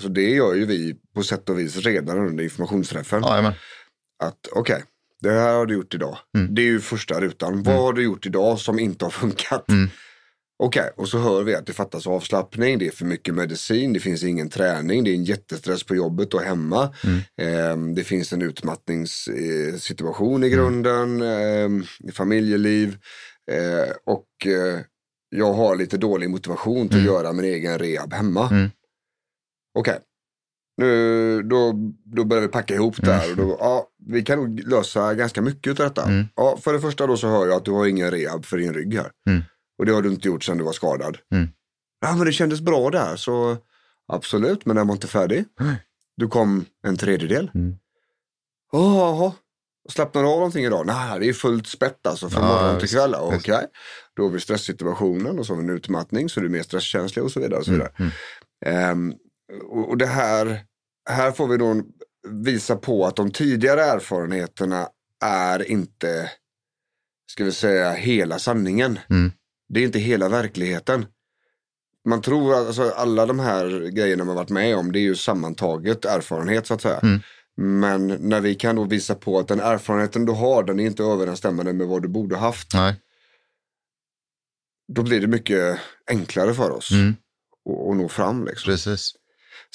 Så 0.00 0.08
det 0.08 0.30
gör 0.30 0.54
ju 0.54 0.66
vi 0.66 0.96
på 1.14 1.22
sätt 1.22 1.48
och 1.48 1.58
vis 1.58 1.76
redan 1.76 2.18
under 2.18 2.44
informationsträffen. 2.44 3.22
Ja. 3.22 3.54
Att 4.24 4.48
okej, 4.52 4.84
det 5.20 5.30
här 5.30 5.54
har 5.54 5.66
du 5.66 5.74
gjort 5.74 5.94
idag. 5.94 6.18
Mm. 6.36 6.54
Det 6.54 6.62
är 6.62 6.66
ju 6.66 6.80
första 6.80 7.20
rutan. 7.20 7.62
Vad 7.62 7.76
har 7.76 7.92
du 7.92 8.02
gjort 8.02 8.26
idag 8.26 8.58
som 8.58 8.78
inte 8.78 9.04
har 9.04 9.10
funkat? 9.20 9.68
Mm. 9.68 9.88
Okej, 10.62 10.90
och 10.96 11.08
så 11.08 11.18
hör 11.18 11.42
vi 11.42 11.54
att 11.54 11.66
det 11.66 11.72
fattas 11.72 12.06
avslappning, 12.06 12.78
det 12.78 12.86
är 12.86 12.90
för 12.90 13.04
mycket 13.04 13.34
medicin, 13.34 13.92
det 13.92 14.00
finns 14.00 14.24
ingen 14.24 14.50
träning, 14.50 15.04
det 15.04 15.10
är 15.10 15.14
en 15.14 15.24
jättestress 15.24 15.84
på 15.84 15.94
jobbet 15.94 16.34
och 16.34 16.40
hemma. 16.40 16.94
Mm. 17.04 17.20
Ehm, 17.36 17.94
det 17.94 18.04
finns 18.04 18.32
en 18.32 18.42
utmattningssituation 18.42 20.44
i 20.44 20.50
grunden, 20.50 21.22
ehm, 21.22 21.84
i 22.04 22.12
familjeliv. 22.12 22.98
Eh, 23.50 23.88
och 24.06 24.46
eh, 24.46 24.80
jag 25.30 25.52
har 25.52 25.76
lite 25.76 25.98
dålig 25.98 26.30
motivation 26.30 26.88
till 26.88 26.98
att 26.98 27.04
göra 27.04 27.32
min 27.32 27.44
egen 27.44 27.78
rehab 27.78 28.12
hemma. 28.12 28.48
Mm. 28.50 28.70
Okej, 29.78 29.98
nu, 30.78 31.42
då, 31.42 31.72
då 32.04 32.24
börjar 32.24 32.42
vi 32.42 32.48
packa 32.48 32.74
ihop 32.74 32.96
det 32.98 33.12
här. 33.12 33.30
Och 33.30 33.36
då, 33.36 33.56
ja, 33.60 33.88
vi 34.06 34.22
kan 34.22 34.38
nog 34.38 34.60
lösa 34.68 35.14
ganska 35.14 35.42
mycket 35.42 35.70
av 35.80 35.86
detta. 35.86 36.04
Mm. 36.04 36.26
Ja, 36.36 36.58
för 36.62 36.72
det 36.72 36.80
första 36.80 37.06
då 37.06 37.16
så 37.16 37.28
hör 37.28 37.46
jag 37.46 37.56
att 37.56 37.64
du 37.64 37.70
har 37.70 37.86
ingen 37.86 38.10
rehab 38.10 38.44
för 38.44 38.56
din 38.56 38.74
rygg 38.74 38.94
här. 38.94 39.10
Mm. 39.28 39.42
Och 39.78 39.86
det 39.86 39.92
har 39.92 40.02
du 40.02 40.08
inte 40.08 40.28
gjort 40.28 40.44
sedan 40.44 40.58
du 40.58 40.64
var 40.64 40.72
skadad. 40.72 41.18
Mm. 41.34 41.48
Ja, 42.00 42.16
men 42.16 42.26
det 42.26 42.32
kändes 42.32 42.60
bra 42.60 42.90
där. 42.90 43.16
Så 43.16 43.56
absolut, 44.12 44.66
men 44.66 44.76
den 44.76 44.86
var 44.86 44.94
inte 44.94 45.06
färdig. 45.06 45.44
Du 46.16 46.28
kom 46.28 46.64
en 46.86 46.96
tredjedel. 46.96 47.50
Mm. 47.54 47.76
Åh, 48.72 48.96
Jaha, 48.96 49.32
slappnar 49.88 50.22
du 50.22 50.28
av 50.28 50.36
någonting 50.36 50.64
idag? 50.64 50.86
Nej, 50.86 51.20
det 51.20 51.28
är 51.28 51.32
fullt 51.32 51.66
spett 51.66 52.06
alltså 52.06 52.28
från 52.28 52.42
Ja, 52.42 52.62
morgon 52.62 52.80
till 52.80 52.88
kväll. 52.88 53.14
Okej, 53.14 53.66
då 54.16 54.22
har 54.22 54.30
vi 54.30 54.40
stresssituationen 54.40 55.38
och 55.38 55.46
så 55.46 55.54
har 55.54 55.62
vi 55.62 55.68
en 55.68 55.76
utmattning 55.76 56.28
så 56.28 56.40
du 56.40 56.46
är 56.46 56.50
mer 56.50 56.62
stresskänslig 56.62 57.24
och 57.24 57.30
så 57.32 57.40
vidare. 57.40 57.58
Och 57.58 57.64
så 57.64 57.70
vidare. 57.70 57.92
Mm. 58.66 59.14
Och, 59.70 59.88
och 59.88 59.98
det 59.98 60.06
här, 60.06 60.64
här 61.10 61.32
får 61.32 61.48
vi 61.48 61.56
då 61.56 61.82
visa 62.28 62.76
på 62.76 63.06
att 63.06 63.16
de 63.16 63.30
tidigare 63.30 63.82
erfarenheterna 63.84 64.88
är 65.24 65.70
inte, 65.70 66.30
ska 67.30 67.44
vi 67.44 67.52
säga, 67.52 67.92
hela 67.92 68.38
sanningen. 68.38 68.98
Mm. 69.10 69.32
Det 69.68 69.80
är 69.80 69.84
inte 69.84 69.98
hela 69.98 70.28
verkligheten. 70.28 71.06
Man 72.08 72.22
tror 72.22 72.54
att 72.54 72.66
alltså, 72.66 72.90
alla 72.90 73.26
de 73.26 73.38
här 73.38 73.90
grejerna 73.90 74.24
man 74.24 74.36
varit 74.36 74.50
med 74.50 74.76
om, 74.76 74.92
det 74.92 74.98
är 74.98 75.02
ju 75.02 75.14
sammantaget 75.14 76.04
erfarenhet 76.04 76.66
så 76.66 76.74
att 76.74 76.82
säga. 76.82 76.98
Mm. 76.98 77.20
Men 77.56 78.06
när 78.06 78.40
vi 78.40 78.54
kan 78.54 78.76
då 78.76 78.84
visa 78.84 79.14
på 79.14 79.38
att 79.38 79.48
den 79.48 79.60
erfarenheten 79.60 80.24
du 80.24 80.32
har, 80.32 80.62
den 80.62 80.80
är 80.80 80.86
inte 80.86 81.02
överensstämmande 81.02 81.72
med 81.72 81.86
vad 81.86 82.02
du 82.02 82.08
borde 82.08 82.36
haft. 82.36 82.74
Nej. 82.74 82.94
Då 84.92 85.02
blir 85.02 85.20
det 85.20 85.26
mycket 85.26 85.78
enklare 86.10 86.54
för 86.54 86.70
oss 86.70 86.90
Mm. 86.90 87.16
att, 87.70 87.90
att 87.90 87.96
nå 87.96 88.08
fram. 88.08 88.44
Liksom. 88.44 88.70
Precis. 88.72 89.12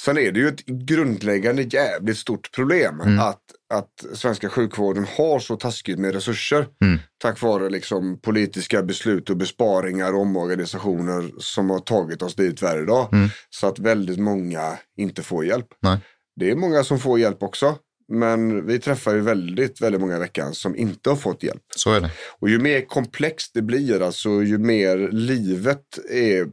Sen 0.01 0.17
är 0.17 0.31
det 0.31 0.39
ju 0.39 0.47
ett 0.47 0.65
grundläggande 0.65 1.61
jävligt 1.61 2.17
stort 2.17 2.51
problem 2.55 3.01
Mm. 3.01 3.19
att, 3.19 3.41
att 3.73 4.17
svenska 4.17 4.49
sjukvården 4.49 5.07
har 5.17 5.39
så 5.39 5.55
taskigt 5.55 5.99
med 5.99 6.13
resurser. 6.13 6.67
Mm. 6.83 6.99
Tack 7.17 7.41
vare 7.41 7.69
liksom 7.69 8.19
politiska 8.21 8.83
beslut 8.83 9.29
och 9.29 9.37
besparingar 9.37 10.13
och 10.13 10.21
omorganisationer 10.21 11.31
som 11.39 11.69
har 11.69 11.79
tagit 11.79 12.21
oss 12.21 12.35
dit 12.35 12.63
vi 12.63 12.67
är 12.67 12.83
idag. 12.83 13.13
Mm. 13.13 13.29
Så 13.49 13.67
att 13.67 13.79
väldigt 13.79 14.19
många 14.19 14.77
inte 14.97 15.23
får 15.23 15.45
hjälp. 15.45 15.67
Nej. 15.79 15.97
Det 16.35 16.51
är 16.51 16.55
många 16.55 16.83
som 16.83 16.99
får 16.99 17.19
hjälp 17.19 17.43
också. 17.43 17.75
Men 18.07 18.67
vi 18.67 18.79
träffar 18.79 19.13
ju 19.13 19.21
väldigt, 19.21 19.81
väldigt 19.81 20.01
många 20.01 20.15
i 20.15 20.19
veckan 20.19 20.53
som 20.53 20.75
inte 20.75 21.09
har 21.09 21.17
fått 21.17 21.43
hjälp. 21.43 21.63
Så 21.75 21.93
är 21.93 22.01
det. 22.01 22.11
Och 22.39 22.49
ju 22.49 22.59
mer 22.59 22.81
komplext 22.81 23.51
det 23.53 23.61
blir, 23.61 24.01
alltså 24.01 24.29
ju 24.29 24.57
mer 24.57 24.97
livet 25.11 25.99
är, 26.09 26.47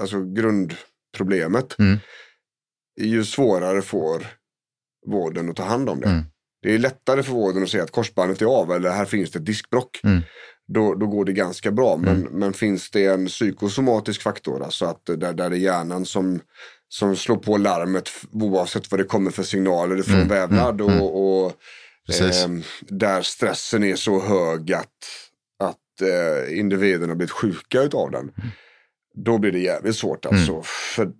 alltså 0.00 0.20
grundproblemet, 1.16 1.78
Mm. 1.78 1.98
ju 3.00 3.24
svårare 3.24 3.82
får 3.82 4.26
vården 5.06 5.50
att 5.50 5.56
ta 5.56 5.64
hand 5.64 5.88
om 5.88 6.00
det. 6.00 6.08
Mm. 6.08 6.24
Det 6.62 6.74
är 6.74 6.78
lättare 6.78 7.22
för 7.22 7.32
vården 7.32 7.62
att 7.62 7.68
säga 7.68 7.84
att 7.84 7.90
korsbandet 7.90 8.42
är 8.42 8.46
av 8.46 8.72
eller 8.72 8.90
här 8.90 9.04
finns 9.04 9.30
det 9.30 9.38
ett 9.38 9.46
diskbrock. 9.46 10.00
Mm. 10.04 10.22
Då, 10.68 10.94
då 10.94 11.06
går 11.06 11.24
det 11.24 11.32
ganska 11.32 11.70
bra. 11.70 11.96
Men, 11.96 12.20
men 12.20 12.52
finns 12.52 12.90
det 12.90 13.06
en 13.06 13.26
psykosomatisk 13.26 14.22
faktor, 14.22 14.62
alltså 14.62 14.84
att 14.84 15.06
där, 15.06 15.32
där 15.32 15.50
det 15.50 15.56
är 15.56 15.60
hjärnan 15.60 16.06
som, 16.06 16.40
som 16.88 17.16
slår 17.16 17.36
på 17.36 17.56
larmet 17.56 18.10
oavsett 18.32 18.90
vad 18.90 19.00
det 19.00 19.04
kommer 19.04 19.30
för 19.30 19.42
signaler 19.42 20.02
från 20.02 20.16
Mm, 20.16 20.28
vävnad 20.28 20.80
mm, 20.80 21.00
och, 21.00 21.44
och 21.44 21.52
ehm, 22.44 22.62
där 22.80 23.22
stressen 23.22 23.84
är 23.84 23.96
så 23.96 24.20
hög 24.20 24.72
att, 24.72 24.86
att 25.58 26.00
eh, 26.02 26.58
individen 26.58 27.08
har 27.08 27.16
blivit 27.16 27.30
sjuka 27.30 27.82
utav 27.82 28.10
den. 28.10 28.32
Mm. 29.16 29.24
Då 29.24 29.38
blir 29.38 29.52
det 29.52 29.58
jävligt 29.58 29.96
svårt 29.96 30.26
alltså. 30.26 30.62
För, 30.94 31.10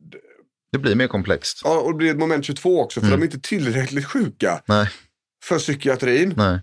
Det 0.72 0.78
blir 0.78 0.94
mer 0.94 1.06
komplext. 1.08 1.60
ja, 1.64 1.78
och 1.80 1.92
det 1.92 1.96
blir 1.96 2.10
ett 2.10 2.16
moment 2.18 2.44
22 2.44 2.80
också, 2.80 3.00
för 3.00 3.06
Mm. 3.06 3.20
de 3.20 3.26
är 3.26 3.34
inte 3.34 3.48
tillräckligt 3.48 4.06
sjuka 4.06 4.62
Nej. 4.68 4.90
för 5.44 5.58
psykiatrin. 5.58 6.34
Nej. 6.36 6.60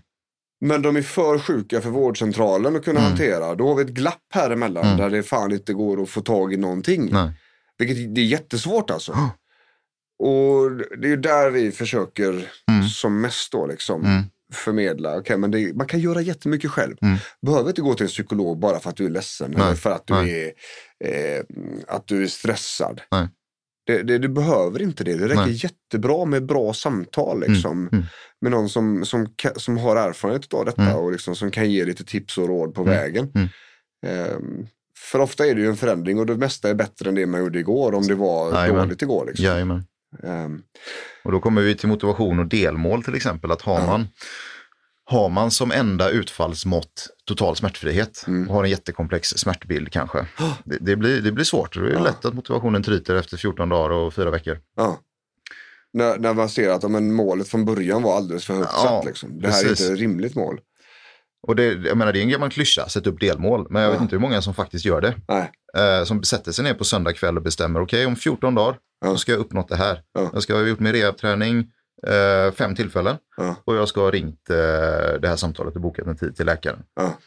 Men 0.60 0.82
de 0.82 0.96
är 0.96 1.02
för 1.02 1.38
sjuka 1.38 1.80
för 1.80 1.90
vårdcentralen 1.90 2.76
att 2.76 2.84
kunna 2.84 2.98
Mm. 3.00 3.10
hantera. 3.10 3.54
Då 3.54 3.68
har 3.68 3.74
vi 3.74 3.82
ett 3.82 3.88
glapp 3.88 4.22
här 4.34 4.50
emellan 4.50 4.84
Mm. 4.86 4.96
där 4.98 5.10
det 5.10 5.22
fan 5.22 5.52
inte 5.52 5.72
går 5.72 6.02
att 6.02 6.08
få 6.10 6.20
tag 6.20 6.52
i 6.52 6.56
någonting. 6.56 7.08
Nej. 7.12 7.30
Vilket 7.78 8.14
det 8.14 8.20
är 8.20 8.24
jättesvårt 8.24 8.90
alltså. 8.90 9.12
Och 10.18 10.70
det 10.98 11.12
är 11.12 11.16
där 11.16 11.50
vi 11.50 11.72
försöker 11.72 12.30
Mm. 12.68 12.88
som 12.88 13.20
mest 13.20 13.52
då 13.52 13.66
liksom 13.66 14.04
Mm. 14.04 14.22
förmedla. 14.52 15.16
Okej, 15.18 15.36
men 15.38 15.50
det, 15.50 15.76
man 15.76 15.86
kan 15.86 16.00
göra 16.00 16.20
jättemycket 16.20 16.70
själv. 16.70 16.96
Mm. 17.02 17.16
Behöver 17.46 17.68
inte 17.68 17.82
gå 17.82 17.94
till 17.94 18.04
en 18.04 18.08
psykolog 18.10 18.58
bara 18.58 18.78
för 18.80 18.90
att 18.90 18.96
du 18.96 19.06
är 19.06 19.10
ledsen 19.10 19.50
Nej. 19.56 19.66
eller 19.66 19.74
för 19.76 19.90
att 19.90 20.06
du, 20.06 20.14
Nej. 20.14 20.44
är, 20.44 20.52
eh, 21.04 21.44
att 21.88 22.06
du 22.06 22.22
är 22.22 22.26
stressad. 22.26 23.00
Det, 23.86 24.02
det, 24.02 24.18
du 24.18 24.28
behöver 24.28 24.82
inte 24.82 25.04
det. 25.04 25.14
Det 25.14 25.28
räcker 25.28 25.40
Nej. 25.46 25.52
jättebra 25.64 26.24
med 26.24 26.46
bra 26.46 26.72
samtal. 26.74 27.44
Liksom, 27.48 27.88
Mm. 27.92 28.04
Med 28.40 28.50
någon 28.52 28.68
som, 28.68 29.04
som, 29.06 29.34
som 29.56 29.78
har 29.78 29.96
erfarenhet 29.96 30.54
av 30.54 30.64
detta 30.64 30.82
Mm. 30.82 30.96
och 30.96 31.12
liksom, 31.12 31.36
som 31.36 31.50
kan 31.50 31.70
ge 31.70 31.84
lite 31.84 32.04
tips 32.04 32.38
och 32.38 32.48
råd 32.48 32.74
på 32.74 32.82
Mm. 32.82 32.94
vägen. 32.94 33.32
Mm. 33.34 33.48
Ehm, 34.06 34.66
för 35.10 35.18
ofta 35.18 35.46
är 35.46 35.54
det 35.54 35.60
ju 35.60 35.68
en 35.68 35.76
förändring 35.76 36.18
och 36.18 36.26
det 36.26 36.36
mesta 36.36 36.70
är 36.70 36.74
bättre 36.74 37.08
än 37.08 37.14
det 37.14 37.26
man 37.26 37.40
gjorde 37.40 37.58
igår 37.58 37.94
om 37.94 38.02
det 38.06 38.14
var 38.14 38.52
Jajamän. 38.54 38.82
dåligt 38.82 39.02
igår. 39.02 39.24
Liksom. 39.26 39.44
Ehm, 40.22 40.62
Och 41.24 41.32
då 41.32 41.40
kommer 41.40 41.62
vi 41.62 41.74
till 41.74 41.88
motivation 41.88 42.38
och 42.38 42.46
delmål 42.46 43.04
till 43.04 43.14
exempel. 43.14 43.50
Att 43.50 43.62
har 43.62 43.86
man, 43.86 44.06
har 45.06 45.28
man 45.28 45.50
som 45.50 45.72
enda 45.72 46.10
utfallsmått 46.10 47.06
total 47.24 47.56
smärtfrihet 47.56 48.24
Mm. 48.28 48.48
och 48.48 48.54
har 48.54 48.64
en 48.64 48.70
jättekomplex 48.70 49.28
smärtbild 49.28 49.92
kanske. 49.92 50.26
Det, 50.64 50.76
det, 50.80 50.96
blir, 50.96 51.20
det 51.22 51.32
blir 51.32 51.44
svårt. 51.44 51.74
Det 51.74 51.94
är 51.94 52.00
lätt 52.00 52.24
att 52.24 52.34
motivationen 52.34 52.82
tryter 52.82 53.14
efter 53.14 53.36
14 53.36 53.68
dagar 53.68 53.90
och 53.90 54.14
fyra 54.14 54.30
veckor. 54.30 54.58
ja. 54.76 54.98
när, 55.92 56.18
när 56.18 56.34
man 56.34 56.48
ser 56.48 56.70
att 56.70 56.90
men 56.90 57.14
målet 57.14 57.48
från 57.48 57.64
början 57.64 58.02
var 58.02 58.16
alldeles 58.16 58.44
för 58.44 58.54
högt 58.54 58.70
Ja, 58.72 58.82
satt. 58.82 59.04
Liksom. 59.04 59.40
Det 59.40 59.48
här 59.50 59.60
är 59.64 59.68
precis. 59.68 59.80
inte 59.80 59.92
ett 59.94 60.00
rimligt 60.00 60.34
mål. 60.34 60.60
Och 61.46 61.56
det, 61.56 61.64
jag 61.64 61.96
menar, 61.96 62.12
det 62.12 62.18
är 62.18 62.22
en 62.22 62.28
gammal 62.28 62.50
klyscha, 62.50 62.88
sätta 62.88 63.10
upp 63.10 63.20
delmål. 63.20 63.66
Men 63.70 63.82
jag 63.82 63.90
vet 63.90 64.00
inte 64.00 64.14
hur 64.16 64.20
många 64.20 64.42
som 64.42 64.54
faktiskt 64.54 64.84
gör 64.84 65.00
det. 65.00 65.14
Eh, 65.80 66.04
som 66.04 66.22
sätter 66.22 66.52
sig 66.52 66.64
ner 66.64 66.74
på 66.74 66.84
söndag 66.84 67.12
kväll 67.12 67.36
och 67.36 67.42
bestämmer, 67.42 67.80
okej 67.82 68.06
om 68.06 68.16
14 68.16 68.54
dagar 68.54 68.78
Ja. 69.04 69.16
ska 69.16 69.32
jag 69.32 69.38
uppnått 69.38 69.68
det 69.68 69.76
här. 69.76 70.00
Ja. 70.14 70.30
Jag 70.32 70.42
ska 70.42 70.54
ha 70.54 70.62
gjort 70.62 70.80
min 70.80 70.92
rehabträning 70.92 71.70
eh, 72.06 72.52
fem 72.52 72.74
tillfällen 72.74 73.16
Ja. 73.36 73.56
och 73.64 73.76
jag 73.76 73.88
ska 73.88 74.00
ha 74.00 74.10
ringt 74.10 74.50
eh, 74.50 74.56
det 75.20 75.28
här 75.28 75.36
samtalet 75.36 75.74
och 75.74 75.80
bokat 75.80 76.06
en 76.06 76.16
tid 76.16 76.36
till 76.36 76.46
läkaren. 76.46 76.82
Ja. 76.94 77.18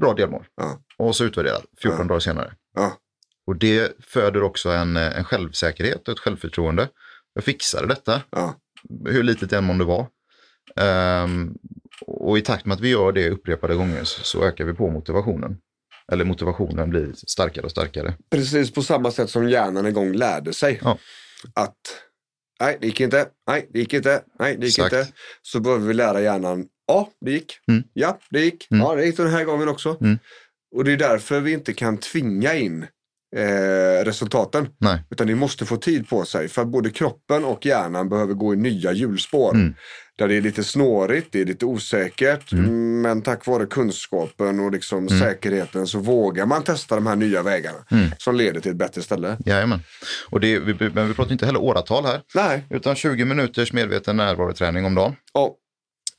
Bra 0.00 0.14
delmål. 0.14 0.46
Ja. 0.56 0.78
Och 0.98 1.16
så 1.16 1.24
utvärderat 1.24 1.64
14 1.82 1.98
Ja. 2.00 2.04
dagar 2.04 2.20
senare. 2.20 2.52
Och 3.46 3.56
det 3.56 3.92
föder 4.00 4.42
också 4.42 4.68
en, 4.70 4.96
eh, 4.96 5.18
en 5.18 5.24
självsäkerhet 5.24 6.08
och 6.08 6.12
ett 6.14 6.20
självförtroende. 6.20 6.88
Jag 7.34 7.44
fixade 7.44 7.86
detta, 7.86 8.22
hur 9.06 9.22
litet 9.22 9.50
det 9.50 9.56
än 9.56 9.64
månde 9.64 9.84
vara. 9.84 10.06
Ehm, 10.76 11.54
och 12.06 12.38
i 12.38 12.42
takt 12.42 12.66
med 12.66 12.74
att 12.74 12.80
vi 12.80 12.88
gör 12.88 13.12
det 13.12 13.30
upprepade 13.30 13.74
gånger 13.74 14.04
så, 14.04 14.22
så 14.22 14.44
ökar 14.44 14.64
vi 14.64 14.72
på 14.74 14.90
motivationen. 14.90 15.56
Eller 16.12 16.24
motivationen 16.24 16.90
blir 16.90 17.12
starkare 17.26 17.64
och 17.64 17.70
starkare. 17.70 18.14
Precis 18.30 18.72
på 18.74 18.82
samma 18.82 19.10
sätt 19.10 19.30
som 19.30 19.48
hjärnan 19.48 19.86
en 19.86 19.94
gång 19.94 20.12
lärde 20.12 20.52
sig. 20.52 20.80
Ja. 20.84 20.98
Att 21.54 21.76
nej, 22.60 22.78
det 22.80 22.86
gick 22.86 23.00
inte, 23.00 23.26
nej, 23.46 23.68
det 23.72 23.78
gick 23.78 23.92
inte, 23.94 24.22
nej, 24.38 24.56
det 24.56 24.66
gick 24.66 24.78
Exakt. 24.78 24.92
inte. 24.94 25.12
Så 25.42 25.60
behöver 25.60 25.86
vi 25.88 25.94
lära 25.94 26.20
hjärnan, 26.20 26.66
ja, 26.86 27.10
det 27.20 27.30
gick, 27.30 27.58
Mm. 27.68 27.82
ja, 27.92 28.18
det 28.30 28.40
gick, 28.40 28.70
Mm. 28.70 28.80
ja, 28.82 28.94
det 28.94 29.06
gick 29.06 29.16
den 29.16 29.30
här 29.30 29.44
gången 29.44 29.68
också. 29.68 29.96
Mm. 30.00 30.18
Och 30.74 30.84
det 30.84 30.92
är 30.92 30.96
därför 30.96 31.40
vi 31.40 31.52
inte 31.52 31.72
kan 31.72 31.98
tvinga 31.98 32.54
in 32.54 32.86
eh, 33.36 34.04
resultaten. 34.04 34.68
Nej. 34.78 34.98
Utan 35.10 35.26
det 35.26 35.34
måste 35.34 35.66
få 35.66 35.76
tid 35.76 36.08
på 36.08 36.24
sig. 36.24 36.48
För 36.48 36.64
både 36.64 36.90
kroppen 36.90 37.44
och 37.44 37.66
hjärnan 37.66 38.08
behöver 38.08 38.34
gå 38.34 38.54
i 38.54 38.56
nya 38.56 38.92
hjulspår. 38.92 39.54
Mm. 39.54 39.74
Där 40.18 40.28
det 40.28 40.36
är 40.36 40.40
lite 40.40 40.64
snårigt, 40.64 41.28
det 41.32 41.40
är 41.40 41.44
lite 41.44 41.64
osäkert. 41.66 42.52
Mm. 42.52 43.00
Men 43.00 43.22
tack 43.22 43.46
vare 43.46 43.66
kunskapen 43.66 44.60
och 44.60 44.72
liksom 44.72 45.08
säkerheten 45.08 45.86
så 45.86 45.98
vågar 45.98 46.46
man 46.46 46.62
testa 46.62 46.94
de 46.94 47.06
här 47.06 47.16
nya 47.16 47.42
vägarna. 47.42 47.78
Mm. 47.90 48.10
Som 48.18 48.36
leder 48.36 48.60
till 48.60 48.70
ett 48.70 48.76
bättre 48.76 49.02
ställe. 49.02 49.36
Jajamän. 49.46 49.80
Och 50.30 50.40
det, 50.40 50.58
vi, 50.58 50.90
men 50.94 51.08
vi 51.08 51.14
pratar 51.14 51.32
inte 51.32 51.46
heller 51.46 51.60
åratal 51.62 52.04
här. 52.04 52.20
Nej, 52.34 52.64
Utan 52.70 52.94
20 52.94 53.24
minuters 53.24 53.72
medveten 53.72 54.16
närvaroträning 54.16 54.84
om 54.84 54.94
dagen. 54.94 55.16
ja, 55.32 55.54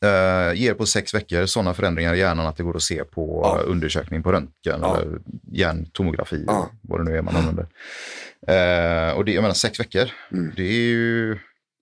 Eh, 0.04 0.54
ger 0.62 0.74
på 0.74 0.86
sex 0.86 1.14
veckor 1.14 1.46
sådana 1.46 1.74
förändringar 1.74 2.14
i 2.14 2.20
hjärnan 2.20 2.46
att 2.46 2.58
det 2.58 2.64
går 2.64 2.76
att 2.76 2.84
se 2.84 3.04
på 3.04 3.42
Ja. 3.44 3.60
eh, 3.62 3.72
undersökning 3.72 4.24
på 4.24 4.32
röntgen 4.32 4.80
Ja. 4.82 4.98
eller 5.02 5.20
hjärntomografi, 5.52 6.44
Ja. 6.48 6.70
vad 6.82 7.00
det 7.00 7.04
nu 7.12 7.18
är 7.18 7.22
man 7.22 7.36
använder. 7.36 7.66
Eh, 8.48 9.18
och 9.18 9.26
det, 9.26 9.32
jag 9.32 9.42
menar 9.42 9.54
sex 9.56 9.80
veckor, 9.80 10.10
Mm. 10.32 10.52
det 10.56 10.64
är 10.64 10.72
ju, 10.90 11.38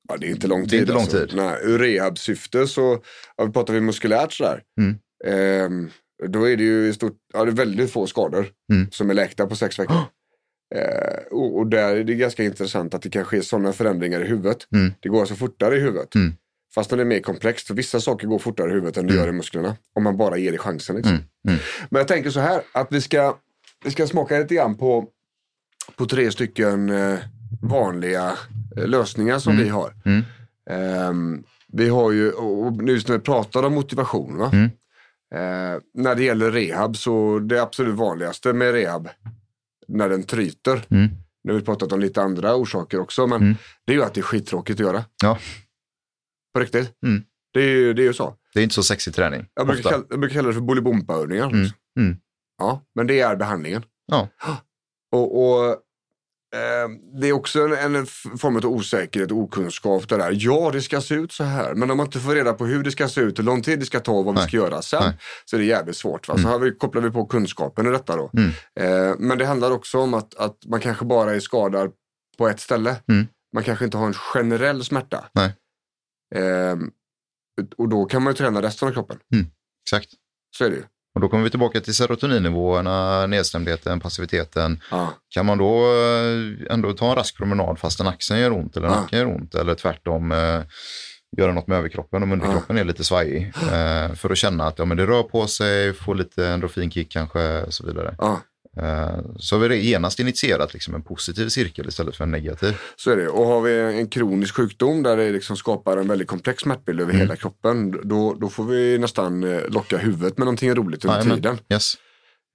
ja, 0.09 0.17
det 0.17 0.27
är 0.27 0.29
inte 0.29 0.47
lång 0.47 0.67
tid. 0.67 0.79
Inte 0.79 0.93
lång 0.93 1.01
alltså. 1.01 1.17
tid. 1.19 1.35
Nej, 1.35 1.57
ur 1.63 1.79
rehabsyfte 1.79 2.67
så, 2.67 3.03
ja, 3.37 3.47
pratar 3.51 3.73
vi 3.73 3.81
muskulärt 3.81 4.33
sådär. 4.33 4.61
Mm. 4.79 4.95
Ehm, 5.25 5.89
då 6.27 6.49
är 6.49 6.57
det 6.57 6.63
ju 6.63 6.87
i 6.87 6.93
stort, 6.93 7.17
ja, 7.33 7.45
det 7.45 7.51
är 7.51 7.55
väldigt 7.55 7.91
få 7.91 8.07
skador 8.07 8.45
Mm. 8.73 8.91
som 8.91 9.09
är 9.09 9.13
läkta 9.13 9.47
på 9.47 9.55
sex 9.55 9.79
veckor. 9.79 9.95
Eh, 10.75 11.23
och, 11.31 11.57
och 11.57 11.67
där 11.67 11.95
är 11.95 12.03
det 12.03 12.13
ganska 12.15 12.43
intressant 12.43 12.93
att 12.93 13.01
det 13.01 13.09
kan 13.09 13.25
ske 13.25 13.41
sådana 13.41 13.73
förändringar 13.73 14.21
i 14.25 14.27
huvudet. 14.27 14.57
Mm. 14.75 14.93
Det 14.99 15.09
går 15.09 15.19
alltså 15.19 15.35
fortare 15.35 15.77
i 15.77 15.79
huvudet. 15.79 16.15
Mm. 16.15 16.33
Fast 16.75 16.89
det 16.89 17.01
är 17.01 17.05
mer 17.05 17.19
komplext. 17.19 17.67
För 17.67 17.73
vissa 17.73 17.99
saker 17.99 18.27
går 18.27 18.39
fortare 18.39 18.69
i 18.69 18.73
huvudet 18.73 18.97
än 18.97 19.07
det 19.07 19.13
gör 19.13 19.27
i 19.27 19.31
musklerna. 19.31 19.75
Om 19.95 20.03
man 20.03 20.17
bara 20.17 20.37
ger 20.37 20.51
det 20.51 20.57
chansen. 20.57 20.95
Liksom. 20.95 21.13
Mm. 21.13 21.25
Mm. 21.47 21.59
Men 21.89 21.99
jag 21.99 22.07
tänker 22.07 22.29
så 22.29 22.39
här 22.39 22.61
att 22.71 22.87
vi 22.91 23.01
ska, 23.01 23.37
vi 23.85 23.91
ska 23.91 24.07
smaka 24.07 24.37
lite 24.39 24.55
grann 24.55 24.75
på, 24.77 25.07
på 25.95 26.05
tre 26.05 26.31
stycken 26.31 26.89
eh, 26.89 27.19
vanliga 27.61 28.33
eh, 28.77 28.87
lösningar 28.87 29.39
som 29.39 29.57
vi 29.57 29.69
har. 29.69 29.93
Mm. 30.05 30.23
Ehm, 30.69 31.43
vi 31.67 31.89
har 31.89 32.11
ju, 32.11 32.31
och 32.31 32.89
just 32.89 33.07
när 33.07 33.17
vi 33.17 33.23
pratar 33.23 33.63
om 33.63 33.73
motivation, 33.73 34.37
va? 34.37 34.49
Mm. 34.53 34.65
Eh, 35.35 35.81
när 35.93 36.15
det 36.15 36.23
gäller 36.23 36.51
rehab 36.51 36.97
så 36.97 37.39
det 37.39 37.61
absolut 37.61 37.95
vanligaste 37.95 38.53
med 38.53 38.71
rehab, 38.71 39.09
när 39.87 40.09
den 40.09 40.23
tryter, 40.23 40.85
Mm. 40.91 41.09
nu 41.43 41.51
har 41.53 41.59
vi 41.59 41.65
pratat 41.65 41.91
om 41.91 41.99
lite 41.99 42.21
andra 42.21 42.55
orsaker 42.55 42.99
också, 42.99 43.27
men 43.27 43.41
Mm. 43.41 43.55
det 43.85 43.93
är 43.93 43.97
ju 43.97 44.03
att 44.03 44.13
det 44.13 44.19
är 44.19 44.23
skittråkigt 44.23 44.79
att 44.79 44.85
göra. 44.85 45.03
Ja. 45.23 45.37
På 46.53 46.59
riktigt. 46.59 46.91
Mm. 47.05 47.23
Det, 47.53 47.59
är 47.59 47.69
ju, 47.69 47.93
det 47.93 48.01
är 48.01 48.05
ju 48.05 48.13
så. 48.13 48.35
det 48.53 48.59
är 48.59 48.63
inte 48.63 48.75
så 48.75 48.83
sexig 48.83 49.15
träning. 49.15 49.45
Jag 49.53 49.67
brukar, 49.67 49.89
kalla, 49.89 50.03
jag 50.09 50.19
brukar 50.19 50.33
kalla 50.35 50.47
det 50.47 50.53
för 50.53 50.61
bolibompa-övningar. 50.61 51.45
Mm. 51.49 51.69
Mm. 51.99 52.17
Ja, 52.57 52.81
men 52.95 53.07
det 53.07 53.19
är 53.19 53.35
behandlingen. 53.35 53.85
Ja. 54.05 54.27
Och, 55.11 55.43
och 55.43 55.65
eh, 56.55 56.89
det 57.19 57.27
är 57.27 57.33
också 57.33 57.61
en, 57.61 57.95
en 57.95 58.05
form 58.37 58.55
av 58.55 58.65
osäkerhet 58.65 59.31
och 59.31 59.37
okunskap. 59.37 60.09
Det 60.09 60.17
där. 60.17 60.31
Ja, 60.35 60.69
det 60.73 60.81
ska 60.81 61.01
se 61.01 61.15
ut 61.15 61.31
så 61.31 61.43
här. 61.43 61.73
Men 61.75 61.91
om 61.91 61.97
man 61.97 62.05
inte 62.05 62.19
får 62.19 62.35
reda 62.35 62.53
på 62.53 62.65
hur 62.65 62.83
det 62.83 62.91
ska 62.91 63.07
se 63.07 63.21
ut, 63.21 63.39
hur 63.39 63.43
lång 63.43 63.61
tid 63.61 63.79
det 63.79 63.85
ska 63.85 63.99
ta 63.99 64.11
och 64.11 64.25
vad 64.25 64.33
vi 64.35 64.39
Nej. 64.39 64.47
ska 64.47 64.57
göra 64.57 64.81
sen. 64.81 65.03
Nej. 65.03 65.17
Så 65.45 65.55
är 65.55 65.59
det 65.59 65.65
jävligt 65.65 65.97
svårt. 65.97 66.27
Va? 66.27 66.37
Så 66.37 66.47
här 66.47 66.59
vi, 66.59 66.71
kopplar 66.71 67.01
vi 67.01 67.11
på 67.11 67.25
kunskapen 67.25 67.87
i 67.87 67.89
detta 67.89 68.15
då. 68.15 68.31
Mm. 68.37 68.49
Eh, 68.79 69.15
men 69.19 69.37
det 69.37 69.45
handlar 69.45 69.71
också 69.71 69.99
om 69.99 70.13
att, 70.13 70.35
att 70.35 70.57
man 70.65 70.79
kanske 70.79 71.05
bara 71.05 71.35
är 71.35 71.39
skadad 71.39 71.91
på 72.37 72.47
ett 72.47 72.59
ställe. 72.59 72.95
Mm. 73.07 73.27
Man 73.53 73.63
kanske 73.63 73.85
inte 73.85 73.97
har 73.97 74.07
en 74.07 74.13
generell 74.13 74.83
smärta. 74.83 75.25
Nej. 75.33 75.55
Eh, 76.35 76.75
och 77.77 77.89
då 77.89 78.05
kan 78.05 78.23
man 78.23 78.33
ju 78.33 78.37
träna 78.37 78.61
resten 78.61 78.87
av 78.87 78.93
kroppen. 78.93 79.17
Exakt. 79.85 80.09
Så 80.57 80.65
är 80.65 80.69
det 80.69 80.75
ju. 80.75 80.83
Och 81.15 81.21
då 81.21 81.29
kommer 81.29 81.43
vi 81.43 81.49
tillbaka 81.49 81.81
till 81.81 81.95
serotoninnivåerna, 81.95 83.27
nedstämdheten, 83.27 83.99
passiviteten. 83.99 84.79
Ja. 84.91 85.13
Kan 85.29 85.45
man 85.45 85.57
då 85.57 85.85
eh, 85.85 86.73
ändå 86.73 86.93
ta 86.93 87.09
en 87.09 87.15
rask 87.15 87.37
promenad 87.37 87.79
fastän 87.79 88.07
axeln 88.07 88.39
gör 88.39 88.51
ont 88.51 88.77
eller 88.77 88.87
nacken 88.87 89.19
gör 89.19 89.27
ont 89.27 89.55
eller 89.55 89.75
tvärtom 89.75 90.31
eh, 90.31 90.61
göra 91.37 91.53
något 91.53 91.67
med 91.67 91.77
överkroppen 91.77 92.23
om 92.23 92.31
underkroppen 92.31 92.77
är 92.77 92.83
lite 92.83 93.03
svajig. 93.03 93.53
Eh, 93.55 94.13
för 94.13 94.29
att 94.29 94.37
känna 94.37 94.67
att 94.67 94.79
ja, 94.79 94.85
men 94.85 94.97
det 94.97 95.05
rör 95.05 95.23
på 95.23 95.47
sig, 95.47 95.93
få 95.93 96.13
lite 96.13 96.47
endorfinkick 96.47 97.11
kanske 97.11 97.61
och 97.61 97.73
så 97.73 97.85
vidare. 97.85 98.15
Ja. 98.75 98.83
Eh, 98.83 99.19
så 99.39 99.55
har 99.59 99.67
vi 99.67 99.89
genast 99.89 100.19
initierat 100.19 100.73
liksom 100.73 100.95
en 100.95 101.03
positiv 101.03 101.49
cirkel 101.49 101.87
istället 101.87 102.15
för 102.15 102.23
en 102.23 102.31
negativ. 102.31 102.77
Så 102.95 103.11
är 103.11 103.17
det. 103.17 103.27
Och 103.27 103.45
har 103.45 103.61
vi 103.61 103.79
en 103.99 104.07
kronisk 104.07 104.55
sjukdom 104.55 105.03
där 105.03 105.17
det 105.17 105.31
liksom 105.31 105.55
skapar 105.57 105.97
en 105.97 106.07
väldigt 106.07 106.27
komplex 106.27 106.61
smärtbild 106.61 107.01
över 107.01 107.13
hela 107.13 107.35
kroppen. 107.35 107.91
Då, 108.03 108.33
då 108.33 108.49
får 108.49 108.63
vi 108.63 108.97
nästan 108.97 109.43
eh, 109.43 109.61
locka 109.69 109.97
huvudet 109.97 110.37
med 110.37 110.45
någonting 110.45 110.75
roligt 110.75 111.05
under 111.05 111.17
Jajamän. 111.17 111.37
tiden. 111.37 111.57
Yes. 111.73 111.93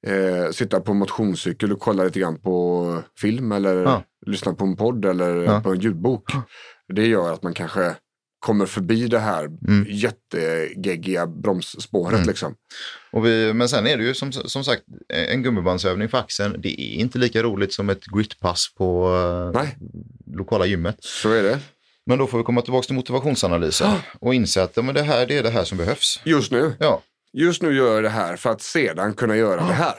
Eh, 0.07 0.51
sitta 0.53 0.81
på 0.81 0.95
motionscykel 0.95 1.73
och 1.73 1.81
kolla 1.81 2.05
lite 2.05 2.21
grann 2.21 2.39
på 2.41 3.03
film 3.21 3.53
eller 3.53 3.77
Ja. 3.83 4.03
lyssna 4.27 4.55
på 4.55 4.65
en 4.65 4.77
podd 4.77 5.05
eller 5.05 5.37
Ja. 5.43 5.61
på 5.61 5.71
en 5.73 5.81
ljudbok. 5.81 6.31
Det 6.95 7.07
gör 7.07 7.33
att 7.33 7.43
man 7.43 7.55
kanske 7.55 7.95
kommer 8.41 8.67
förbi 8.67 9.07
det 9.09 9.19
här 9.19 9.45
Mm. 9.45 9.87
jättegeggiga 9.89 11.27
bromsspåret. 11.27 12.15
Mm. 12.15 12.29
Liksom. 12.29 12.55
Och 13.13 13.27
vi, 13.27 13.53
men 13.53 13.69
sen 13.69 13.87
är 13.87 13.97
det 13.97 14.05
ju 14.05 14.15
som, 14.15 14.33
som 14.33 14.65
sagt 14.65 14.83
en 15.09 15.43
gummibandsövning 15.43 16.09
för 16.09 16.19
axeln. 16.19 16.57
Det 16.61 16.81
är 16.81 16.95
inte 16.95 17.19
lika 17.19 17.43
roligt 17.43 17.73
som 17.73 17.91
ett 17.91 18.05
gritpass 18.05 18.75
på 18.79 19.15
eh, 19.55 19.61
Nej, 19.63 19.77
lokala 20.37 20.67
gymmet. 20.67 20.97
så 21.01 21.31
är 21.33 21.43
det. 21.43 21.59
Men 22.07 22.19
då 22.19 22.27
får 22.27 22.39
vi 22.39 22.45
komma 22.45 22.63
tillbaka 22.63 22.87
till 22.87 22.95
motivationsanalysen 22.95 23.91
och 24.21 24.35
inse 24.35 24.63
att 24.63 24.73
ja, 24.77 24.83
men 24.83 24.95
det 24.95 25.03
här 25.03 25.27
det 25.27 25.39
är 25.39 25.43
det 25.43 25.51
här 25.51 25.65
som 25.65 25.79
behövs. 25.79 26.21
Just 26.25 26.53
nu. 26.53 26.73
Ja, 26.79 27.03
Just 27.33 27.63
nu 27.63 27.75
gör 27.77 27.95
jag 27.95 28.03
det 28.03 28.09
här 28.09 28.37
för 28.37 28.51
att 28.51 28.63
sedan 28.63 29.15
kunna 29.15 29.37
göra 29.37 29.67
det 29.67 29.73
här. 29.73 29.95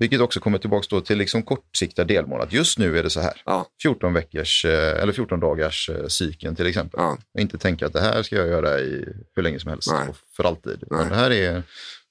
Vilket 0.00 0.20
också 0.20 0.40
kommer 0.40 0.58
tillbaka 0.58 1.00
till 1.00 1.18
liksom 1.18 1.42
kortsiktiga 1.42 2.04
delmål. 2.04 2.40
Att 2.40 2.52
just 2.52 2.78
nu 2.78 2.98
är 2.98 3.02
det 3.02 3.10
så 3.10 3.20
här. 3.20 3.42
Ja. 3.44 3.66
14 3.82 4.14
veckors 4.14 4.64
eh, 4.64 5.02
eller 5.02 5.12
14 5.12 5.40
dagars 5.40 5.90
eh, 5.90 6.06
cykeln 6.06 6.56
till 6.56 6.66
exempel. 6.66 7.00
Ja. 7.00 7.18
Och 7.34 7.40
inte 7.40 7.58
tänka 7.58 7.86
att 7.86 7.92
det 7.92 8.00
här 8.00 8.22
ska 8.22 8.36
jag 8.36 8.48
göra 8.48 8.80
i 8.80 9.04
hur 9.36 9.42
länge 9.42 9.60
som 9.60 9.70
helst 9.70 9.90
Nej. 9.92 10.08
och 10.08 10.16
för 10.36 10.44
alltid. 10.44 10.84
Nej. 10.90 11.00
Men 11.00 11.08
det 11.08 11.14
här 11.14 11.30
är 11.30 11.62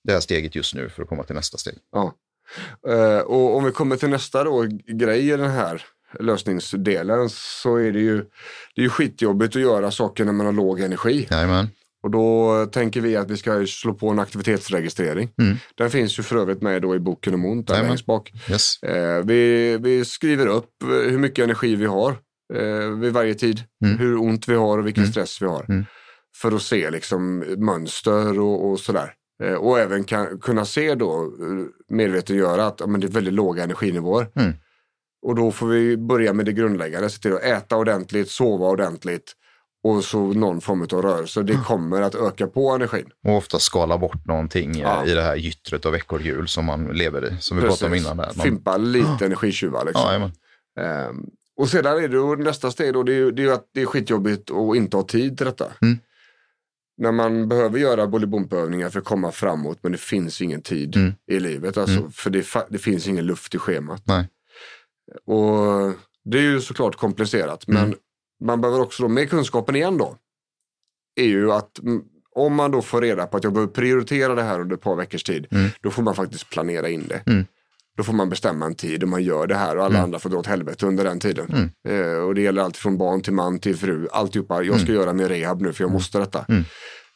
det 0.04 0.14
här 0.14 0.20
steget 0.20 0.56
just 0.56 0.76
nu 0.76 0.90
för 0.90 1.04
att 1.04 1.10
komma 1.10 1.24
till 1.24 1.36
nästa 1.36 1.58
steg. 1.58 1.76
Ja. 1.92 2.14
Eh, 2.88 3.20
och 3.20 3.58
om 3.58 3.64
vi 3.64 3.72
kommer 3.72 3.96
till 3.96 4.10
nästa 4.10 4.44
då, 4.44 4.68
grej 4.88 5.30
i 5.30 5.38
den 5.38 5.52
här 5.52 5.86
lösningsdelen 6.20 7.30
så 7.30 7.76
är 7.76 7.92
det 7.92 8.00
ju, 8.00 8.18
det 8.76 8.82
är 8.82 8.84
ju 8.84 8.90
skitjobbigt 8.90 9.56
att 9.56 9.62
göra 9.62 9.92
saker 9.92 10.26
när 10.26 10.34
man 10.34 10.46
har 10.46 10.54
låg 10.54 10.80
energi. 10.80 11.28
Jajamän. 11.32 11.68
Och 12.08 12.12
då 12.12 12.66
tänker 12.66 13.02
vi 13.02 13.16
att 13.16 13.32
vi 13.32 13.38
ska 13.38 13.66
slå 13.68 13.94
på 13.94 14.10
en 14.10 14.20
aktivitetsregistrering. 14.20 15.30
Mm. 15.42 15.58
Den 15.76 15.90
finns 15.90 16.20
ju 16.20 16.24
för 16.24 16.36
övrigt 16.36 16.62
med 16.62 16.82
då 16.82 16.96
i 16.96 17.00
boken 17.00 17.34
om 17.34 17.46
ont, 17.46 17.68
där 17.68 17.84
längst 17.84 18.06
bak. 18.06 18.32
Yes. 18.50 18.84
Eh, 18.84 19.26
vi, 19.26 19.78
vi 19.78 20.06
skriver 20.06 20.48
upp 20.48 20.84
eh, 20.84 20.90
hur 20.90 21.18
mycket 21.18 21.44
energi 21.44 21.76
vi 21.76 21.86
har 21.86 22.12
eh, 22.54 22.90
vid 23.00 23.14
varje 23.14 23.34
tid. 23.34 23.60
Mm. 23.86 23.98
Hur 23.98 24.18
ont 24.18 24.48
vi 24.48 24.56
har 24.56 24.78
och 24.78 24.88
vilken 24.88 25.04
Mm. 25.04 25.12
stress 25.12 25.42
vi 25.42 25.46
har. 25.46 25.66
Mm. 25.70 25.86
För 26.42 26.52
att 26.52 26.62
se 26.62 26.90
liksom 26.90 27.38
mönster 27.58 28.40
och, 28.40 28.70
och 28.70 28.80
sådär. 28.80 29.14
Eh, 29.44 29.54
och 29.54 29.80
även 29.80 30.04
kan, 30.04 30.40
kunna 30.40 30.66
se 30.66 30.96
då, 30.96 31.22
eh, 31.22 31.96
medvetengöra 31.96 32.66
att 32.68 32.80
ja, 32.80 32.88
men 32.88 33.02
det 33.02 33.08
är 33.08 33.12
väldigt 33.12 33.34
låga 33.34 33.64
energinivåer. 33.64 34.28
Mm. 34.36 34.54
Och 35.22 35.36
då 35.36 35.52
får 35.52 35.68
vi 35.68 35.98
börja 35.98 36.34
med 36.34 36.46
det 36.46 36.54
grundläggande, 36.54 37.10
se 37.10 37.22
till 37.22 37.34
att 37.34 37.44
äta 37.44 37.78
ordentligt, 37.78 38.30
sova 38.30 38.68
ordentligt 38.68 39.34
och 39.90 40.04
så 40.04 40.20
någon 40.20 40.62
form 40.62 40.82
av 40.82 41.02
rörelse. 41.02 41.44
Det 41.44 41.54
kommer 41.66 42.02
att 42.02 42.16
öka 42.16 42.48
på 42.48 42.70
energin. 42.72 43.10
Och 43.28 43.36
ofta 43.38 43.60
skala 43.60 43.98
bort 43.98 44.26
någonting 44.26 44.72
eh, 44.72 44.82
Ja. 44.82 45.06
i 45.06 45.14
det 45.14 45.22
här 45.22 45.36
gyttret 45.36 45.86
av 45.86 45.92
veckohjul 45.92 46.48
som 46.48 46.66
man 46.66 46.86
lever 46.88 47.26
i. 47.34 47.38
Som 47.40 47.58
vi 47.58 47.64
pratade 47.64 47.92
om 47.92 47.98
innan. 47.98 48.18
Där. 48.18 48.32
Man, 48.36 48.44
Fimpa 48.44 48.78
lite 48.78 49.26
energitjuvar 49.26 49.86
liksom. 49.86 50.32
ja. 50.76 50.84
Ehm, 50.84 51.26
och 51.60 51.70
sedan 51.70 51.98
är 51.98 52.02
det 52.08 52.18
då 52.18 52.36
nästa 52.36 52.72
steg 52.72 52.94
då, 52.94 53.04
det 53.04 53.14
är, 53.14 53.32
det 53.32 53.44
är 53.44 53.52
att 53.52 53.70
det 53.74 53.82
är 53.82 53.86
skitjobbigt 53.86 54.52
att 54.52 54.76
inte 54.76 54.98
ha 54.98 55.04
tid 55.04 55.38
till 55.38 55.46
detta. 55.46 55.66
Mm. 55.82 55.98
När 56.98 57.12
man 57.12 57.48
behöver 57.50 57.80
göra 57.80 58.08
bolibompa-övningar 58.08 58.90
för 58.90 59.00
att 59.00 59.06
komma 59.06 59.32
framåt 59.32 59.80
men 59.82 59.92
det 59.92 59.98
finns 59.98 60.42
ingen 60.42 60.62
tid 60.62 60.96
Mm. 60.96 61.14
i 61.32 61.40
livet. 61.40 61.78
Alltså, 61.78 62.10
För 62.14 62.30
det, 62.30 62.46
det 62.70 62.78
finns 62.78 63.08
ingen 63.08 63.26
luft 63.26 63.56
i 63.56 63.58
schemat. 63.58 64.02
Nej. 64.06 64.30
Och 65.26 65.94
det 66.26 66.38
är 66.38 66.42
ju 66.42 66.62
såklart 66.62 66.96
komplicerat 66.96 67.68
men 67.68 67.84
Mm. 67.84 67.98
Man 68.44 68.62
behöver 68.62 68.82
också 68.82 69.04
då, 69.04 69.10
med 69.10 69.30
kunskapen 69.30 69.76
igen 69.76 69.98
då, 69.98 70.16
är 71.16 71.26
ju 71.26 71.52
att 71.52 71.80
mm, 71.80 72.02
om 72.36 72.54
man 72.56 72.72
då 72.72 72.82
får 72.82 73.02
reda 73.02 73.28
på 73.28 73.38
att 73.38 73.44
jag 73.44 73.54
behöver 73.54 73.74
prioritera 73.74 74.36
det 74.36 74.44
här 74.44 74.60
under 74.60 74.76
ett 74.76 74.82
par 74.82 74.96
veckors 74.96 75.24
tid, 75.24 75.48
Mm. 75.52 75.70
då 75.82 75.92
får 75.92 76.04
man 76.04 76.16
faktiskt 76.16 76.50
planera 76.50 76.90
in 76.90 77.08
det. 77.08 77.24
Mm. 77.26 77.46
Då 77.98 78.04
får 78.04 78.14
man 78.14 78.30
bestämma 78.30 78.66
en 78.66 78.76
tid 78.76 79.04
och 79.04 79.10
man 79.10 79.24
gör 79.24 79.48
det 79.48 79.56
här 79.56 79.78
och 79.78 79.84
alla 79.84 79.94
Mm. 79.96 80.04
andra 80.04 80.20
får 80.20 80.30
dra 80.30 80.38
åt 80.38 80.46
helvete 80.48 80.86
under 80.86 81.04
den 81.04 81.20
tiden. 81.20 81.72
Mm. 81.86 82.02
Eh, 82.14 82.18
och 82.20 82.36
det 82.36 82.42
gäller 82.42 82.62
allt 82.62 82.78
från 82.78 82.98
barn 82.98 83.22
till 83.22 83.34
man 83.34 83.60
till 83.60 83.78
fru, 83.78 84.08
alltihopa. 84.12 84.64
Jag 84.64 84.80
ska 84.82 84.92
göra 84.92 85.14
min 85.14 85.28
rehab 85.30 85.62
nu 85.62 85.74
för 85.74 85.84
jag 85.84 85.92
måste 85.92 86.20
detta. 86.20 86.46
Mm. 86.50 86.64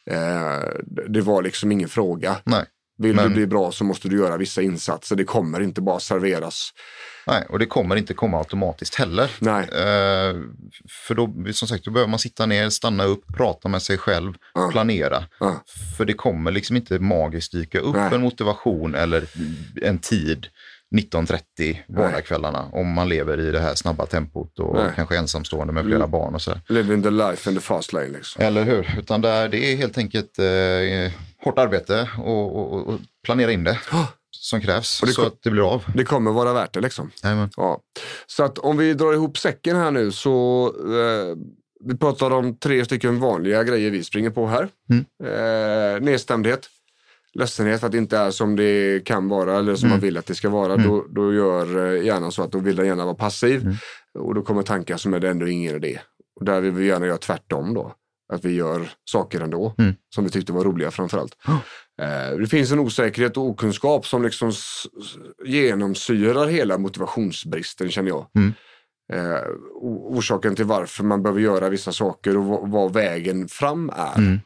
Eh, 0.06 0.68
det- 0.84 1.08
det 1.08 1.20
var 1.20 1.42
liksom 1.42 1.72
ingen 1.72 1.88
fråga. 1.88 2.36
Nej. 2.44 2.64
Vill 2.98 3.16
Men- 3.16 3.28
du 3.28 3.34
bli 3.34 3.46
bra 3.46 3.72
så 3.72 3.84
måste 3.84 4.08
du 4.08 4.16
göra 4.18 4.36
vissa 4.36 4.62
insatser. 4.62 5.16
Det 5.16 5.24
kommer 5.24 5.60
inte 5.60 5.80
bara 5.80 6.00
serveras. 6.00 6.70
Nej, 7.26 7.46
och 7.48 7.58
det 7.58 7.66
kommer 7.66 7.96
inte 7.96 8.14
komma 8.14 8.38
automatiskt 8.38 8.94
heller. 8.94 9.30
Nej. 9.38 9.62
Eh, 9.64 10.36
för 11.06 11.14
då, 11.14 11.34
som 11.52 11.68
sagt, 11.68 11.84
då 11.84 11.90
behöver 11.90 12.10
man 12.10 12.18
sitta 12.18 12.46
ner, 12.46 12.70
stanna 12.70 13.04
upp, 13.04 13.24
prata 13.36 13.68
med 13.68 13.82
sig 13.82 13.98
själv, 13.98 14.32
Ja. 14.54 14.68
planera. 14.72 15.24
Ja. 15.40 15.62
För 15.96 16.04
det 16.04 16.12
kommer 16.14 16.50
liksom 16.50 16.76
inte 16.76 16.98
magiskt 16.98 17.52
dyka 17.52 17.78
upp 17.80 17.96
Nej. 17.96 18.14
en 18.14 18.20
motivation 18.20 18.94
eller 18.94 19.24
en 19.82 19.98
tid 19.98 20.46
19.30 20.96 21.76
vardagskvällarna 21.88 22.64
om 22.72 22.92
man 22.92 23.08
lever 23.08 23.40
i 23.40 23.50
det 23.50 23.60
här 23.60 23.74
snabba 23.74 24.06
tempot 24.06 24.58
och 24.58 24.74
Nej. 24.76 24.92
kanske 24.96 25.16
ensamstående 25.18 25.72
med 25.72 25.84
flera 25.84 25.96
Mm. 25.96 26.10
barn 26.10 26.34
och 26.34 26.42
så. 26.42 26.52
Living 26.68 27.02
the 27.02 27.10
life 27.10 27.50
in 27.50 27.56
the 27.56 27.62
fast 27.62 27.92
lane 27.92 28.08
liksom. 28.08 28.44
Eller 28.44 28.64
hur? 28.64 28.94
Utan 28.98 29.20
där, 29.20 29.48
det 29.48 29.72
är 29.72 29.76
helt 29.76 29.98
enkelt 29.98 30.38
eh, 30.38 31.12
hårt 31.44 31.58
arbete 31.58 32.08
och, 32.18 32.56
och, 32.56 32.86
och 32.88 33.00
planera 33.24 33.52
in 33.52 33.64
det 33.64 33.78
som 34.42 34.60
krävs 34.60 35.02
Och 35.02 35.06
det 35.06 35.12
så 35.12 35.26
att 35.26 35.42
det 35.42 35.50
blir 35.50 35.72
av. 35.72 35.84
Det 35.94 36.04
kommer 36.04 36.30
vara 36.30 36.52
värt 36.52 36.74
det 36.74 36.80
liksom. 36.80 37.10
Ja. 37.56 37.80
Så 38.26 38.44
att 38.44 38.58
om 38.58 38.76
vi 38.76 38.94
drar 38.94 39.12
ihop 39.12 39.38
säcken 39.38 39.76
här 39.76 39.90
nu 39.90 40.12
så 40.12 40.66
eh, 40.78 41.36
vi 41.84 41.96
pratar 41.96 42.30
om 42.30 42.58
tre 42.58 42.84
stycken 42.84 43.20
vanliga 43.20 43.64
grejer 43.64 43.90
vi 43.90 44.04
springer 44.04 44.30
på 44.30 44.46
här. 44.46 44.68
Mm. 44.90 45.04
Eh, 45.24 46.00
nedstämdhet, 46.00 46.68
ledsenhet 47.34 47.80
för 47.80 47.86
att 47.86 47.92
det 47.92 47.98
inte 47.98 48.18
är 48.18 48.30
som 48.30 48.56
det 48.56 49.04
kan 49.04 49.28
vara 49.28 49.58
eller 49.58 49.74
som 49.74 49.88
man 49.88 50.00
vill 50.00 50.16
att 50.16 50.26
det 50.26 50.34
ska 50.34 50.48
vara. 50.48 50.76
Då, 50.76 51.06
då 51.10 51.34
gör 51.34 51.94
eh, 51.94 52.04
hjärnan 52.04 52.32
så 52.32 52.42
att 52.42 52.52
då 52.52 52.58
vill 52.58 52.76
den 52.76 52.86
gärna 52.86 53.04
vara 53.04 53.14
passiv 53.14 53.76
och 54.18 54.34
då 54.34 54.42
kommer 54.42 54.62
tankar 54.62 54.96
som 54.96 55.14
är 55.14 55.20
det 55.20 55.28
ändå 55.28 55.48
ingen 55.48 55.76
idé. 55.76 56.00
Och 56.40 56.44
där 56.44 56.60
vill 56.60 56.72
vi 56.72 56.86
gärna 56.86 57.06
göra 57.06 57.18
tvärtom 57.18 57.74
då. 57.74 57.94
Att 58.32 58.44
vi 58.44 58.54
gör 58.54 58.90
saker 59.04 59.40
ändå 59.40 59.74
Mm. 59.78 59.94
som 60.14 60.24
vi 60.24 60.30
tyckte 60.30 60.52
var 60.52 60.64
roliga 60.64 60.90
framförallt. 60.90 61.36
Eh, 62.02 62.38
det 62.38 62.46
finns 62.46 62.72
en 62.72 62.78
osäkerhet 62.78 63.36
och 63.36 63.44
okunskap 63.44 64.06
som 64.06 64.22
liksom 64.22 64.52
genomsyrar 65.44 66.46
hela 66.46 66.78
motivationsbristen 66.78 67.90
känner 67.90 68.08
jag. 68.08 68.26
Mm. 68.34 68.52
Eh, 69.12 69.42
orsaken 69.82 70.54
till 70.56 70.64
varför 70.64 71.04
man 71.04 71.22
behöver 71.22 71.40
göra 71.40 71.68
vissa 71.68 71.92
saker 71.92 72.36
och 72.36 72.68
vad, 72.70 72.92
vägen 72.92 73.48
fram 73.48 73.90
är. 73.96 74.18
Mm. 74.18 74.40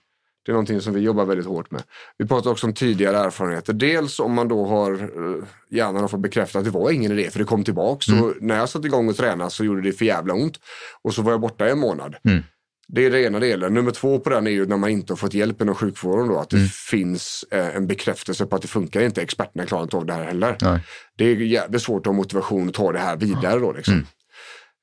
Det 0.44 0.50
är 0.50 0.54
någonting 0.54 0.80
som 0.80 0.94
vi 0.94 1.00
jobbar 1.00 1.24
väldigt 1.24 1.46
hårt 1.46 1.70
med. 1.70 1.82
Vi 2.18 2.26
pratar 2.26 2.50
också 2.50 2.66
om 2.66 2.74
tidigare 2.74 3.16
erfarenheter. 3.18 3.72
Dels 3.72 4.20
om 4.20 4.34
man 4.34 4.48
då 4.48 4.66
har 4.66 4.92
eh, 4.92 5.44
hjärnan 5.70 6.00
har 6.00 6.08
fått 6.08 6.20
bekräfta 6.20 6.58
att 6.58 6.64
det 6.64 6.70
var 6.70 6.90
ingen 6.90 7.12
idé 7.12 7.30
för 7.30 7.38
det 7.38 7.44
kom 7.44 7.64
tillbaka. 7.64 8.00
Så 8.00 8.34
när 8.40 8.56
jag 8.58 8.68
satte 8.68 8.86
igång 8.86 9.08
och 9.08 9.16
tränade 9.16 9.50
så 9.50 9.64
gjorde 9.64 9.82
det 9.82 9.92
för 9.92 10.04
jävla 10.04 10.34
ont. 10.34 10.58
Och 11.02 11.14
så 11.14 11.22
var 11.22 11.32
jag 11.32 11.40
borta 11.40 11.68
i 11.68 11.70
en 11.70 11.78
månad. 11.78 12.16
Mm. 12.28 12.42
Det 12.88 13.04
är 13.06 13.10
den 13.10 13.20
ena 13.20 13.40
delen. 13.40 13.74
Nummer 13.74 13.90
två 13.90 14.18
på 14.18 14.30
den 14.30 14.46
är 14.46 14.50
ju 14.50 14.66
när 14.66 14.76
man 14.76 14.90
inte 14.90 15.12
har 15.12 15.16
fått 15.16 15.34
hjälp 15.34 15.60
inom 15.62 15.74
sjukvården 15.74 16.28
då. 16.28 16.38
Att 16.38 16.50
det 16.50 16.70
finns 16.72 17.44
eh, 17.50 17.76
en 17.76 17.86
bekräftelse 17.86 18.46
på 18.46 18.56
att 18.56 18.62
det 18.62 18.68
funkar 18.68 19.00
inte. 19.02 19.22
Experterna 19.22 19.66
klarar 19.66 19.82
inte 19.82 19.96
av 19.96 20.06
det 20.06 20.12
här 20.12 20.24
heller. 20.24 20.56
Nej. 20.62 20.80
Det 21.16 21.24
är 21.24 21.36
jävligt 21.36 21.82
svårt 21.82 22.00
att 22.00 22.06
ha 22.06 22.12
motivation 22.12 22.68
att 22.68 22.74
ta 22.74 22.92
det 22.92 22.98
här 22.98 23.16
vidare 23.16 23.60
då 23.60 23.72
liksom. 23.72 24.06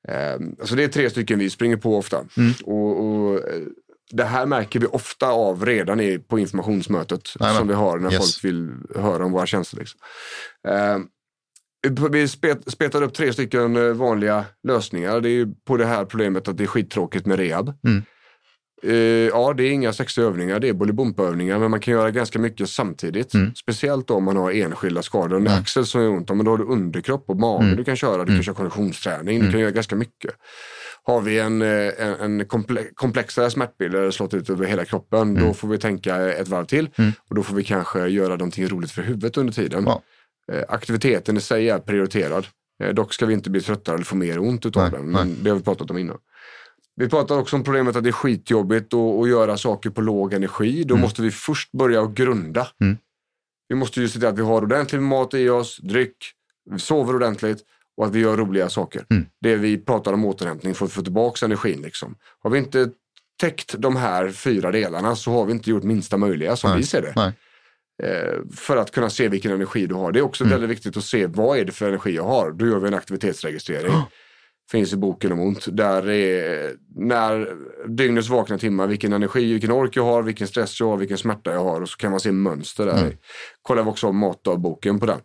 Ehm, 0.08 0.56
så 0.64 0.74
det 0.74 0.84
är 0.84 0.88
tre 0.88 1.10
stycken 1.10 1.38
vi 1.38 1.50
springer 1.50 1.76
på 1.76 1.98
ofta. 1.98 2.24
Och, 2.64 3.04
och, 3.04 3.34
eh, 3.48 3.62
det 4.10 4.24
här 4.24 4.46
märker 4.46 4.80
vi 4.80 4.86
ofta 4.86 5.28
av 5.28 5.66
redan 5.66 6.00
i, 6.00 6.18
på 6.18 6.38
informationsmötet 6.38 7.20
Jajamän. 7.40 7.58
som 7.58 7.68
vi 7.68 7.74
har 7.74 7.98
när 7.98 8.12
Yes. 8.12 8.18
folk 8.18 8.44
vill 8.44 8.70
höra 8.96 9.24
om 9.24 9.32
våra 9.32 9.46
tjänster. 9.46 9.76
Liksom. 9.76 10.00
Ehm, 10.68 11.06
vi 12.10 12.28
spet, 12.28 12.72
spetar 12.72 13.02
upp 13.02 13.14
tre 13.14 13.32
stycken 13.32 13.76
eh, 13.76 13.92
vanliga 13.92 14.44
lösningar. 14.68 15.20
Det 15.20 15.28
är 15.30 15.46
på 15.66 15.76
det 15.76 15.86
här 15.86 16.04
problemet 16.04 16.48
att 16.48 16.58
det 16.58 16.64
är 16.64 16.68
skittråkigt 16.68 17.26
med 17.26 17.38
rehab. 17.38 17.72
Mm. 17.86 18.02
Eh, 18.82 19.28
ja, 19.28 19.52
det 19.56 19.62
är 19.64 19.70
inga 19.70 19.92
sexiga 19.92 20.24
övningar, 20.24 20.60
det 20.60 20.68
är 20.68 20.72
bolibompa-övningar, 20.72 21.58
men 21.58 21.70
man 21.70 21.80
kan 21.80 21.94
göra 21.94 22.10
ganska 22.10 22.38
mycket 22.38 22.68
samtidigt. 22.70 23.34
Mm. 23.34 23.54
Speciellt 23.54 24.10
om 24.10 24.24
man 24.24 24.36
har 24.36 24.50
enskilda 24.52 25.02
skador. 25.02 25.36
En 25.36 25.48
axel 25.48 25.86
som 25.86 26.02
gör 26.02 26.10
ont, 26.10 26.28
men 26.28 26.44
då 26.44 26.50
har 26.50 26.58
du 26.58 26.64
underkropp 26.64 27.24
och 27.30 27.36
mage 27.36 27.64
Mm. 27.64 27.76
du 27.76 27.84
kan 27.84 27.96
köra. 27.96 28.24
Du 28.24 28.34
kan 28.34 28.42
köra 28.42 28.54
konditionsträning, 28.54 29.40
du 29.42 29.50
kan 29.50 29.60
göra 29.60 29.70
ganska 29.70 29.96
mycket. 29.96 30.30
Har 31.02 31.20
vi 31.20 31.38
en, 31.38 31.62
eh, 31.62 31.68
en, 31.98 32.40
en 32.40 32.46
komple 32.46 32.84
komplexare 32.94 33.50
smärtbild 33.50 33.94
eller 33.94 34.10
slått 34.10 34.34
ut 34.34 34.50
över 34.50 34.66
hela 34.66 34.84
kroppen, 34.84 35.34
då 35.34 35.54
får 35.54 35.68
vi 35.68 35.78
tänka 35.78 36.16
ett 36.32 36.48
varv 36.48 36.64
till. 36.64 36.88
Mm. 36.98 37.12
Och 37.28 37.34
då 37.34 37.42
får 37.42 37.56
vi 37.56 37.64
kanske 37.64 38.06
göra 38.06 38.28
någonting 38.28 38.68
roligt 38.68 38.90
för 38.90 39.02
huvudet 39.02 39.36
under 39.36 39.52
tiden. 39.52 39.84
Ja. 39.86 40.02
Eh, 40.52 40.62
Aktiviteten 40.68 41.36
i 41.36 41.40
sig 41.40 41.70
är 41.70 41.78
prioriterad. 41.78 42.46
Eh, 42.82 42.94
Dock 42.94 43.14
ska 43.14 43.26
vi 43.26 43.34
inte 43.34 43.50
bli 43.50 43.60
tröttare 43.60 43.94
eller 43.94 44.04
få 44.04 44.16
mer 44.16 44.38
ont 44.38 44.66
utav 44.66 44.82
Nej, 44.82 44.92
den. 44.92 45.10
Men 45.10 45.36
det 45.42 45.50
har 45.50 45.56
vi 45.56 45.62
pratat 45.62 45.90
om 45.90 45.98
innan. 45.98 46.18
Vi 46.96 47.08
pratar 47.08 47.38
också 47.38 47.56
om 47.56 47.64
problemet 47.64 47.96
att 47.96 48.04
det 48.04 48.10
är 48.10 48.12
skitjobbigt 48.12 48.94
att, 48.94 49.28
göra 49.28 49.56
saker 49.56 49.90
på 49.90 50.00
låg 50.00 50.32
energi. 50.32 50.84
Då 50.84 50.96
måste 50.96 51.22
vi 51.22 51.30
först 51.30 51.72
börja 51.72 52.02
att 52.02 52.14
grunda. 52.14 52.68
Mm. 52.80 52.96
Vi 53.68 53.74
måste 53.74 54.00
ju 54.00 54.08
se 54.08 54.18
till 54.18 54.28
att 54.28 54.38
vi 54.38 54.42
har 54.42 54.62
ordentligt 54.62 55.00
med 55.00 55.08
mat 55.08 55.34
i 55.34 55.48
oss, 55.48 55.78
dryck, 55.82 56.16
vi 56.70 56.78
sover 56.78 57.14
ordentligt 57.14 57.58
och 57.96 58.06
att 58.06 58.12
vi 58.12 58.20
gör 58.20 58.36
roliga 58.36 58.68
saker. 58.68 59.06
Mm. 59.10 59.26
Det 59.40 59.56
vi 59.56 59.78
pratar 59.78 60.12
om 60.12 60.24
återhämtning 60.24 60.74
för 60.74 60.86
att 60.86 60.92
få 60.92 61.02
tillbaka 61.02 61.46
energin. 61.46 61.82
Liksom. 61.82 62.16
Har 62.42 62.50
vi 62.50 62.58
inte 62.58 62.90
täckt 63.40 63.74
de 63.78 63.96
här 63.96 64.30
fyra 64.30 64.70
delarna 64.70 65.16
så 65.16 65.32
har 65.32 65.44
vi 65.44 65.52
inte 65.52 65.70
gjort 65.70 65.82
minsta 65.82 66.16
möjliga 66.16 66.56
som 66.56 66.70
Nej. 66.70 66.78
vi 66.78 66.86
ser 66.86 67.02
det. 67.02 67.12
Nej. 67.16 67.32
Eh, 68.02 68.40
för 68.56 68.76
att 68.76 68.90
kunna 68.90 69.10
se 69.10 69.28
vilken 69.28 69.52
energi 69.52 69.86
du 69.86 69.94
har. 69.94 70.12
Det 70.12 70.18
är 70.18 70.22
också 70.22 70.44
Mm. 70.44 70.52
väldigt 70.52 70.70
viktigt 70.70 70.96
att 70.96 71.04
se 71.04 71.26
vad 71.26 71.58
är 71.58 71.64
det 71.64 71.72
för 71.72 71.88
energi 71.88 72.14
jag 72.16 72.24
har. 72.24 72.50
Då 72.52 72.66
gör 72.66 72.78
vi 72.78 72.88
en 72.88 72.94
aktivitetsregistrering. 72.94 73.92
Finns 74.70 74.92
i 74.92 74.96
boken 74.96 75.32
om 75.32 75.40
ont. 75.40 75.66
Där 75.76 76.10
är 76.10 76.72
när 76.96 77.48
dygnets 77.88 78.28
vakna 78.28 78.58
timmar, 78.58 78.86
vilken 78.86 79.12
energi, 79.12 79.52
vilken 79.52 79.70
ork 79.72 79.96
jag 79.96 80.04
har, 80.04 80.22
vilken 80.22 80.48
stress 80.48 80.80
jag 80.80 80.86
har, 80.86 80.96
vilken 80.96 81.18
smärta 81.18 81.52
jag 81.52 81.64
har. 81.64 81.80
Och 81.80 81.88
så 81.88 81.96
kan 81.96 82.10
man 82.10 82.20
se 82.20 82.32
mönster 82.32 82.86
där. 82.86 82.98
Mm. 82.98 83.12
Kollar 83.62 83.82
vi 83.82 83.90
också 83.90 84.06
om 84.06 84.16
matdagboken 84.18 85.00
på 85.00 85.06
den. 85.06 85.20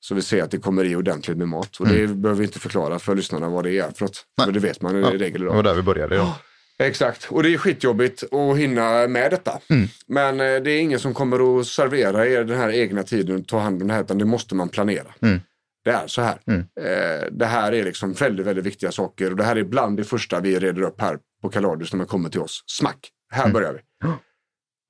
Så 0.00 0.14
vi 0.14 0.22
ser 0.22 0.42
att 0.42 0.50
det 0.50 0.58
kommer 0.58 0.84
i 0.84 0.96
ordentligt 0.96 1.36
med 1.36 1.48
mat. 1.48 1.76
Och 1.80 1.88
det 1.88 2.06
behöver 2.06 2.38
vi 2.40 2.44
inte 2.44 2.58
förklara 2.60 2.98
för 2.98 3.14
lyssnarna 3.14 3.48
vad 3.48 3.64
det 3.64 3.78
är. 3.78 3.90
För, 3.90 4.04
att, 4.04 4.16
Mm. 4.42 4.54
Det 4.54 4.60
vet 4.60 4.82
man 4.82 4.96
i 4.96 5.00
Ja, 5.00 5.06
regel 5.10 5.20
Det 5.32 5.38
idag. 5.46 5.54
var 5.54 5.62
där 5.62 5.74
vi 5.74 5.82
började 5.82 6.14
idag. 6.14 6.32
Exakt, 6.80 7.26
och 7.30 7.42
det 7.42 7.54
är 7.54 7.58
skitjobbigt 7.58 8.32
att 8.32 8.58
hinna 8.58 9.08
med 9.08 9.30
detta. 9.30 9.60
Mm. 9.70 9.88
Men 10.06 10.40
eh, 10.40 10.62
det 10.62 10.70
är 10.70 10.80
ingen 10.80 11.00
som 11.00 11.14
kommer 11.14 11.60
att 11.60 11.66
servera 11.66 12.26
er 12.26 12.44
den 12.44 12.58
här 12.58 12.70
egna 12.70 13.02
tiden 13.02 13.36
och 13.40 13.46
ta 13.46 13.58
hand 13.58 13.82
om 13.82 13.88
det 13.88 13.94
här, 13.94 14.00
utan 14.02 14.18
det 14.18 14.24
måste 14.24 14.54
man 14.54 14.68
planera. 14.68 15.14
Mm. 15.22 15.40
Det 15.84 15.90
är 15.90 16.06
så 16.06 16.22
här. 16.22 16.38
Mm. 16.46 16.60
Eh, 16.60 17.26
det 17.30 17.46
här 17.46 17.72
är 17.72 17.84
liksom 17.84 18.12
väldigt, 18.12 18.46
väldigt 18.46 18.66
viktiga 18.66 18.92
saker 18.92 19.30
och 19.30 19.36
det 19.36 19.44
här 19.44 19.56
är 19.56 19.64
bland 19.64 19.96
det 19.96 20.04
första 20.04 20.40
vi 20.40 20.58
reder 20.58 20.82
upp 20.82 21.00
här 21.00 21.18
på 21.42 21.48
Kaladius 21.48 21.92
när 21.92 21.98
man 21.98 22.06
kommer 22.06 22.28
till 22.28 22.40
oss. 22.40 22.64
Smack, 22.66 23.08
här 23.32 23.42
Mm. 23.44 23.52
börjar 23.52 23.72
vi. 23.72 23.78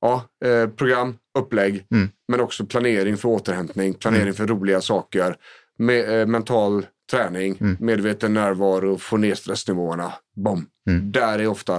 Ja, 0.01 0.25
eh, 0.45 0.69
program, 0.69 1.17
upplägg, 1.39 1.87
Mm. 1.95 2.09
men 2.29 2.41
också 2.41 2.67
planering 2.67 3.17
för 3.17 3.29
återhämtning, 3.29 3.95
planering 3.95 4.33
för 4.35 4.47
roliga 4.47 4.81
saker, 4.81 5.37
med, 5.79 6.29
mental 6.29 6.87
träning, 7.11 7.57
Mm. 7.61 7.77
medveten 7.81 8.35
närvaro, 8.35 8.99
få 8.99 9.17
ner 9.17 9.35
stressnivåerna. 9.35 10.13
Bom. 10.37 10.67
Mm. 10.91 11.13
Där 11.13 11.39
är 11.39 11.47
ofta, 11.47 11.77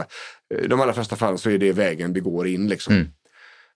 eh, 0.53 0.67
de 0.69 0.81
allra 0.81 0.93
flesta 0.93 1.15
fall 1.15 1.37
så 1.37 1.49
är 1.49 1.57
det 1.57 1.71
vägen 1.71 2.13
vi 2.13 2.19
går 2.19 2.47
in. 2.47 2.67
Liksom. 2.67 2.93
Mm. 2.93 3.07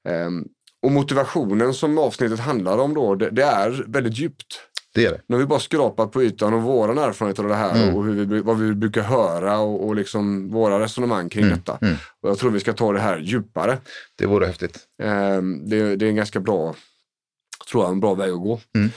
Ehm, 0.08 0.44
och 0.82 0.92
motivationen 0.92 1.74
som 1.74 1.98
avsnittet 1.98 2.40
handlar 2.40 2.78
om 2.78 2.94
då, 2.94 3.16
det, 3.16 3.30
det 3.30 3.44
är 3.44 3.84
väldigt 3.88 4.18
djupt. 4.18 4.46
Det 4.94 5.06
är 5.06 5.12
det. 5.12 5.22
Nu 5.28 5.36
har 5.36 5.40
vi 5.40 5.46
bara 5.48 5.60
skrapat 5.60 6.12
på 6.12 6.24
ytan 6.24 6.54
och 6.54 6.62
våran 6.62 6.98
erfarenhet 6.98 7.40
av 7.40 7.48
det 7.48 7.56
här 7.56 7.84
Mm. 7.84 7.96
och 7.96 8.06
hur 8.06 8.26
vi, 8.26 8.42
vad 8.42 8.60
vi 8.60 8.74
brukar 8.74 9.02
höra 9.02 9.60
och, 9.60 9.88
och 9.88 9.96
liksom 9.96 10.50
våra 10.50 10.80
resonemang 10.80 11.30
kring 11.30 11.50
detta. 11.50 11.78
Mm. 11.82 11.96
Och 12.22 12.30
jag 12.30 12.38
tror 12.38 12.52
vi 12.52 12.60
ska 12.60 12.74
ta 12.74 12.94
det 12.94 13.00
här 13.00 13.18
djupare. 13.18 13.78
Det 14.18 14.26
vore 14.26 14.46
häftigt. 14.46 14.80
Ehm, 15.04 15.70
det, 15.70 15.96
det 15.96 16.06
är 16.06 16.10
en 16.10 16.16
ganska 16.16 16.40
bra, 16.40 16.76
tror 17.72 17.84
jag, 17.84 17.92
en 17.92 18.00
bra 18.00 18.14
väg 18.14 18.32
att 18.32 18.40
gå. 18.42 18.60
Mm. 18.78 18.90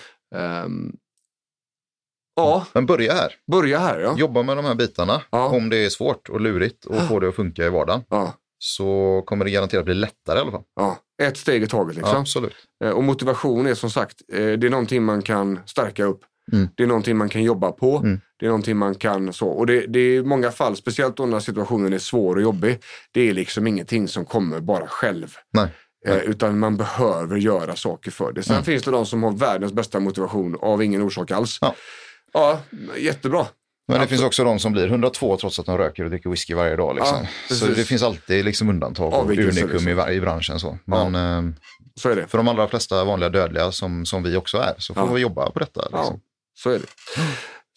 Ja, 2.42 2.66
Men 2.72 2.86
börja 2.86 3.12
här. 3.12 3.32
börja 3.52 3.78
här 3.78 4.00
ja. 4.00 4.14
Jobba 4.18 4.42
med 4.42 4.56
de 4.56 4.64
här 4.64 4.74
bitarna. 4.74 5.22
Ja. 5.30 5.46
Om 5.48 5.68
det 5.70 5.76
är 5.84 5.88
svårt 5.88 6.28
och 6.28 6.40
lurigt 6.40 6.84
och 6.84 7.02
få 7.08 7.20
det 7.20 7.28
att 7.28 7.34
funka 7.36 7.64
i 7.66 7.68
vardagen. 7.68 8.02
ja. 8.10 8.34
Så 8.60 9.22
kommer 9.26 9.44
det 9.44 9.50
garanterat 9.50 9.84
bli 9.84 9.94
lättare 9.94 10.38
i 10.38 10.40
alla 10.42 10.50
fall. 10.50 10.62
Ja, 10.76 10.98
ett 11.22 11.36
steg 11.36 11.62
i 11.62 11.66
taget 11.66 11.96
liksom. 11.96 12.16
Absolut. 12.16 12.54
Eh, 12.84 12.90
Och 12.90 13.04
motivation 13.04 13.66
är 13.66 13.74
som 13.74 13.90
sagt, 13.90 14.16
eh, 14.32 14.36
det 14.38 14.66
är 14.66 14.70
någonting 14.70 15.02
man 15.04 15.22
kan 15.22 15.60
stärka 15.66 16.04
upp. 16.04 16.20
Mm. 16.52 16.68
Det 16.76 16.82
är 16.82 16.86
någonting 16.86 17.16
man 17.16 17.28
kan 17.28 17.42
jobba 17.42 17.72
på. 17.72 17.96
Mm. 17.96 18.20
Det 18.38 18.46
är 18.46 18.48
någonting 18.48 18.76
man 18.76 18.94
kan 18.94 19.32
så. 19.32 19.48
Och 19.48 19.66
det, 19.66 19.86
det 19.86 19.98
är 19.98 20.12
i 20.18 20.22
många 20.24 20.50
fall, 20.50 20.76
speciellt 20.76 21.16
då 21.16 21.26
när 21.26 21.40
situationen 21.40 21.92
är 21.92 21.98
svår 21.98 22.36
och 22.36 22.42
jobbig. 22.42 22.78
Det 23.12 23.20
är 23.28 23.34
liksom 23.34 23.66
ingenting 23.66 24.08
som 24.08 24.24
kommer 24.24 24.60
bara 24.60 24.86
själv. 24.86 25.34
Nej. 25.52 25.68
Eh, 26.06 26.16
utan 26.18 26.58
man 26.58 26.76
behöver 26.76 27.36
göra 27.36 27.76
saker 27.76 28.10
för 28.10 28.32
det. 28.32 28.42
Sen 28.42 28.54
Mm. 28.54 28.64
finns 28.64 28.82
det 28.82 28.90
de 28.90 29.06
som 29.06 29.22
har 29.22 29.32
världens 29.32 29.72
bästa 29.72 30.00
motivation 30.00 30.56
av 30.60 30.82
ingen 30.82 31.02
orsak 31.02 31.30
alls. 31.30 31.58
Ja. 31.60 31.74
Ja, 32.32 32.60
jättebra. 32.96 33.38
Men 33.88 33.94
det 33.98 34.02
Absolut. 34.02 34.08
finns 34.08 34.22
också 34.26 34.44
de 34.44 34.58
som 34.58 34.72
blir 34.72 34.86
102 34.86 35.36
trots 35.36 35.58
att 35.58 35.66
de 35.66 35.78
röker 35.78 36.04
och 36.04 36.10
dricker 36.10 36.30
whisky 36.30 36.54
varje 36.54 36.76
dag. 36.76 36.96
Liksom. 36.96 37.26
Ja, 37.48 37.54
så 37.54 37.66
det 37.66 37.84
finns 37.84 38.02
alltid 38.02 38.44
liksom 38.44 38.68
undantag 38.68 39.06
och 39.12 39.14
Avvikelser, 39.14 39.50
unikum 39.50 39.70
liksom. 39.70 39.88
i, 39.88 39.94
var- 39.94 40.10
i 40.10 40.20
branschen. 40.20 40.60
Så. 40.60 40.78
Men 40.84 41.14
eh, 41.14 41.52
Så 41.94 42.08
är 42.10 42.16
det. 42.16 42.26
för 42.26 42.38
de 42.38 42.48
allra 42.48 42.68
flesta 42.68 43.04
vanliga 43.04 43.28
dödliga 43.30 43.72
som, 43.72 44.06
som 44.06 44.22
vi 44.22 44.36
också 44.36 44.58
är 44.58 44.74
så 44.78 44.94
får 44.94 45.06
Ja. 45.08 45.12
vi 45.12 45.20
jobba 45.20 45.50
på 45.50 45.58
detta. 45.58 45.88
Ja, 45.92 45.98
Liksom. 45.98 46.20
så 46.54 46.70
är 46.70 46.78
det. 46.78 46.86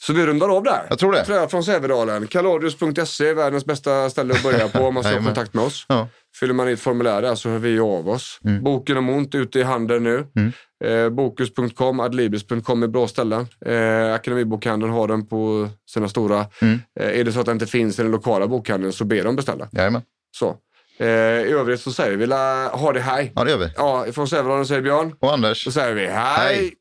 Så 0.02 0.14
vi 0.14 0.26
rundar 0.26 0.49
av 0.58 0.64
där. 0.64 0.86
Jag 0.89 0.99
tror 0.99 1.12
det. 1.12 1.26
Träd 1.26 1.52
från 1.52 1.64
Sävedalen. 1.64 2.28
Kaladius.se 2.28 3.28
är 3.30 3.34
världens 3.34 3.66
bästa 3.66 4.10
ställe 4.10 4.34
att 4.34 4.43
börja 4.43 4.68
på 4.68 4.80
om 4.80 4.93
man 4.93 5.04
ska 5.04 5.14
ha 5.20 5.26
kontakt 5.26 5.54
med 5.54 5.64
oss. 5.64 5.86
Ja. 5.89 6.08
Fyller 6.39 6.54
man 6.54 6.70
i 6.70 6.72
ett 6.72 6.80
formulär 6.80 7.22
där 7.22 7.36
så 7.36 7.49
hör 7.49 7.58
vi 7.60 7.80
av 7.80 8.10
oss. 8.10 8.39
Mm. 8.45 8.64
Boken 8.64 8.97
om 8.97 9.10
ont 9.10 9.36
ute 9.36 9.60
i 9.60 9.64
handeln 9.64 10.04
nu. 10.04 10.28
Mm. 10.36 10.52
Eh, 10.84 11.09
Bokus.com, 11.09 11.99
adlibris.com 11.99 12.84
är 12.84 12.88
bra 12.88 13.07
ställen. 13.07 13.47
Eh, 13.65 14.13
Akademibokhandeln 14.13 14.93
har 14.93 15.07
den 15.07 15.25
på 15.25 15.69
sina 15.89 16.09
stora. 16.09 16.45
Mm. 16.61 16.79
Eh, 16.99 17.19
är 17.19 17.23
det 17.23 17.32
så 17.32 17.39
att 17.39 17.45
det 17.45 17.51
inte 17.51 17.67
finns 17.67 17.99
i 17.99 18.01
den 18.01 18.11
lokala 18.11 18.47
bokhandeln 18.47 18.93
så 18.93 19.05
be 19.05 19.21
dem 19.21 19.36
beställa. 19.36 19.67
Jajamän. 19.71 20.01
Så. 20.38 20.55
Eh, 20.99 21.07
I 21.07 21.51
övrigt 21.51 21.82
så 21.82 21.91
säger 21.91 22.17
vi 22.17 22.25
la, 22.25 22.67
ha 22.67 22.93
det 22.93 22.99
hej. 22.99 23.32
Ja, 23.36 23.43
det 23.43 23.51
gör 23.51 23.57
vi. 23.57 23.69
Ja, 23.75 24.05
från 24.11 24.27
Sävedalen 24.27 24.65
säger 24.65 24.82
Björn. 24.82 25.15
Och 25.19 25.34
Anders. 25.34 25.63
Så 25.63 25.71
säger 25.71 25.93
vi 25.93 26.07
hej. 26.07 26.55
Hej. 26.55 26.73